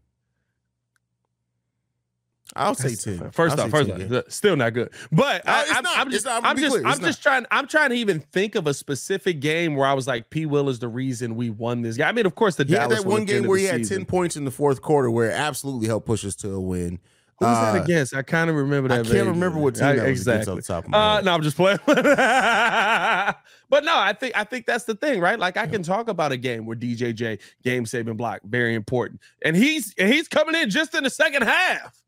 I'll 2.54 2.76
say 2.76 2.96
ten. 2.96 3.32
First 3.32 3.58
I'll 3.58 3.66
off, 3.66 3.72
first 3.72 3.90
10, 3.90 4.14
off, 4.14 4.24
still 4.28 4.58
not 4.58 4.74
good. 4.74 4.90
But 5.10 5.46
No, 5.46 5.54
I, 5.54 5.62
it's 5.62 5.72
I'm, 5.72 5.84
not. 5.84 5.98
I'm 5.98 6.08
It's 6.08 6.16
just, 6.16 6.26
not. 6.26 6.44
I'm 6.44 6.50
I'm 6.50 6.58
just, 6.58 6.70
clear. 6.76 6.86
I'm 6.86 7.00
just 7.00 7.24
trying. 7.24 7.46
I'm 7.50 7.66
trying 7.66 7.92
to 7.92 7.96
even 7.96 8.20
think 8.20 8.56
of 8.56 8.68
a 8.68 8.74
specific 8.74 9.40
game 9.40 9.76
where 9.76 9.88
I 9.88 9.94
was 9.94 10.06
like, 10.06 10.30
P. 10.30 10.46
Will 10.46 10.68
is 10.68 10.80
the 10.80 10.90
reason 10.90 11.38
we 11.38 11.50
won 11.50 11.82
this 11.82 11.96
game. 11.96 12.08
I 12.08 12.12
mean, 12.12 12.26
of 12.26 12.36
course, 12.36 12.58
the 12.58 12.66
He 12.66 12.74
had 12.74 12.90
that 12.90 13.06
one 13.06 13.12
one 13.14 13.22
at 13.22 13.28
the 13.28 13.34
end 13.36 13.44
game 13.44 13.50
where 13.50 13.58
the 13.58 13.64
he 13.64 13.70
had 13.70 13.78
season. 13.78 14.00
ten 14.00 14.06
points 14.06 14.36
in 14.36 14.44
the 14.44 14.52
fourth 14.52 14.82
quarter, 14.82 15.10
where 15.10 15.30
it 15.30 15.34
absolutely 15.34 15.88
helped 15.88 16.06
push 16.06 16.26
us 16.26 16.36
to 16.38 16.52
a 16.54 16.60
win. 16.60 17.00
Who 17.42 17.48
was 17.48 17.58
Uh, 17.58 17.74
that 17.74 17.84
against? 17.86 18.14
I 18.16 18.22
kind 18.22 18.50
of 18.52 18.56
remember 18.56 18.88
that. 18.90 19.00
I 19.08 19.10
can't 19.10 19.28
remember 19.28 19.58
what 19.58 19.74
team 19.76 19.86
I- 19.86 19.96
that 19.96 20.04
was 20.08 20.20
exactly. 20.20 20.52
off 20.54 20.58
the 20.60 20.62
top 20.64 20.86
of 20.86 20.92
my 20.92 21.18
Uh, 21.18 21.22
no, 21.22 21.34
I'm 21.34 21.42
just 21.42 21.58
playing. 21.58 21.80
but 21.88 23.84
no, 23.84 23.98
I 23.98 24.14
think 24.14 24.38
I 24.38 24.44
think 24.44 24.66
that's 24.66 24.84
the 24.84 24.96
thing, 24.96 25.20
right? 25.20 25.40
Like 25.40 25.58
I 25.58 25.66
can 25.68 25.82
talk 25.84 26.08
about 26.08 26.32
a 26.32 26.38
game 26.38 26.66
where 26.66 26.78
DJJ 26.78 27.40
game 27.64 27.86
saving 27.86 28.16
block 28.16 28.42
very 28.44 28.76
important, 28.76 29.22
and 29.44 29.56
he's 29.56 29.94
and 29.98 30.08
he's 30.14 30.28
coming 30.28 30.56
in 30.56 30.70
just 30.70 30.94
in 30.96 31.04
the 31.04 31.10
second 31.10 31.44
half. 31.44 32.02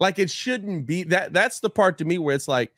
Like 0.00 0.18
it 0.18 0.30
shouldn't 0.30 0.86
be 0.86 1.02
that. 1.04 1.32
That's 1.32 1.60
the 1.60 1.70
part 1.70 1.98
to 1.98 2.04
me 2.04 2.18
where 2.18 2.34
it's 2.34 2.48
like 2.48 2.72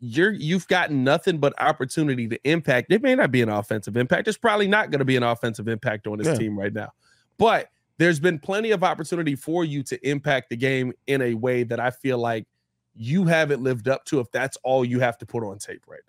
you're 0.00 0.30
you've 0.32 0.68
got 0.68 0.90
nothing 0.90 1.38
but 1.38 1.60
opportunity 1.60 2.28
to 2.28 2.38
impact. 2.48 2.92
It 2.92 3.02
may 3.02 3.14
not 3.14 3.30
be 3.32 3.42
an 3.42 3.48
offensive 3.48 3.96
impact. 3.96 4.28
It's 4.28 4.38
probably 4.38 4.68
not 4.68 4.90
going 4.90 5.00
to 5.00 5.04
be 5.04 5.16
an 5.16 5.22
offensive 5.22 5.68
impact 5.68 6.06
on 6.06 6.18
this 6.18 6.28
Yeah. 6.28 6.34
team 6.34 6.58
right 6.58 6.72
now, 6.72 6.92
but 7.36 7.68
there's 8.00 8.18
been 8.18 8.38
plenty 8.38 8.70
of 8.70 8.82
opportunity 8.82 9.36
for 9.36 9.62
you 9.62 9.82
to 9.82 10.08
impact 10.08 10.48
the 10.48 10.56
game 10.56 10.90
in 11.06 11.20
a 11.20 11.34
way 11.34 11.64
that 11.64 11.78
I 11.78 11.90
feel 11.90 12.16
like 12.16 12.46
you 12.94 13.26
haven't 13.26 13.62
lived 13.62 13.88
up 13.88 14.06
to 14.06 14.20
if 14.20 14.30
that's 14.32 14.56
all 14.64 14.86
you 14.86 15.00
have 15.00 15.18
to 15.18 15.26
put 15.26 15.44
on 15.44 15.58
tape 15.58 15.84
right 15.86 16.00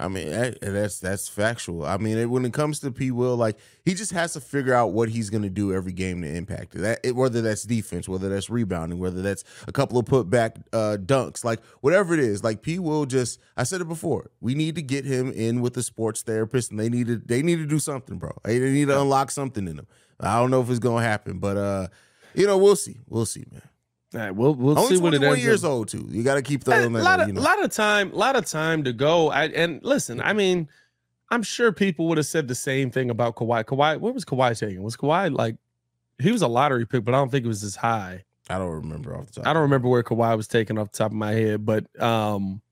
I 0.00 0.08
mean, 0.08 0.54
that's 0.62 0.98
that's 0.98 1.28
factual. 1.28 1.84
I 1.84 1.98
mean, 1.98 2.16
it, 2.16 2.30
when 2.30 2.46
it 2.46 2.54
comes 2.54 2.80
to 2.80 2.90
P. 2.90 3.10
Will, 3.10 3.36
like 3.36 3.58
he 3.84 3.92
just 3.92 4.12
has 4.12 4.32
to 4.32 4.40
figure 4.40 4.72
out 4.72 4.92
what 4.92 5.10
he's 5.10 5.28
going 5.28 5.42
to 5.42 5.50
do 5.50 5.74
every 5.74 5.92
game 5.92 6.22
to 6.22 6.28
impact 6.28 6.74
it. 6.74 6.78
That 6.78 7.00
it, 7.04 7.14
whether 7.14 7.42
that's 7.42 7.64
defense, 7.64 8.08
whether 8.08 8.30
that's 8.30 8.48
rebounding, 8.48 8.98
whether 8.98 9.20
that's 9.20 9.44
a 9.68 9.72
couple 9.72 9.98
of 9.98 10.06
putback 10.06 10.62
uh, 10.72 10.96
dunks, 10.96 11.44
like 11.44 11.62
whatever 11.82 12.14
it 12.14 12.20
is. 12.20 12.42
Like 12.42 12.62
P. 12.62 12.78
Will 12.78 13.04
just, 13.04 13.40
I 13.58 13.64
said 13.64 13.82
it 13.82 13.88
before. 13.88 14.30
We 14.40 14.54
need 14.54 14.74
to 14.76 14.82
get 14.82 15.04
him 15.04 15.32
in 15.32 15.60
with 15.60 15.74
the 15.74 15.82
sports 15.82 16.22
therapist, 16.22 16.70
and 16.70 16.80
they 16.80 16.88
need 16.88 17.08
to 17.08 17.18
they 17.18 17.42
need 17.42 17.56
to 17.56 17.66
do 17.66 17.78
something, 17.78 18.16
bro. 18.16 18.32
They 18.44 18.58
need 18.58 18.88
to 18.88 18.98
unlock 18.98 19.30
something 19.30 19.68
in 19.68 19.80
him. 19.80 19.86
I 20.20 20.38
don't 20.38 20.50
know 20.50 20.60
if 20.60 20.70
it's 20.70 20.78
going 20.78 21.02
to 21.02 21.08
happen, 21.08 21.38
but 21.38 21.56
uh, 21.56 21.88
you 22.34 22.46
know, 22.46 22.58
we'll 22.58 22.76
see. 22.76 22.98
We'll 23.08 23.26
see, 23.26 23.44
man. 23.50 23.62
All 24.12 24.20
right, 24.20 24.30
we'll 24.34 24.54
we'll 24.54 24.78
Only 24.78 24.96
see 24.96 25.00
what 25.02 25.14
it 25.14 25.18
21 25.18 25.34
ends 25.36 25.44
years 25.44 25.64
up. 25.64 25.70
old 25.70 25.88
too. 25.88 26.06
You 26.10 26.22
got 26.24 26.34
to 26.34 26.42
keep 26.42 26.62
A 26.62 26.64
throwing 26.64 26.92
that. 26.94 27.02
lot 27.02 27.20
of 27.20 27.28
you 27.28 27.34
know. 27.34 27.40
lot 27.40 27.62
of 27.62 27.70
time, 27.70 28.12
a 28.12 28.16
lot 28.16 28.34
of 28.36 28.44
time 28.44 28.82
to 28.84 28.92
go. 28.92 29.30
I, 29.30 29.44
and 29.46 29.80
listen, 29.84 30.20
I 30.20 30.32
mean, 30.32 30.68
I'm 31.30 31.42
sure 31.44 31.70
people 31.70 32.08
would 32.08 32.18
have 32.18 32.26
said 32.26 32.48
the 32.48 32.54
same 32.56 32.90
thing 32.90 33.08
about 33.08 33.36
Kawhi. 33.36 33.64
Kawhi, 33.64 33.98
what 34.00 34.12
was 34.14 34.24
Kawhi 34.24 34.58
taking? 34.58 34.82
Was 34.82 34.96
Kawhi 34.96 35.32
like 35.36 35.56
he 36.18 36.32
was 36.32 36.42
a 36.42 36.48
lottery 36.48 36.86
pick, 36.86 37.04
but 37.04 37.14
I 37.14 37.18
don't 37.18 37.30
think 37.30 37.44
it 37.44 37.48
was 37.48 37.62
as 37.62 37.76
high. 37.76 38.24
I 38.48 38.58
don't 38.58 38.72
remember 38.72 39.16
off 39.16 39.26
the 39.26 39.32
top. 39.34 39.46
I 39.46 39.52
don't 39.52 39.62
remember 39.62 39.88
where 39.88 40.02
Kawhi 40.02 40.36
was 40.36 40.48
taken 40.48 40.76
off 40.76 40.90
the 40.90 40.98
top 40.98 41.12
of 41.12 41.16
my 41.16 41.30
head, 41.32 41.64
but 41.64 41.86
um 42.02 42.62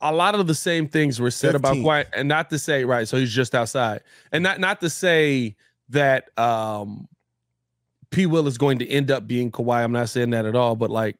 a 0.00 0.12
lot 0.12 0.34
of 0.34 0.46
the 0.46 0.54
same 0.54 0.86
things 0.88 1.20
were 1.20 1.30
said 1.30 1.54
about 1.54 1.76
15th. 1.76 1.84
Kawhi, 1.84 2.04
and 2.14 2.28
not 2.28 2.50
to 2.50 2.58
say 2.58 2.84
right, 2.84 3.08
so 3.08 3.16
he's 3.16 3.32
just 3.32 3.54
outside, 3.54 4.00
and 4.32 4.42
not 4.42 4.60
not 4.60 4.80
to 4.80 4.90
say 4.90 5.56
that 5.88 6.36
um 6.38 7.08
P. 8.10 8.26
Will 8.26 8.46
is 8.46 8.56
going 8.58 8.78
to 8.78 8.88
end 8.88 9.10
up 9.10 9.26
being 9.26 9.50
Kawhi. 9.50 9.82
I'm 9.84 9.92
not 9.92 10.08
saying 10.08 10.30
that 10.30 10.46
at 10.46 10.54
all, 10.56 10.76
but 10.76 10.90
like 10.90 11.16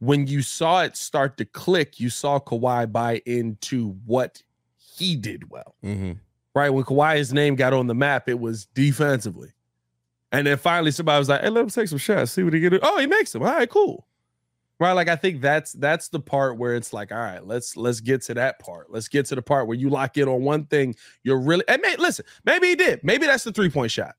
when 0.00 0.26
you 0.26 0.42
saw 0.42 0.82
it 0.82 0.96
start 0.96 1.36
to 1.36 1.44
click, 1.44 2.00
you 2.00 2.10
saw 2.10 2.40
Kawhi 2.40 2.90
buy 2.90 3.22
into 3.24 3.90
what 4.04 4.42
he 4.76 5.14
did 5.16 5.48
well 5.50 5.74
Mm-hmm. 5.84 6.12
right? 6.54 6.70
When 6.70 6.84
Kawhi's 6.84 7.32
name 7.32 7.54
got 7.54 7.72
on 7.72 7.86
the 7.86 7.94
map, 7.94 8.28
it 8.28 8.40
was 8.40 8.66
defensively. 8.66 9.52
And 10.32 10.46
then 10.46 10.56
finally 10.56 10.90
somebody 10.90 11.18
was 11.18 11.28
like, 11.28 11.42
hey, 11.42 11.50
let 11.50 11.62
him 11.62 11.70
take 11.70 11.88
some 11.88 11.98
shots, 11.98 12.32
see 12.32 12.42
what 12.42 12.52
he 12.52 12.60
can 12.60 12.70
do. 12.72 12.80
Oh, 12.82 12.98
he 12.98 13.06
makes 13.06 13.32
them. 13.32 13.42
All 13.42 13.48
right, 13.52 13.68
cool. 13.70 14.06
Right. 14.80 14.92
Like 14.92 15.08
I 15.08 15.16
think 15.16 15.40
that's 15.40 15.72
that's 15.72 16.08
the 16.08 16.18
part 16.18 16.58
where 16.58 16.74
it's 16.74 16.92
like, 16.92 17.12
all 17.12 17.18
right, 17.18 17.46
let's 17.46 17.76
let's 17.76 18.00
get 18.00 18.22
to 18.22 18.34
that 18.34 18.58
part. 18.58 18.90
Let's 18.90 19.08
get 19.08 19.26
to 19.26 19.36
the 19.36 19.42
part 19.42 19.68
where 19.68 19.76
you 19.76 19.88
lock 19.88 20.16
in 20.16 20.26
on 20.28 20.42
one 20.42 20.66
thing. 20.66 20.96
You're 21.22 21.40
really 21.40 21.64
and 21.68 21.80
may, 21.82 21.96
listen, 21.96 22.24
maybe 22.44 22.68
he 22.68 22.74
did. 22.74 23.00
Maybe 23.04 23.26
that's 23.26 23.44
the 23.44 23.52
three-point 23.52 23.92
shot. 23.92 24.16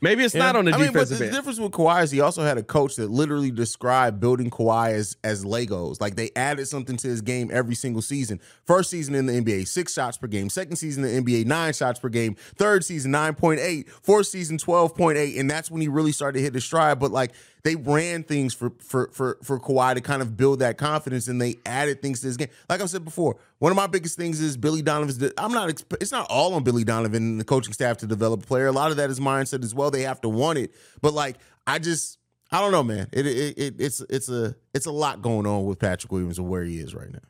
Maybe 0.00 0.24
it's 0.24 0.34
not 0.34 0.56
on 0.56 0.64
the 0.64 0.72
I 0.72 0.78
mean, 0.78 0.86
but 0.88 0.92
defensive 0.94 1.18
the 1.18 1.26
end. 1.26 1.34
difference 1.34 1.60
with 1.60 1.70
Kawhi 1.70 2.02
is 2.02 2.10
he 2.10 2.20
also 2.20 2.42
had 2.42 2.58
a 2.58 2.62
coach 2.64 2.96
that 2.96 3.08
literally 3.08 3.52
described 3.52 4.18
building 4.18 4.50
Kawhi 4.50 4.90
as 4.94 5.16
as 5.22 5.44
Legos. 5.44 6.00
Like 6.00 6.16
they 6.16 6.30
added 6.34 6.66
something 6.66 6.96
to 6.96 7.06
his 7.06 7.20
game 7.20 7.50
every 7.52 7.76
single 7.76 8.02
season. 8.02 8.40
First 8.64 8.90
season 8.90 9.14
in 9.14 9.26
the 9.26 9.34
NBA, 9.34 9.68
six 9.68 9.92
shots 9.92 10.16
per 10.16 10.26
game. 10.26 10.50
Second 10.50 10.74
season 10.74 11.04
in 11.04 11.24
the 11.24 11.32
NBA, 11.32 11.46
nine 11.46 11.72
shots 11.72 12.00
per 12.00 12.08
game. 12.08 12.34
Third 12.56 12.84
season, 12.84 13.12
nine 13.12 13.34
point 13.34 13.60
eight. 13.60 13.88
Fourth 13.88 14.26
season, 14.26 14.58
twelve 14.58 14.96
point 14.96 15.18
eight. 15.18 15.36
And 15.36 15.48
that's 15.48 15.70
when 15.70 15.80
he 15.80 15.86
really 15.86 16.10
started 16.10 16.38
to 16.38 16.42
hit 16.42 16.54
his 16.54 16.64
stride. 16.64 16.98
But 16.98 17.12
like 17.12 17.30
they 17.64 17.76
ran 17.76 18.24
things 18.24 18.54
for 18.54 18.72
for 18.80 19.08
for 19.12 19.38
for 19.42 19.60
Kawhi 19.60 19.94
to 19.94 20.00
kind 20.00 20.20
of 20.20 20.36
build 20.36 20.58
that 20.60 20.78
confidence, 20.78 21.28
and 21.28 21.40
they 21.40 21.56
added 21.64 22.02
things 22.02 22.20
to 22.20 22.26
his 22.26 22.36
game. 22.36 22.48
Like 22.68 22.80
I 22.80 22.86
said 22.86 23.04
before, 23.04 23.36
one 23.58 23.70
of 23.70 23.76
my 23.76 23.86
biggest 23.86 24.16
things 24.16 24.40
is 24.40 24.56
Billy 24.56 24.82
Donovan's. 24.82 25.22
I'm 25.38 25.52
not. 25.52 25.82
It's 26.00 26.12
not 26.12 26.26
all 26.28 26.54
on 26.54 26.64
Billy 26.64 26.84
Donovan 26.84 27.22
and 27.22 27.40
the 27.40 27.44
coaching 27.44 27.72
staff 27.72 27.98
to 27.98 28.06
develop 28.06 28.42
a 28.42 28.46
player. 28.46 28.66
A 28.66 28.72
lot 28.72 28.90
of 28.90 28.96
that 28.96 29.10
is 29.10 29.20
mindset 29.20 29.62
as 29.62 29.74
well. 29.74 29.90
They 29.90 30.02
have 30.02 30.20
to 30.22 30.28
want 30.28 30.58
it, 30.58 30.74
but 31.00 31.14
like 31.14 31.36
I 31.66 31.78
just. 31.78 32.18
I 32.54 32.60
don't 32.60 32.70
know, 32.70 32.82
man. 32.82 33.08
It, 33.12 33.26
it, 33.26 33.58
it 33.58 33.74
it's 33.78 34.02
it's 34.10 34.28
a 34.28 34.54
it's 34.74 34.84
a 34.84 34.92
lot 34.92 35.22
going 35.22 35.46
on 35.46 35.64
with 35.64 35.78
Patrick 35.78 36.12
Williams 36.12 36.38
and 36.38 36.50
where 36.50 36.62
he 36.62 36.80
is 36.80 36.94
right 36.94 37.10
now. 37.10 37.20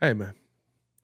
Hey 0.00 0.12
man. 0.12 0.34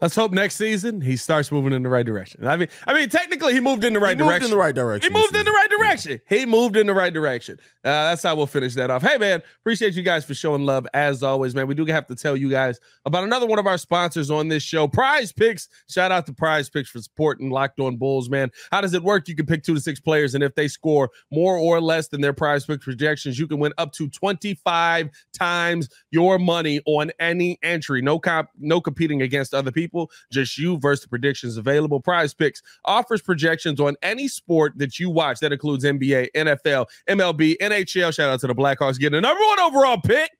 Let's 0.00 0.16
hope 0.16 0.32
next 0.32 0.56
season 0.56 1.00
he 1.00 1.16
starts 1.16 1.52
moving 1.52 1.72
in 1.72 1.82
the 1.82 1.88
right 1.88 2.04
direction. 2.04 2.46
I 2.46 2.56
mean, 2.56 2.68
I 2.86 2.92
mean, 2.92 3.08
technically 3.08 3.54
he 3.54 3.60
moved 3.60 3.84
in 3.84 3.92
the 3.92 4.00
right 4.00 4.16
he 4.16 4.22
moved 4.22 4.28
direction. 4.28 4.44
in 4.46 4.50
the 4.50 4.56
right 4.56 4.74
direction. 4.74 5.12
He 5.12 5.18
moved 5.18 5.36
in 5.36 5.44
the 5.44 5.52
right 5.52 5.70
direction. 5.70 6.20
He 6.28 6.44
moved 6.46 6.76
in 6.76 6.86
the 6.88 6.92
right 6.92 7.12
direction. 7.12 7.58
Uh, 7.84 8.10
that's 8.10 8.22
how 8.22 8.34
we'll 8.34 8.46
finish 8.46 8.74
that 8.74 8.90
off. 8.90 9.02
Hey, 9.02 9.18
man, 9.18 9.40
appreciate 9.60 9.94
you 9.94 10.02
guys 10.02 10.24
for 10.24 10.34
showing 10.34 10.66
love 10.66 10.86
as 10.94 11.22
always, 11.22 11.54
man. 11.54 11.68
We 11.68 11.74
do 11.74 11.84
have 11.86 12.06
to 12.08 12.16
tell 12.16 12.36
you 12.36 12.50
guys 12.50 12.80
about 13.04 13.24
another 13.24 13.46
one 13.46 13.58
of 13.58 13.66
our 13.66 13.78
sponsors 13.78 14.30
on 14.30 14.48
this 14.48 14.62
show, 14.62 14.88
PrizePicks. 14.88 15.68
Shout 15.88 16.10
out 16.10 16.26
to 16.26 16.32
PrizePicks 16.32 16.88
for 16.88 17.00
supporting 17.00 17.50
Locked 17.50 17.78
On 17.78 17.96
Bulls, 17.96 18.28
man. 18.28 18.50
How 18.72 18.80
does 18.80 18.94
it 18.94 19.02
work? 19.02 19.28
You 19.28 19.36
can 19.36 19.46
pick 19.46 19.62
two 19.62 19.74
to 19.74 19.80
six 19.80 20.00
players, 20.00 20.34
and 20.34 20.42
if 20.42 20.54
they 20.54 20.66
score 20.66 21.10
more 21.30 21.56
or 21.56 21.80
less 21.80 22.08
than 22.08 22.20
their 22.20 22.34
PrizePicks 22.34 22.80
projections, 22.80 23.38
you 23.38 23.46
can 23.46 23.58
win 23.58 23.72
up 23.78 23.92
to 23.92 24.08
25 24.08 25.08
times 25.32 25.88
your 26.10 26.38
money 26.38 26.80
on 26.86 27.12
any 27.20 27.58
entry. 27.62 28.02
No 28.02 28.18
comp, 28.18 28.48
no 28.58 28.80
competing 28.80 29.22
against 29.22 29.54
other 29.54 29.70
people, 29.70 29.83
just 30.30 30.58
you 30.58 30.78
versus 30.78 31.02
the 31.02 31.08
predictions 31.08 31.56
available. 31.56 32.00
PrizePicks 32.00 32.62
offers 32.84 33.22
projections 33.22 33.80
on 33.80 33.96
any 34.02 34.28
sport 34.28 34.72
that 34.76 34.98
you 34.98 35.10
watch. 35.10 35.40
That 35.40 35.52
includes 35.52 35.84
NBA, 35.84 36.28
NFL, 36.34 36.86
MLB, 37.08 37.56
NHL. 37.58 38.14
Shout 38.14 38.30
out 38.30 38.40
to 38.40 38.46
the 38.46 38.54
Blackhawks 38.54 38.98
getting 38.98 39.16
the 39.16 39.20
number 39.20 39.42
one 39.42 39.60
overall 39.60 40.00
pick. 40.00 40.30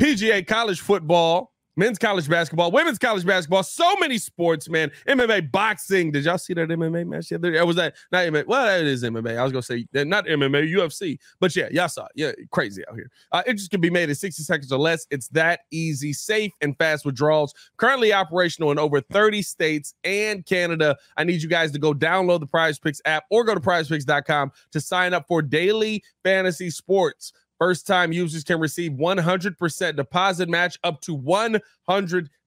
PGA 0.00 0.46
college 0.46 0.80
football, 0.80 1.52
men's 1.80 1.98
college 1.98 2.28
basketball, 2.28 2.70
women's 2.70 2.98
college 2.98 3.24
basketball, 3.24 3.62
so 3.62 3.96
many 3.96 4.18
sports, 4.18 4.68
man. 4.68 4.92
MMA, 5.08 5.50
boxing. 5.50 6.12
Did 6.12 6.26
y'all 6.26 6.38
see 6.38 6.52
that 6.54 6.68
MMA 6.68 7.06
match? 7.06 7.32
Or 7.32 7.66
was 7.66 7.76
that 7.76 7.94
not 8.12 8.26
MMA? 8.26 8.46
Well, 8.46 8.66
that 8.66 8.84
is 8.84 9.02
MMA. 9.02 9.38
I 9.38 9.42
was 9.42 9.50
gonna 9.50 9.62
say 9.62 9.86
not 9.94 10.26
MMA, 10.26 10.72
UFC. 10.72 11.18
But 11.40 11.56
yeah, 11.56 11.68
y'all 11.72 11.88
saw 11.88 12.04
it. 12.04 12.12
Yeah, 12.14 12.32
crazy 12.50 12.84
out 12.88 12.94
here. 12.94 13.10
Uh, 13.32 13.42
it 13.46 13.54
just 13.54 13.70
can 13.70 13.80
be 13.80 13.90
made 13.90 14.10
in 14.10 14.14
60 14.14 14.42
seconds 14.42 14.70
or 14.70 14.78
less. 14.78 15.06
It's 15.10 15.28
that 15.28 15.60
easy, 15.70 16.12
safe, 16.12 16.52
and 16.60 16.76
fast 16.76 17.06
withdrawals. 17.06 17.54
Currently 17.78 18.12
operational 18.12 18.70
in 18.70 18.78
over 18.78 19.00
30 19.00 19.40
states 19.40 19.94
and 20.04 20.44
Canada. 20.44 20.96
I 21.16 21.24
need 21.24 21.42
you 21.42 21.48
guys 21.48 21.72
to 21.72 21.78
go 21.78 21.94
download 21.94 22.40
the 22.40 22.46
PrizePicks 22.46 23.00
app 23.06 23.24
or 23.30 23.42
go 23.44 23.54
to 23.54 23.60
prizepicks.com 23.60 24.52
to 24.72 24.80
sign 24.80 25.14
up 25.14 25.26
for 25.26 25.40
daily 25.40 26.04
fantasy 26.22 26.68
sports. 26.68 27.32
First 27.60 27.86
time 27.86 28.10
users 28.10 28.42
can 28.42 28.58
receive 28.58 28.92
100% 28.92 29.96
deposit 29.96 30.48
match 30.48 30.78
up 30.82 31.02
to 31.02 31.14
$100 31.18 31.60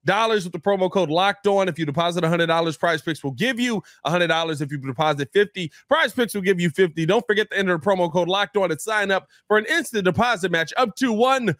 with 0.08 0.52
the 0.52 0.58
promo 0.58 0.90
code 0.90 1.08
locked 1.08 1.46
on. 1.46 1.68
If 1.68 1.78
you 1.78 1.86
deposit 1.86 2.24
$100, 2.24 2.48
PrizePicks 2.48 3.22
will 3.22 3.30
give 3.30 3.60
you 3.60 3.80
$100. 4.04 4.60
If 4.60 4.72
you 4.72 4.78
deposit 4.78 5.30
50, 5.32 5.70
PrizePicks 5.88 6.34
will 6.34 6.42
give 6.42 6.58
you 6.58 6.68
$50. 6.68 7.06
Don't 7.06 7.24
forget 7.28 7.48
to 7.52 7.56
enter 7.56 7.78
the 7.78 7.78
promo 7.78 8.10
code 8.10 8.26
locked 8.26 8.56
on 8.56 8.72
and 8.72 8.80
sign 8.80 9.12
up 9.12 9.28
for 9.46 9.56
an 9.56 9.66
instant 9.66 10.04
deposit 10.04 10.50
match 10.50 10.72
up 10.76 10.96
to 10.96 11.12
$100. 11.12 11.54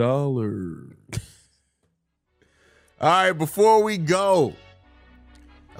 All 3.00 3.08
right, 3.08 3.32
before 3.32 3.82
we 3.82 3.98
go, 3.98 4.54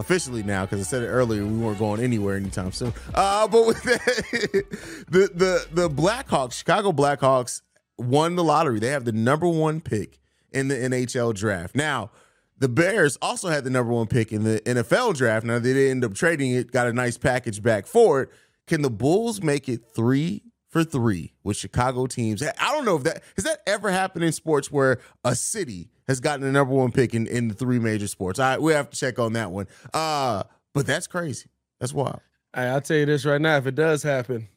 officially 0.01 0.43
now, 0.43 0.65
because 0.65 0.81
I 0.81 0.85
said 0.85 1.03
it 1.03 1.09
earlier, 1.09 1.45
we 1.45 1.59
weren't 1.59 1.79
going 1.79 2.01
anywhere 2.01 2.37
anytime 2.37 2.73
soon. 2.73 2.93
Uh, 3.15 3.47
but 3.47 3.67
with 3.67 3.83
that, 3.85 5.05
the 5.09 5.31
the 5.33 5.67
the 5.71 5.89
Blackhawks, 5.89 6.55
Chicago 6.55 6.91
Blackhawks, 6.91 7.63
won 7.99 8.35
the 8.35 8.43
lottery. 8.43 8.81
They 8.81 8.89
have 8.89 9.05
the 9.05 9.13
number 9.13 9.47
one 9.47 9.81
pick 9.81 10.19
in 10.53 10.69
the 10.69 10.75
NHL 10.75 11.35
draft. 11.35 11.77
Now, 11.77 12.11
the 12.59 12.69
Bears 12.69 13.17
also 13.23 13.49
had 13.49 13.65
the 13.65 13.71
number 13.71 13.93
one 13.93 14.07
pick 14.07 14.33
in 14.33 14.43
the 14.43 14.61
NFL 14.61 15.15
draft. 15.17 15.47
Now 15.47 15.59
they 15.59 15.73
didn't 15.73 15.91
end 15.91 16.05
up 16.05 16.15
trading 16.15 16.53
it, 16.53 16.73
got 16.73 16.87
a 16.87 16.93
nice 16.93 17.17
package 17.17 17.63
back 17.63 17.87
for 17.87 18.23
it. 18.23 18.31
Can 18.67 18.83
the 18.83 18.91
Bulls 18.91 19.43
make 19.43 19.69
it 19.69 19.83
three 19.95 20.43
for 20.69 20.85
three 20.85 21.35
with 21.43 21.57
Chicago 21.57 22.07
teams? 22.07 22.43
I 22.43 22.73
don't 22.73 22.85
know 22.85 22.97
if 22.97 23.03
that 23.05 23.23
has 23.37 23.45
that 23.45 23.61
ever 23.67 23.91
happened 23.91 24.25
in 24.25 24.33
sports 24.33 24.71
where 24.71 24.99
a 25.25 25.35
city 25.35 25.89
has 26.11 26.19
gotten 26.19 26.45
the 26.45 26.51
number 26.51 26.75
one 26.75 26.91
pick 26.91 27.15
in, 27.15 27.29
in 27.29 27.47
the 27.47 27.55
three 27.55 27.79
major 27.79 28.09
sports. 28.09 28.41
All 28.41 28.47
right, 28.47 28.61
we 28.61 28.73
have 28.73 28.91
to 28.91 28.97
check 28.97 29.21
on 29.21 29.35
that 29.35 29.53
one. 29.53 29.69
Uh, 29.95 30.43
but 30.75 30.85
that's 30.85 31.07
crazy. 31.07 31.49
That's 31.79 31.95
wild. 31.95 32.19
Hey, 32.53 32.63
I'll 32.63 32.81
tell 32.81 32.97
you 32.97 33.07
this 33.07 33.25
right 33.25 33.41
now. 33.41 33.59
If 33.59 33.69
it 33.69 33.77
does 33.77 34.03
happen, 34.03 34.49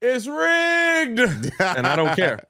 it's 0.00 0.26
rigged, 0.26 1.20
and 1.60 1.86
I 1.86 1.94
don't 1.94 2.16
care, 2.16 2.40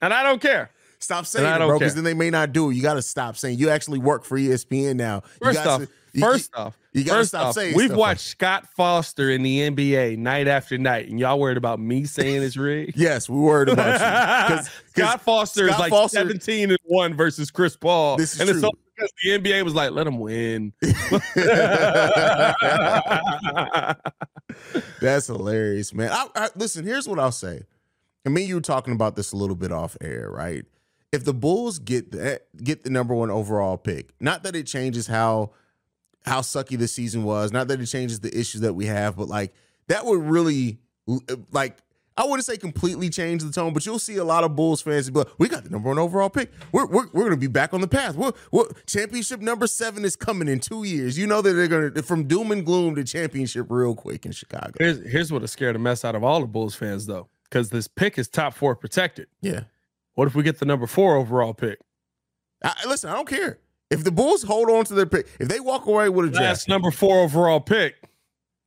and 0.00 0.14
I 0.14 0.22
don't 0.22 0.40
care. 0.40 0.70
Stop 1.02 1.26
saying 1.26 1.46
it, 1.46 1.66
bro, 1.66 1.78
because 1.78 1.94
then 1.94 2.04
they 2.04 2.14
may 2.14 2.30
not 2.30 2.52
do 2.52 2.70
it. 2.70 2.74
You 2.74 2.82
got 2.82 2.94
to 2.94 3.02
stop 3.02 3.36
saying 3.36 3.58
you 3.58 3.70
actually 3.70 3.98
work 3.98 4.24
for 4.24 4.38
ESPN 4.38 4.96
now. 4.96 5.22
First 5.40 5.66
off, 5.66 5.86
you, 6.12 6.20
first 6.20 6.54
off, 6.54 6.78
you 6.92 7.04
got 7.04 7.16
to 7.16 7.24
stop 7.24 7.46
off, 7.46 7.54
saying. 7.54 7.74
We've 7.76 7.94
watched 7.94 8.20
Scott 8.20 8.68
Foster 8.76 9.30
in 9.30 9.42
the 9.42 9.70
NBA 9.70 10.18
night 10.18 10.46
after 10.46 10.78
night, 10.78 11.08
and 11.08 11.18
y'all 11.18 11.40
worried 11.40 11.56
about 11.56 11.80
me 11.80 12.04
saying 12.04 12.42
it's 12.42 12.56
rigged. 12.56 12.96
yes, 12.96 13.28
we 13.28 13.38
worried 13.38 13.70
about 13.70 13.94
you. 13.94 14.56
Cause, 14.56 14.70
Scott 14.90 15.22
Foster 15.22 15.66
Scott 15.66 15.74
is 15.74 15.80
like 15.80 15.90
Foster, 15.90 16.18
seventeen 16.18 16.70
and 16.70 16.78
one 16.84 17.14
versus 17.14 17.50
Chris 17.50 17.76
Paul. 17.76 18.16
This 18.16 18.34
is 18.34 18.40
and 18.40 18.50
true. 18.50 18.70
It's 18.70 18.78
because 18.94 19.10
the 19.22 19.38
NBA 19.38 19.64
was 19.64 19.74
like, 19.74 19.90
let 19.90 20.06
him 20.06 20.18
win. 20.18 20.72
That's 25.00 25.26
hilarious, 25.26 25.94
man. 25.94 26.10
I, 26.12 26.28
I, 26.34 26.48
listen, 26.54 26.84
here's 26.84 27.08
what 27.08 27.18
I'll 27.18 27.32
say. 27.32 27.62
I 28.24 28.28
mean, 28.28 28.46
you 28.48 28.56
were 28.56 28.60
talking 28.60 28.94
about 28.94 29.16
this 29.16 29.32
a 29.32 29.36
little 29.36 29.56
bit 29.56 29.72
off 29.72 29.96
air, 30.00 30.30
right? 30.30 30.64
If 31.12 31.24
the 31.24 31.34
Bulls 31.34 31.78
get 31.78 32.10
the 32.12 32.40
get 32.62 32.82
the 32.82 32.90
number 32.90 33.14
one 33.14 33.30
overall 33.30 33.76
pick, 33.76 34.10
not 34.18 34.42
that 34.42 34.56
it 34.56 34.66
changes 34.66 35.06
how 35.06 35.50
how 36.24 36.40
sucky 36.40 36.78
the 36.78 36.88
season 36.88 37.24
was, 37.24 37.52
not 37.52 37.68
that 37.68 37.80
it 37.80 37.86
changes 37.86 38.20
the 38.20 38.36
issues 38.36 38.62
that 38.62 38.74
we 38.74 38.86
have, 38.86 39.16
but 39.16 39.28
like 39.28 39.52
that 39.88 40.04
would 40.06 40.22
really 40.22 40.78
like 41.50 41.78
I 42.16 42.24
wouldn't 42.24 42.44
say 42.44 42.56
completely 42.56 43.08
change 43.08 43.42
the 43.42 43.50
tone, 43.50 43.72
but 43.72 43.86
you'll 43.86 43.98
see 43.98 44.16
a 44.16 44.24
lot 44.24 44.44
of 44.44 44.54
Bulls 44.54 44.82
fans 44.82 45.08
be 45.08 45.20
like, 45.20 45.28
"We 45.38 45.48
got 45.48 45.64
the 45.64 45.70
number 45.70 45.88
one 45.88 45.98
overall 45.98 46.28
pick. 46.28 46.50
We're 46.70 46.86
we're, 46.86 47.06
we're 47.12 47.22
going 47.22 47.30
to 47.30 47.36
be 47.36 47.46
back 47.46 47.72
on 47.72 47.80
the 47.80 47.88
path. 47.88 48.16
We're, 48.16 48.32
we're, 48.50 48.66
championship 48.86 49.40
number 49.40 49.66
seven 49.66 50.04
is 50.04 50.14
coming 50.14 50.48
in 50.48 50.60
two 50.60 50.84
years. 50.84 51.18
You 51.18 51.26
know 51.26 51.40
that 51.40 51.52
they're 51.52 51.68
going 51.68 51.94
to 51.94 52.02
from 52.02 52.24
doom 52.24 52.52
and 52.52 52.64
gloom 52.66 52.94
to 52.96 53.04
championship 53.04 53.66
real 53.70 53.94
quick 53.94 54.26
in 54.26 54.32
Chicago. 54.32 54.72
Here's 54.78 54.98
here's 55.10 55.32
what 55.32 55.48
scared 55.48 55.74
the 55.74 55.78
mess 55.78 56.04
out 56.04 56.14
of 56.14 56.22
all 56.22 56.40
the 56.40 56.46
Bulls 56.46 56.74
fans 56.74 57.06
though, 57.06 57.28
because 57.44 57.70
this 57.70 57.88
pick 57.88 58.18
is 58.18 58.28
top 58.28 58.54
four 58.54 58.76
protected. 58.76 59.28
Yeah, 59.40 59.62
what 60.14 60.28
if 60.28 60.34
we 60.34 60.42
get 60.42 60.58
the 60.58 60.66
number 60.66 60.86
four 60.86 61.16
overall 61.16 61.54
pick? 61.54 61.78
I, 62.64 62.74
listen, 62.86 63.10
I 63.10 63.14
don't 63.14 63.28
care. 63.28 63.58
If 63.90 64.04
the 64.04 64.12
Bulls 64.12 64.42
hold 64.42 64.70
on 64.70 64.84
to 64.86 64.94
their 64.94 65.06
pick, 65.06 65.26
if 65.38 65.48
they 65.48 65.60
walk 65.60 65.86
away 65.86 66.08
with 66.08 66.26
a 66.26 66.28
draft, 66.30 66.44
last 66.44 66.68
number 66.68 66.90
four 66.90 67.20
overall 67.20 67.60
pick, 67.60 67.96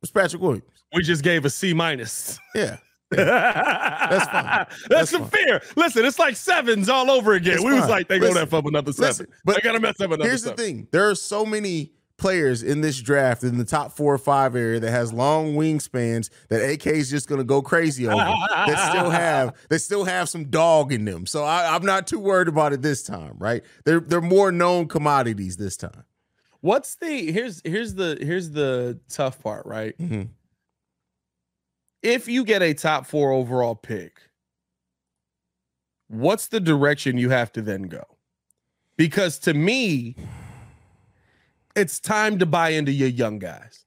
it's 0.02 0.12
Patrick 0.12 0.40
Williams. 0.42 0.64
We 0.94 1.02
just 1.02 1.24
gave 1.24 1.44
a 1.44 1.50
C 1.50 1.74
minus. 1.74 2.38
Yeah. 2.54 2.76
That's 3.10 4.24
fine. 4.26 4.66
That's, 4.88 4.88
That's 4.88 5.10
fine. 5.12 5.28
fair. 5.28 5.62
Listen, 5.76 6.04
it's 6.04 6.18
like 6.18 6.36
sevens 6.36 6.88
all 6.88 7.10
over 7.10 7.34
again. 7.34 7.54
That's 7.54 7.64
we 7.64 7.70
fine. 7.70 7.80
was 7.80 7.90
like, 7.90 8.08
they 8.08 8.18
gonna 8.18 8.40
up 8.40 8.66
another 8.66 8.92
seven. 8.92 9.08
Listen, 9.08 9.26
but 9.44 9.56
they 9.56 9.60
gotta 9.62 9.80
mess 9.80 10.00
up 10.00 10.10
another. 10.10 10.28
Here's 10.28 10.42
seven. 10.42 10.56
the 10.56 10.62
thing: 10.62 10.88
there 10.90 11.08
are 11.08 11.14
so 11.14 11.44
many 11.44 11.92
players 12.18 12.62
in 12.62 12.80
this 12.80 13.00
draft 13.00 13.42
in 13.42 13.58
the 13.58 13.64
top 13.64 13.92
four 13.92 14.14
or 14.14 14.18
five 14.18 14.56
area 14.56 14.80
that 14.80 14.90
has 14.90 15.12
long 15.12 15.54
wingspans 15.54 16.30
that 16.48 16.62
AK 16.62 16.86
is 16.86 17.10
just 17.10 17.28
going 17.28 17.38
to 17.38 17.44
go 17.44 17.60
crazy 17.60 18.06
over 18.06 18.16
that 18.16 18.90
still 18.90 19.10
have 19.10 19.54
that 19.68 19.78
still 19.80 20.04
have 20.04 20.28
some 20.28 20.44
dog 20.46 20.92
in 20.92 21.04
them. 21.04 21.26
So 21.26 21.44
I, 21.44 21.74
am 21.74 21.84
not 21.84 22.06
too 22.06 22.18
worried 22.18 22.48
about 22.48 22.72
it 22.72 22.82
this 22.82 23.02
time, 23.02 23.36
right? 23.38 23.62
They're 23.84 24.00
they're 24.00 24.20
more 24.20 24.50
known 24.50 24.88
commodities 24.88 25.56
this 25.56 25.76
time. 25.76 26.04
What's 26.60 26.96
the 26.96 27.30
here's 27.30 27.60
here's 27.64 27.94
the 27.94 28.18
here's 28.20 28.50
the 28.50 28.98
tough 29.08 29.42
part, 29.42 29.66
right? 29.66 29.96
Mm-hmm. 29.98 30.22
If 32.02 32.28
you 32.28 32.44
get 32.44 32.62
a 32.62 32.72
top 32.72 33.06
four 33.06 33.32
overall 33.32 33.74
pick, 33.74 34.20
what's 36.08 36.48
the 36.48 36.60
direction 36.60 37.18
you 37.18 37.30
have 37.30 37.52
to 37.52 37.62
then 37.62 37.82
go? 37.84 38.04
Because 38.96 39.38
to 39.40 39.52
me, 39.52 40.16
it's 41.76 42.00
time 42.00 42.38
to 42.38 42.46
buy 42.46 42.70
into 42.70 42.90
your 42.90 43.08
young 43.08 43.38
guys. 43.38 43.84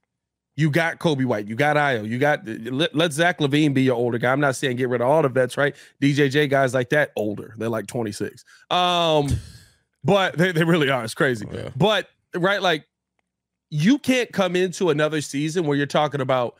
You 0.56 0.70
got 0.70 0.98
Coby 0.98 1.24
White, 1.24 1.48
you 1.48 1.54
got 1.54 1.76
Ayo, 1.76 2.06
you 2.06 2.18
got 2.18 2.46
let, 2.46 2.94
let 2.94 3.12
Zach 3.12 3.38
LaVine 3.38 3.72
be 3.72 3.82
your 3.82 3.96
older 3.96 4.18
guy. 4.18 4.30
I'm 4.30 4.40
not 4.40 4.56
saying 4.56 4.76
get 4.76 4.88
rid 4.88 5.00
of 5.00 5.08
all 5.08 5.22
the 5.22 5.28
vets, 5.28 5.56
right? 5.56 5.74
DJJ 6.02 6.50
guys 6.50 6.74
like 6.74 6.90
that 6.90 7.12
older, 7.16 7.54
they're 7.56 7.68
like 7.68 7.86
26. 7.86 8.44
Um, 8.70 9.28
but 10.04 10.36
they, 10.36 10.52
they 10.52 10.64
really 10.64 10.90
are. 10.90 11.02
It's 11.02 11.14
crazy. 11.14 11.46
Oh, 11.50 11.54
yeah. 11.54 11.70
But 11.76 12.08
right, 12.34 12.60
like 12.60 12.86
you 13.70 13.98
can't 13.98 14.32
come 14.32 14.54
into 14.54 14.90
another 14.90 15.20
season 15.20 15.64
where 15.64 15.76
you're 15.76 15.86
talking 15.86 16.20
about 16.20 16.56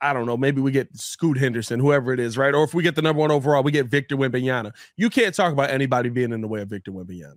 I 0.00 0.12
don't 0.12 0.26
know, 0.26 0.36
maybe 0.36 0.60
we 0.60 0.72
get 0.72 0.94
Scoot 0.94 1.38
Henderson, 1.38 1.80
whoever 1.80 2.12
it 2.12 2.20
is, 2.20 2.36
right? 2.36 2.54
Or 2.54 2.64
if 2.64 2.74
we 2.74 2.82
get 2.82 2.96
the 2.96 3.02
number 3.02 3.20
one 3.20 3.30
overall, 3.30 3.62
we 3.62 3.72
get 3.72 3.86
Victor 3.86 4.16
Wembanyama. 4.16 4.72
You 4.96 5.08
can't 5.08 5.34
talk 5.34 5.52
about 5.52 5.70
anybody 5.70 6.10
being 6.10 6.32
in 6.32 6.42
the 6.42 6.48
way 6.48 6.60
of 6.60 6.68
Victor 6.68 6.92
Wembanyama. 6.92 7.36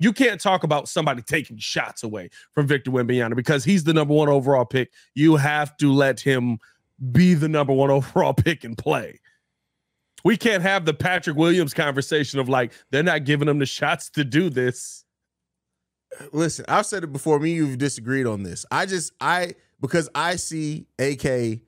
You 0.00 0.12
can't 0.14 0.40
talk 0.40 0.64
about 0.64 0.88
somebody 0.88 1.22
taking 1.22 1.58
shots 1.58 2.02
away 2.02 2.30
from 2.52 2.66
Victor 2.66 2.90
Wembanyama 2.90 3.36
because 3.36 3.64
he's 3.64 3.84
the 3.84 3.92
number 3.92 4.14
one 4.14 4.28
overall 4.28 4.64
pick. 4.64 4.90
You 5.14 5.36
have 5.36 5.76
to 5.76 5.92
let 5.92 6.18
him 6.18 6.58
be 7.12 7.34
the 7.34 7.48
number 7.48 7.74
one 7.74 7.90
overall 7.90 8.34
pick 8.34 8.64
and 8.64 8.76
play. 8.76 9.20
We 10.24 10.36
can't 10.36 10.62
have 10.62 10.86
the 10.86 10.94
Patrick 10.94 11.36
Williams 11.36 11.74
conversation 11.74 12.40
of 12.40 12.48
like 12.48 12.72
they're 12.90 13.02
not 13.02 13.24
giving 13.24 13.48
him 13.48 13.58
the 13.58 13.66
shots 13.66 14.10
to 14.10 14.24
do 14.24 14.50
this. 14.50 15.04
Listen, 16.32 16.64
I've 16.66 16.86
said 16.86 17.04
it 17.04 17.12
before. 17.12 17.38
Me, 17.38 17.52
you've 17.52 17.78
disagreed 17.78 18.26
on 18.26 18.42
this. 18.42 18.66
I 18.70 18.86
just 18.86 19.12
I 19.20 19.54
because 19.80 20.08
I 20.14 20.36
see 20.36 20.86
AK 20.98 21.60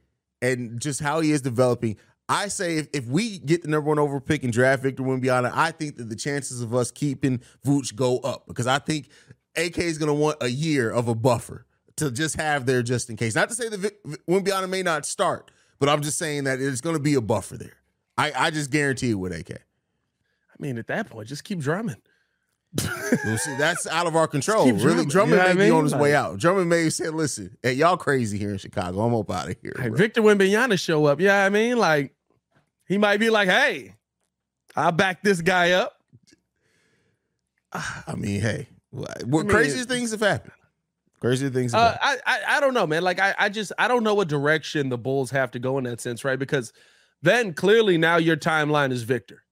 and 0.42 0.80
just 0.80 1.00
how 1.00 1.20
he 1.20 1.32
is 1.32 1.42
developing. 1.42 1.96
I 2.28 2.48
say 2.48 2.78
if, 2.78 2.88
if 2.92 3.06
we 3.06 3.38
get 3.38 3.62
the 3.62 3.68
number 3.68 3.88
one 3.88 3.98
over 3.98 4.20
pick 4.20 4.44
and 4.44 4.52
draft 4.52 4.82
Victor 4.82 5.02
Wembanyama, 5.02 5.52
I 5.54 5.70
think 5.70 5.96
that 5.96 6.08
the 6.08 6.16
chances 6.16 6.62
of 6.62 6.74
us 6.74 6.90
keeping 6.90 7.40
Vooch 7.66 7.94
go 7.94 8.18
up 8.18 8.46
because 8.46 8.66
I 8.66 8.78
think 8.78 9.08
AK 9.56 9.78
is 9.78 9.98
going 9.98 10.08
to 10.08 10.14
want 10.14 10.38
a 10.40 10.48
year 10.48 10.90
of 10.90 11.08
a 11.08 11.14
buffer 11.14 11.66
to 11.96 12.10
just 12.10 12.36
have 12.36 12.64
there 12.66 12.82
just 12.82 13.10
in 13.10 13.16
case. 13.16 13.34
Not 13.34 13.48
to 13.48 13.54
say 13.54 13.68
that 13.68 14.04
Wembanyama 14.26 14.68
may 14.68 14.82
not 14.82 15.04
start, 15.04 15.50
but 15.78 15.88
I'm 15.88 16.02
just 16.02 16.18
saying 16.18 16.44
that 16.44 16.60
it's 16.60 16.80
going 16.80 16.96
to 16.96 17.02
be 17.02 17.14
a 17.14 17.20
buffer 17.20 17.56
there. 17.56 17.76
I, 18.16 18.32
I 18.34 18.50
just 18.50 18.70
guarantee 18.70 19.10
it 19.10 19.14
with 19.14 19.32
AK. 19.32 19.50
I 19.50 20.54
mean, 20.58 20.78
at 20.78 20.86
that 20.86 21.10
point, 21.10 21.28
just 21.28 21.44
keep 21.44 21.58
Drummond. 21.58 22.00
We'll 23.24 23.38
see, 23.38 23.54
that's 23.56 23.86
out 23.86 24.06
of 24.06 24.16
our 24.16 24.26
control. 24.26 24.72
Really, 24.72 25.04
Drummond 25.04 25.40
you 25.40 25.48
know 25.48 25.48
may 25.48 25.52
be 25.52 25.58
mean? 25.58 25.72
on 25.72 25.84
his 25.84 25.92
like, 25.92 26.00
way 26.00 26.14
out. 26.14 26.38
Drummond 26.38 26.68
may 26.68 26.84
have 26.84 26.92
said, 26.92 27.14
"Listen, 27.14 27.56
hey, 27.62 27.74
y'all 27.74 27.96
crazy 27.96 28.38
here 28.38 28.50
in 28.50 28.58
Chicago. 28.58 29.00
I'm 29.00 29.14
up 29.14 29.30
out 29.30 29.50
of 29.50 29.56
here." 29.60 29.76
Hey, 29.78 29.90
Victor 29.90 30.22
Wembanyama 30.22 30.78
show 30.78 31.04
up. 31.06 31.20
Yeah, 31.20 31.44
I 31.44 31.48
mean, 31.48 31.76
like 31.76 32.14
he 32.86 32.98
might 32.98 33.18
be 33.18 33.30
like, 33.30 33.48
"Hey, 33.48 33.96
I'll 34.74 34.92
back 34.92 35.22
this 35.22 35.42
guy 35.42 35.72
up." 35.72 35.98
I 37.72 38.14
mean, 38.16 38.40
hey, 38.40 38.68
what, 38.90 39.22
what 39.24 39.40
I 39.40 39.42
mean, 39.42 39.50
craziest 39.50 39.88
things 39.88 40.10
have 40.12 40.20
happened? 40.20 40.52
Crazy 41.20 41.50
things. 41.50 41.72
Uh, 41.72 41.96
I, 42.00 42.18
I 42.26 42.40
I 42.56 42.60
don't 42.60 42.74
know, 42.74 42.86
man. 42.86 43.02
Like 43.02 43.20
I 43.20 43.34
I 43.38 43.48
just 43.48 43.72
I 43.78 43.86
don't 43.86 44.02
know 44.02 44.14
what 44.14 44.28
direction 44.28 44.88
the 44.88 44.98
Bulls 44.98 45.30
have 45.30 45.52
to 45.52 45.58
go 45.58 45.78
in 45.78 45.84
that 45.84 46.00
sense, 46.00 46.24
right? 46.24 46.38
Because 46.38 46.72
then 47.22 47.54
clearly 47.54 47.96
now 47.96 48.16
your 48.16 48.36
timeline 48.36 48.90
is 48.90 49.04
Victor. 49.04 49.44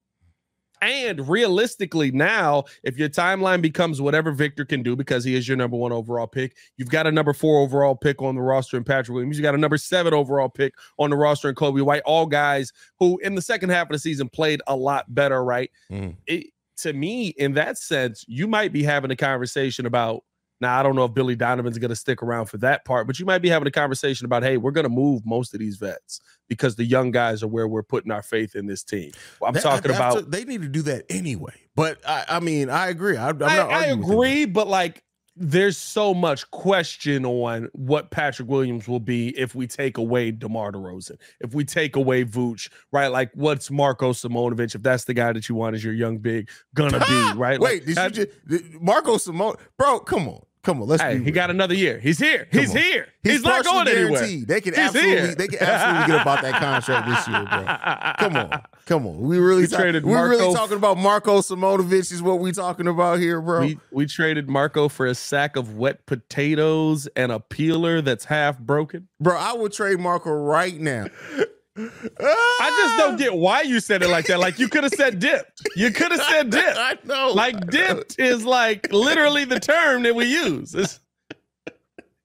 And 0.82 1.28
realistically, 1.28 2.10
now, 2.10 2.64
if 2.84 2.96
your 2.96 3.08
timeline 3.08 3.60
becomes 3.60 4.00
whatever 4.00 4.32
Victor 4.32 4.64
can 4.64 4.82
do 4.82 4.96
because 4.96 5.24
he 5.24 5.34
is 5.34 5.46
your 5.46 5.56
number 5.56 5.76
one 5.76 5.92
overall 5.92 6.26
pick, 6.26 6.56
you've 6.76 6.88
got 6.88 7.06
a 7.06 7.12
number 7.12 7.32
four 7.34 7.60
overall 7.60 7.94
pick 7.94 8.22
on 8.22 8.34
the 8.34 8.40
roster 8.40 8.76
in 8.76 8.84
Patrick 8.84 9.14
Williams. 9.14 9.36
You 9.36 9.42
got 9.42 9.54
a 9.54 9.58
number 9.58 9.76
seven 9.76 10.14
overall 10.14 10.48
pick 10.48 10.74
on 10.98 11.10
the 11.10 11.16
roster 11.16 11.50
in 11.50 11.54
Coby 11.54 11.82
White. 11.82 12.02
All 12.06 12.26
guys 12.26 12.72
who, 12.98 13.18
in 13.18 13.34
the 13.34 13.42
second 13.42 13.70
half 13.70 13.88
of 13.88 13.92
the 13.92 13.98
season, 13.98 14.28
played 14.28 14.62
a 14.66 14.76
lot 14.76 15.14
better, 15.14 15.44
right? 15.44 15.70
Mm. 15.90 16.16
It, 16.26 16.46
to 16.78 16.92
me, 16.94 17.28
in 17.28 17.52
that 17.54 17.76
sense, 17.76 18.24
you 18.26 18.46
might 18.46 18.72
be 18.72 18.82
having 18.82 19.10
a 19.10 19.16
conversation 19.16 19.84
about 19.84 20.24
now, 20.60 20.78
I 20.78 20.82
don't 20.82 20.94
know 20.94 21.06
if 21.06 21.14
Billy 21.14 21.34
Donovan's 21.34 21.78
going 21.78 21.90
to 21.90 21.96
stick 21.96 22.22
around 22.22 22.46
for 22.46 22.58
that 22.58 22.84
part, 22.84 23.06
but 23.06 23.18
you 23.18 23.24
might 23.24 23.38
be 23.38 23.48
having 23.48 23.66
a 23.66 23.70
conversation 23.70 24.26
about, 24.26 24.42
hey, 24.42 24.58
we're 24.58 24.72
going 24.72 24.84
to 24.84 24.90
move 24.90 25.24
most 25.24 25.54
of 25.54 25.60
these 25.60 25.76
vets 25.76 26.20
because 26.48 26.76
the 26.76 26.84
young 26.84 27.10
guys 27.10 27.42
are 27.42 27.48
where 27.48 27.66
we're 27.66 27.82
putting 27.82 28.12
our 28.12 28.22
faith 28.22 28.54
in 28.54 28.66
this 28.66 28.84
team. 28.84 29.12
Well, 29.40 29.48
I'm 29.48 29.54
that, 29.54 29.62
talking 29.62 29.90
about 29.90 30.18
to, 30.18 30.22
they 30.22 30.44
need 30.44 30.62
to 30.62 30.68
do 30.68 30.82
that 30.82 31.06
anyway. 31.08 31.54
But 31.74 31.98
I, 32.06 32.24
I 32.28 32.40
mean, 32.40 32.68
I 32.68 32.88
agree. 32.88 33.16
I, 33.16 33.30
I, 33.30 33.58
I 33.58 33.84
agree, 33.86 34.44
but 34.44 34.68
like 34.68 35.02
there's 35.36 35.78
so 35.78 36.12
much 36.12 36.50
question 36.50 37.24
on 37.24 37.70
what 37.72 38.10
Patrick 38.10 38.48
Williams 38.48 38.86
will 38.86 39.00
be 39.00 39.28
if 39.38 39.54
we 39.54 39.66
take 39.66 39.96
away 39.96 40.30
DeMar 40.30 40.72
DeRozan, 40.72 41.16
if 41.40 41.54
we 41.54 41.64
take 41.64 41.96
away 41.96 42.24
Vooch, 42.24 42.68
right? 42.92 43.08
Like, 43.08 43.30
what's 43.34 43.70
Marko 43.70 44.12
Simonović, 44.12 44.74
if 44.74 44.82
that's 44.82 45.04
the 45.04 45.14
guy 45.14 45.32
that 45.32 45.48
you 45.48 45.54
want 45.54 45.74
as 45.74 45.82
your 45.82 45.94
young 45.94 46.18
big, 46.18 46.50
gonna 46.74 46.98
be, 47.00 47.32
right? 47.38 47.58
Wait, 47.58 47.86
like, 47.86 48.12
did 48.12 48.18
you 48.18 48.26
just, 48.50 48.82
Marko 48.82 49.16
Simone, 49.16 49.54
bro? 49.78 50.00
Come 50.00 50.28
on. 50.28 50.42
Come 50.62 50.82
on, 50.82 50.88
let's. 50.88 51.02
Hey, 51.02 51.22
he 51.22 51.30
got 51.30 51.48
another 51.48 51.72
year. 51.74 51.98
He's 51.98 52.18
here. 52.18 52.46
He's 52.52 52.70
here. 52.72 53.08
He's, 53.22 53.32
He's 53.32 53.42
not 53.42 53.64
going 53.64 53.86
guaranteed. 53.86 54.22
anywhere. 54.22 54.44
They 54.46 54.60
can 54.60 54.74
He's 54.74 54.84
absolutely, 54.84 55.10
here. 55.12 55.34
they 55.34 55.48
can 55.48 55.58
absolutely 55.62 56.12
get 56.12 56.22
about 56.22 56.42
that 56.42 56.54
contract 56.60 57.08
this 57.08 57.28
year, 57.28 57.44
bro. 57.46 58.16
Come 58.18 58.36
on, 58.36 58.62
come 58.86 59.06
on. 59.06 59.20
We 59.20 59.38
really, 59.38 59.62
we 59.62 59.68
ta- 59.68 59.78
traded. 59.78 60.04
We 60.04 60.12
really 60.14 60.54
talking 60.54 60.76
about 60.76 60.98
Marko 60.98 61.38
Simonović 61.40 62.12
is 62.12 62.22
what 62.22 62.40
we 62.40 62.52
talking 62.52 62.88
about 62.88 63.18
here, 63.20 63.40
bro. 63.40 63.60
We, 63.60 63.78
we 63.90 64.06
traded 64.06 64.48
Marko 64.50 64.88
for 64.90 65.06
a 65.06 65.14
sack 65.14 65.56
of 65.56 65.74
wet 65.76 66.04
potatoes 66.06 67.08
and 67.16 67.32
a 67.32 67.40
peeler 67.40 68.02
that's 68.02 68.26
half 68.26 68.58
broken. 68.58 69.08
Bro, 69.18 69.36
I 69.38 69.54
would 69.54 69.72
trade 69.72 69.98
Marko 69.98 70.30
right 70.30 70.78
now. 70.78 71.06
I 71.76 72.82
just 72.82 72.98
don't 72.98 73.16
get 73.16 73.34
why 73.34 73.62
you 73.62 73.80
said 73.80 74.02
it 74.02 74.08
like 74.08 74.26
that. 74.26 74.40
Like 74.40 74.58
you 74.58 74.68
could 74.68 74.84
have 74.84 74.92
said 74.92 75.18
dipped. 75.18 75.62
You 75.76 75.90
could 75.90 76.10
have 76.12 76.22
said 76.22 76.50
dipped. 76.50 76.76
I 76.76 76.96
know. 77.04 77.32
Like 77.32 77.70
dipped 77.70 78.18
is 78.18 78.44
like 78.44 78.92
literally 78.92 79.44
the 79.44 79.60
term 79.60 80.02
that 80.02 80.14
we 80.14 80.26
use. 80.26 80.74
It's, 80.74 81.00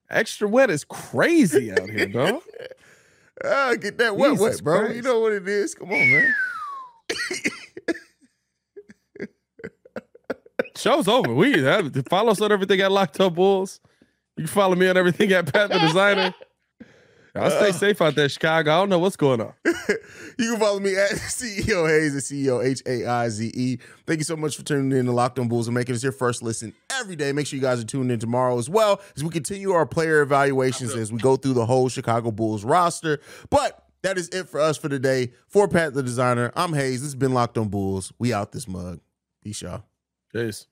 extra 0.10 0.48
wet 0.48 0.70
is 0.70 0.84
crazy 0.84 1.72
out 1.72 1.90
here, 1.90 2.08
dog. 2.08 2.42
Uh, 3.44 3.76
get 3.76 3.98
that 3.98 4.16
wet, 4.16 4.32
Jesus 4.32 4.56
wet, 4.56 4.64
bro. 4.64 4.80
Christ. 4.80 4.96
You 4.96 5.02
know 5.02 5.20
what 5.20 5.34
it 5.34 5.46
is. 5.46 5.76
Come 5.76 5.92
on, 5.92 6.10
man. 6.10 6.34
Show's 10.78 11.10
over. 11.10 11.34
We 11.34 11.62
have, 11.62 11.94
follow 12.08 12.32
us 12.32 12.40
on 12.40 12.54
everything 12.54 12.80
at 12.80 12.94
Locked 12.94 13.20
Up 13.20 13.36
Bulls. 13.36 13.82
You 14.38 14.46
can 14.46 14.48
follow 14.48 14.76
me 14.76 14.88
on 14.88 14.96
everything 14.96 15.34
at 15.34 15.52
Pat 15.52 15.70
the 15.70 15.80
Designer. 15.80 16.34
I'll 17.36 17.50
stay 17.52 17.70
uh, 17.70 17.74
safe 17.74 18.02
out 18.02 18.16
there, 18.16 18.30
Chicago. 18.30 18.72
I 18.72 18.76
don't 18.80 18.90
know 18.90 19.00
what's 19.00 19.18
going 19.18 19.42
on. 19.42 19.54
You 20.38 20.52
can 20.52 20.60
follow 20.60 20.80
me 20.80 20.96
at 20.98 21.12
CEO 21.12 21.88
Haize 21.88 22.16
at 22.16 22.24
CEO 22.24 22.66
H 22.66 22.82
A 22.86 23.06
I 23.06 23.30
Z 23.30 23.52
E. 23.54 23.78
Thank 24.06 24.20
you 24.20 24.26
so 24.26 24.36
much 24.36 24.58
for 24.58 24.64
tuning 24.64 24.98
in 24.98 25.06
to 25.06 25.12
Locked 25.14 25.40
On 25.40 25.48
Bulls 25.48 25.68
and 25.68 25.76
making 25.76 25.96
us 25.96 26.04
your 26.04 26.12
first 26.12 26.44
listen 26.44 26.74
every 26.92 27.16
day. 27.16 27.32
Make 27.32 27.48
sure 27.48 27.56
you 27.56 27.62
guys 27.62 27.80
are 27.80 27.86
tuned 27.86 28.12
in 28.12 28.20
tomorrow 28.20 28.58
as 28.58 28.70
well 28.70 29.02
as 29.16 29.24
we 29.24 29.30
continue 29.30 29.72
our 29.72 29.86
player 29.86 30.22
evaluations 30.22 30.94
as 30.94 31.12
we 31.12 31.20
go 31.20 31.38
through 31.38 31.54
the 31.54 31.66
whole 31.66 31.88
Chicago 31.88 32.32
Bulls 32.32 32.66
roster. 32.66 33.20
But 33.50 33.82
that 34.02 34.18
is 34.18 34.28
it 34.30 34.50
for 34.50 34.60
us 34.60 34.78
for 34.78 34.90
today. 34.90 35.32
For 35.48 35.68
Pat 35.68 35.94
the 35.94 36.04
Designer, 36.04 36.52
I'm 36.56 36.74
Haize. 36.74 37.02
This 37.02 37.08
has 37.08 37.16
been 37.16 37.34
Locked 37.34 37.58
On 37.58 37.70
Bulls. 37.70 38.12
We 38.20 38.34
out 38.34 38.52
this 38.52 38.68
mug. 38.68 39.00
Peace, 39.42 39.62
y'all. 39.62 39.84
Peace. 40.34 40.68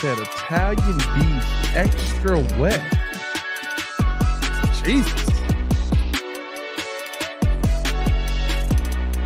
Said 0.00 0.18
Italian 0.18 0.96
beef 0.96 1.76
extra 1.76 2.40
wet. 2.58 2.80
Jesus. 4.82 5.26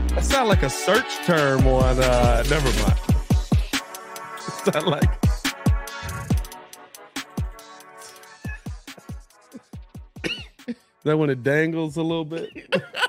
That 0.08 0.24
sound 0.24 0.48
like 0.48 0.64
a 0.64 0.68
search 0.68 1.14
term 1.24 1.64
on 1.68 2.00
uh 2.00 2.42
never 2.50 2.72
mind. 2.82 2.98
sound 4.72 4.86
like 4.88 5.20
that 11.04 11.16
when 11.16 11.30
it 11.30 11.44
dangles 11.44 11.96
a 11.96 12.02
little 12.02 12.24
bit. 12.24 12.50